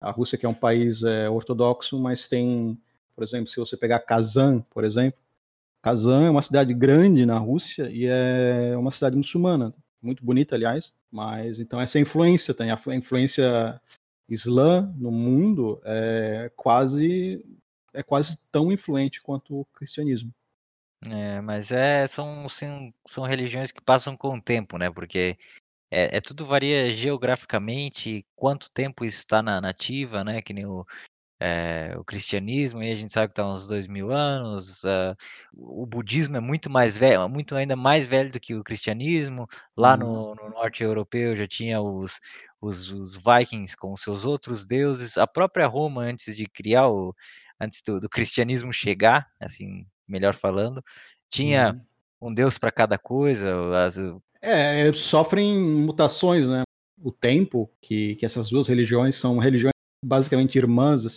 A 0.00 0.12
Rússia 0.12 0.38
que 0.38 0.46
é 0.46 0.48
um 0.48 0.54
país 0.54 1.02
é, 1.02 1.28
ortodoxo, 1.28 1.98
mas 1.98 2.28
tem, 2.28 2.78
por 3.16 3.24
exemplo, 3.24 3.48
se 3.48 3.56
você 3.56 3.76
pegar 3.76 3.98
Kazan, 3.98 4.60
por 4.70 4.84
exemplo, 4.84 5.18
Kazan 5.82 6.26
é 6.26 6.30
uma 6.30 6.42
cidade 6.42 6.72
grande 6.72 7.26
na 7.26 7.38
Rússia 7.38 7.90
e 7.90 8.06
é 8.06 8.76
uma 8.78 8.92
cidade 8.92 9.16
muçulmana 9.16 9.74
muito 10.00 10.24
bonita, 10.24 10.54
aliás. 10.54 10.94
Mas 11.10 11.58
então 11.58 11.80
essa 11.80 11.98
influência 11.98 12.54
tem 12.54 12.70
a 12.70 12.80
influência 12.94 13.80
islã 14.28 14.92
no 14.96 15.10
mundo 15.10 15.80
é 15.84 16.50
quase 16.56 17.44
é 17.94 18.02
quase 18.02 18.38
tão 18.52 18.70
influente 18.70 19.20
quanto 19.20 19.60
o 19.60 19.64
cristianismo. 19.66 20.32
É, 21.06 21.40
mas 21.40 21.70
é 21.72 22.06
são 22.06 22.48
sim, 22.48 22.92
são 23.06 23.24
religiões 23.24 23.72
que 23.72 23.80
passam 23.80 24.16
com 24.16 24.36
o 24.36 24.42
tempo, 24.42 24.76
né? 24.76 24.90
Porque 24.90 25.38
é, 25.90 26.18
é 26.18 26.20
tudo 26.20 26.44
varia 26.44 26.90
geograficamente, 26.90 28.26
quanto 28.36 28.70
tempo 28.70 29.04
está 29.04 29.42
na 29.42 29.60
nativa, 29.60 30.24
né? 30.24 30.42
Que 30.42 30.52
nem 30.52 30.66
o, 30.66 30.84
é, 31.40 31.94
o 31.96 32.04
cristianismo, 32.04 32.82
e 32.82 32.90
a 32.90 32.94
gente 32.94 33.12
sabe 33.12 33.28
que 33.28 33.32
está 33.32 33.48
uns 33.48 33.68
dois 33.68 33.86
mil 33.86 34.10
anos, 34.10 34.82
uh, 34.84 35.16
o 35.54 35.86
budismo 35.86 36.36
é 36.36 36.40
muito 36.40 36.68
mais 36.68 36.96
velho, 36.96 37.28
muito 37.28 37.54
ainda 37.54 37.76
mais 37.76 38.06
velho 38.06 38.32
do 38.32 38.40
que 38.40 38.54
o 38.54 38.64
cristianismo, 38.64 39.46
lá 39.76 39.92
uhum. 39.92 39.98
no, 39.98 40.34
no, 40.34 40.50
norte 40.50 40.82
europeu 40.82 41.36
já 41.36 41.46
tinha 41.46 41.80
os, 41.80 42.20
os, 42.60 42.90
os, 42.90 43.16
vikings 43.16 43.76
com 43.76 43.96
seus 43.96 44.24
outros 44.24 44.66
deuses, 44.66 45.16
a 45.16 45.26
própria 45.26 45.66
Roma, 45.66 46.02
antes 46.02 46.36
de 46.36 46.46
criar 46.46 46.88
o, 46.88 47.14
antes 47.60 47.82
do, 47.82 48.00
do 48.00 48.08
cristianismo 48.08 48.72
chegar, 48.72 49.28
assim, 49.40 49.86
melhor 50.08 50.34
falando, 50.34 50.82
tinha 51.30 51.72
uhum. 52.20 52.30
um 52.30 52.34
deus 52.34 52.58
para 52.58 52.72
cada 52.72 52.98
coisa, 52.98 53.54
as, 53.86 53.96
é, 54.42 54.92
sofrem 54.92 55.58
mutações, 55.58 56.48
né? 56.48 56.62
O 57.00 57.12
tempo 57.12 57.70
que, 57.80 58.16
que 58.16 58.26
essas 58.26 58.50
duas 58.50 58.66
religiões 58.66 59.14
são 59.14 59.38
religiões 59.38 59.72
basicamente 60.04 60.58
irmãs, 60.58 61.06
assim, 61.06 61.16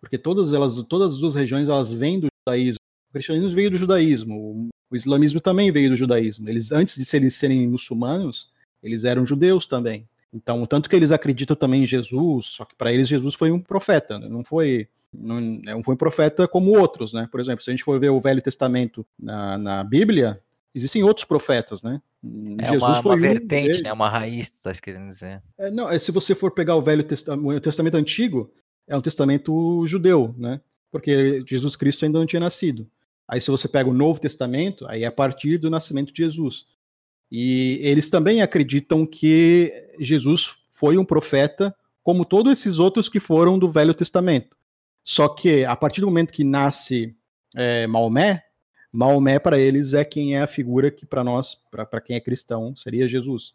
porque 0.00 0.18
todas 0.18 0.52
elas, 0.52 0.74
todas 0.88 1.14
as 1.14 1.20
duas 1.20 1.34
regiões, 1.34 1.68
elas 1.68 1.92
vêm 1.92 2.18
do 2.18 2.28
judaísmo. 2.46 2.80
O 3.10 3.12
cristianismo 3.12 3.50
veio 3.50 3.70
do 3.70 3.76
judaísmo, 3.76 4.70
o 4.90 4.96
islamismo 4.96 5.40
também 5.40 5.70
veio 5.70 5.90
do 5.90 5.96
judaísmo. 5.96 6.48
Eles, 6.48 6.72
antes 6.72 6.96
de 6.96 7.04
serem, 7.04 7.28
serem 7.30 7.68
muçulmanos, 7.68 8.50
eles 8.82 9.04
eram 9.04 9.26
judeus 9.26 9.66
também. 9.66 10.08
Então, 10.32 10.64
tanto 10.64 10.88
que 10.88 10.96
eles 10.96 11.10
acreditam 11.10 11.56
também 11.56 11.82
em 11.82 11.86
Jesus, 11.86 12.46
só 12.46 12.64
que 12.64 12.74
para 12.74 12.92
eles 12.92 13.08
Jesus 13.08 13.34
foi 13.34 13.50
um 13.50 13.60
profeta, 13.60 14.18
né? 14.18 14.28
não 14.28 14.44
foi 14.44 14.88
não, 15.12 15.40
não 15.40 15.82
foi 15.82 15.94
um 15.94 15.98
profeta 15.98 16.46
como 16.46 16.78
outros, 16.78 17.12
né? 17.12 17.28
Por 17.30 17.40
exemplo, 17.40 17.64
se 17.64 17.70
a 17.70 17.72
gente 17.72 17.82
for 17.82 17.98
ver 17.98 18.10
o 18.10 18.20
Velho 18.20 18.40
Testamento 18.40 19.04
na, 19.18 19.58
na 19.58 19.82
Bíblia, 19.82 20.40
existem 20.72 21.02
outros 21.02 21.24
profetas, 21.24 21.82
né? 21.82 22.00
É 22.58 22.68
Jesus 22.68 22.96
uma, 22.96 23.02
foi 23.02 23.12
uma 23.12 23.18
vertente, 23.18 23.80
um 23.80 23.82
né? 23.82 23.92
Uma 23.92 24.08
raiz, 24.08 24.46
está 24.46 24.72
querendo 24.74 25.08
dizer. 25.08 25.42
É, 25.58 25.68
não, 25.68 25.90
é, 25.90 25.98
se 25.98 26.12
você 26.12 26.32
for 26.32 26.52
pegar 26.52 26.76
o 26.76 26.82
Velho 26.82 27.02
Testamento, 27.02 27.56
o 27.56 27.60
Testamento 27.60 27.96
Antigo, 27.96 28.52
é 28.90 28.96
um 28.96 29.00
testamento 29.00 29.86
judeu, 29.86 30.34
né? 30.36 30.60
Porque 30.90 31.44
Jesus 31.46 31.76
Cristo 31.76 32.04
ainda 32.04 32.18
não 32.18 32.26
tinha 32.26 32.40
nascido. 32.40 32.86
Aí, 33.26 33.40
se 33.40 33.48
você 33.48 33.68
pega 33.68 33.88
o 33.88 33.94
Novo 33.94 34.20
Testamento, 34.20 34.84
aí 34.88 35.04
é 35.04 35.06
a 35.06 35.12
partir 35.12 35.56
do 35.56 35.70
nascimento 35.70 36.12
de 36.12 36.24
Jesus. 36.24 36.66
E 37.30 37.78
eles 37.80 38.10
também 38.10 38.42
acreditam 38.42 39.06
que 39.06 39.72
Jesus 40.00 40.56
foi 40.72 40.98
um 40.98 41.04
profeta, 41.04 41.72
como 42.02 42.24
todos 42.24 42.52
esses 42.52 42.80
outros 42.80 43.08
que 43.08 43.20
foram 43.20 43.56
do 43.56 43.70
Velho 43.70 43.94
Testamento. 43.94 44.56
Só 45.04 45.28
que 45.28 45.64
a 45.64 45.76
partir 45.76 46.00
do 46.00 46.08
momento 46.08 46.32
que 46.32 46.42
nasce 46.42 47.14
é, 47.54 47.86
Maomé, 47.86 48.42
Maomé 48.92 49.38
para 49.38 49.56
eles 49.56 49.94
é 49.94 50.04
quem 50.04 50.34
é 50.34 50.42
a 50.42 50.48
figura 50.48 50.90
que 50.90 51.06
para 51.06 51.22
nós, 51.22 51.56
para 51.70 52.00
quem 52.00 52.16
é 52.16 52.20
cristão, 52.20 52.74
seria 52.74 53.06
Jesus. 53.06 53.54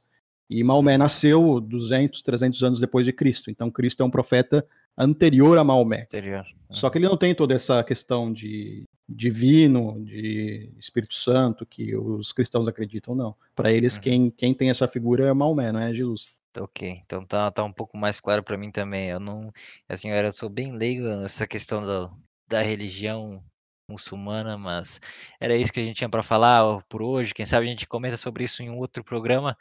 E 0.49 0.63
Maomé 0.63 0.97
nasceu 0.97 1.59
200, 1.59 2.21
300 2.21 2.63
anos 2.63 2.79
depois 2.79 3.05
de 3.05 3.11
Cristo. 3.11 3.51
Então 3.51 3.69
Cristo 3.69 4.01
é 4.01 4.05
um 4.05 4.09
profeta 4.09 4.65
anterior 4.97 5.57
a 5.57 5.63
Maomé. 5.63 6.03
Anterior. 6.03 6.45
É. 6.69 6.73
Só 6.73 6.89
que 6.89 6.97
ele 6.97 7.07
não 7.07 7.17
tem 7.17 7.33
toda 7.33 7.53
essa 7.53 7.83
questão 7.83 8.31
de 8.31 8.83
divino, 9.07 10.03
de 10.03 10.71
Espírito 10.79 11.13
Santo 11.13 11.65
que 11.65 11.95
os 11.95 12.31
cristãos 12.31 12.67
acreditam, 12.67 13.13
não. 13.13 13.35
Para 13.55 13.71
eles, 13.71 13.95
uhum. 13.95 14.01
quem, 14.01 14.29
quem 14.31 14.53
tem 14.53 14.69
essa 14.69 14.87
figura 14.87 15.27
é 15.27 15.33
Maomé, 15.33 15.71
não 15.71 15.79
é 15.79 15.93
Jesus. 15.93 16.33
Ok, 16.57 17.01
então 17.05 17.25
tá, 17.25 17.51
tá 17.51 17.63
um 17.63 17.71
pouco 17.71 17.97
mais 17.97 18.21
claro 18.21 18.41
para 18.41 18.57
mim 18.57 18.71
também. 18.71 19.09
Eu 19.09 19.19
não, 19.19 19.51
assim, 19.89 20.09
eu 20.09 20.31
sou 20.31 20.49
bem 20.49 20.71
leigo 20.71 21.03
nessa 21.03 21.45
questão 21.45 21.85
da, 21.85 22.09
da 22.47 22.61
religião 22.61 23.43
muçulmana, 23.89 24.57
mas 24.57 24.99
era 25.39 25.55
isso 25.55 25.71
que 25.71 25.79
a 25.79 25.83
gente 25.83 25.97
tinha 25.97 26.09
para 26.09 26.23
falar 26.23 26.81
por 26.87 27.01
hoje. 27.01 27.33
Quem 27.33 27.45
sabe 27.45 27.67
a 27.67 27.69
gente 27.69 27.87
comenta 27.87 28.17
sobre 28.17 28.43
isso 28.45 28.63
em 28.63 28.69
um 28.69 28.77
outro 28.77 29.03
programa. 29.03 29.57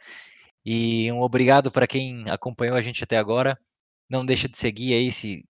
E 0.64 1.10
um 1.12 1.20
obrigado 1.20 1.70
para 1.70 1.86
quem 1.86 2.24
acompanhou 2.30 2.76
a 2.76 2.80
gente 2.80 3.04
até 3.04 3.18
agora. 3.18 3.58
Não 4.08 4.24
deixa 4.24 4.48
de 4.48 4.58
seguir 4.58 4.94
aí 4.94 5.10
se 5.10 5.44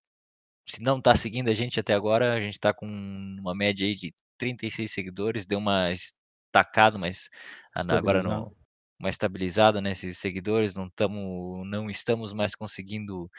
se 0.66 0.82
não 0.82 0.98
está 0.98 1.14
seguindo 1.14 1.50
a 1.50 1.54
gente 1.54 1.78
até 1.78 1.92
agora, 1.92 2.32
a 2.32 2.40
gente 2.40 2.54
está 2.54 2.72
com 2.72 2.86
uma 2.86 3.54
média 3.54 3.86
aí 3.86 3.94
de 3.94 4.14
36 4.38 4.90
seguidores, 4.90 5.46
deu 5.46 5.58
uma 5.58 5.90
estacada, 5.90 6.96
mas 6.96 7.28
agora 7.74 8.22
não 8.22 8.54
uma 8.98 9.08
estabilizada 9.08 9.80
nesses 9.80 10.18
seguidores, 10.18 10.74
não 10.74 10.86
estamos 10.86 11.66
não 11.66 11.90
estamos 11.90 12.32
mais 12.32 12.54
conseguindo 12.54 13.30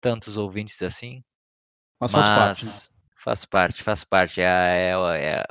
tantos 0.00 0.36
ouvintes 0.36 0.82
assim. 0.82 1.22
Mas, 2.00 2.12
mas 2.12 2.26
faz 2.26 2.38
parte. 2.38 2.66
Né? 2.66 2.98
Faz 3.16 3.44
parte, 3.44 3.82
faz 3.82 4.04
parte. 4.04 4.40
É, 4.40 4.44
é, 4.44 5.40
é, 5.40 5.44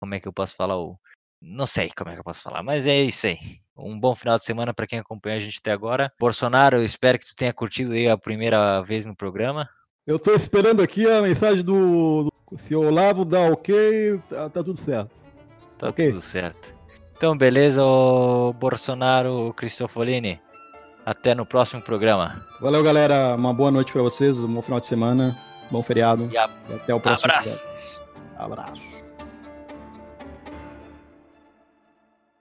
como 0.00 0.14
é 0.14 0.20
que 0.20 0.26
eu 0.26 0.32
posso 0.32 0.54
falar? 0.56 0.76
O, 0.76 0.98
não 1.42 1.66
sei 1.66 1.90
como 1.96 2.10
é 2.10 2.14
que 2.14 2.20
eu 2.20 2.24
posso 2.24 2.42
falar, 2.42 2.62
mas 2.62 2.86
é 2.86 3.02
isso 3.02 3.26
aí. 3.26 3.38
Um 3.76 3.98
bom 3.98 4.14
final 4.14 4.36
de 4.36 4.44
semana 4.44 4.72
para 4.72 4.86
quem 4.86 4.98
acompanha 4.98 5.36
a 5.36 5.40
gente 5.40 5.58
até 5.58 5.72
agora. 5.72 6.12
Bolsonaro, 6.20 6.76
eu 6.76 6.84
espero 6.84 7.18
que 7.18 7.26
tu 7.26 7.34
tenha 7.34 7.52
curtido 7.52 7.92
aí 7.92 8.08
a 8.08 8.16
primeira 8.16 8.80
vez 8.82 9.04
no 9.06 9.16
programa. 9.16 9.68
Eu 10.06 10.16
estou 10.16 10.34
esperando 10.34 10.82
aqui 10.82 11.08
a 11.08 11.20
mensagem 11.20 11.64
do, 11.64 12.24
do 12.24 12.58
se 12.58 12.74
o 12.74 12.82
Olavo 12.82 13.24
dá 13.24 13.40
ok, 13.40 14.20
tá, 14.28 14.48
tá 14.50 14.62
tudo 14.62 14.78
certo. 14.78 15.10
Tá 15.78 15.88
okay. 15.88 16.10
tudo 16.10 16.20
certo. 16.20 16.76
Então, 17.16 17.36
beleza, 17.36 17.84
o 17.84 18.52
Bolsonaro 18.52 19.52
Cristofolini. 19.54 20.40
Até 21.04 21.34
no 21.34 21.44
próximo 21.44 21.82
programa. 21.82 22.46
Valeu, 22.60 22.82
galera. 22.82 23.34
Uma 23.34 23.52
boa 23.52 23.72
noite 23.72 23.92
para 23.92 24.02
vocês, 24.02 24.38
um 24.38 24.54
bom 24.54 24.62
final 24.62 24.78
de 24.78 24.86
semana, 24.86 25.36
bom 25.70 25.82
feriado. 25.82 26.28
E, 26.30 26.38
a... 26.38 26.48
e 26.68 26.74
até 26.74 26.94
o 26.94 27.00
próximo. 27.00 27.30
Abraço. 27.30 28.02
Abraço. 28.36 29.01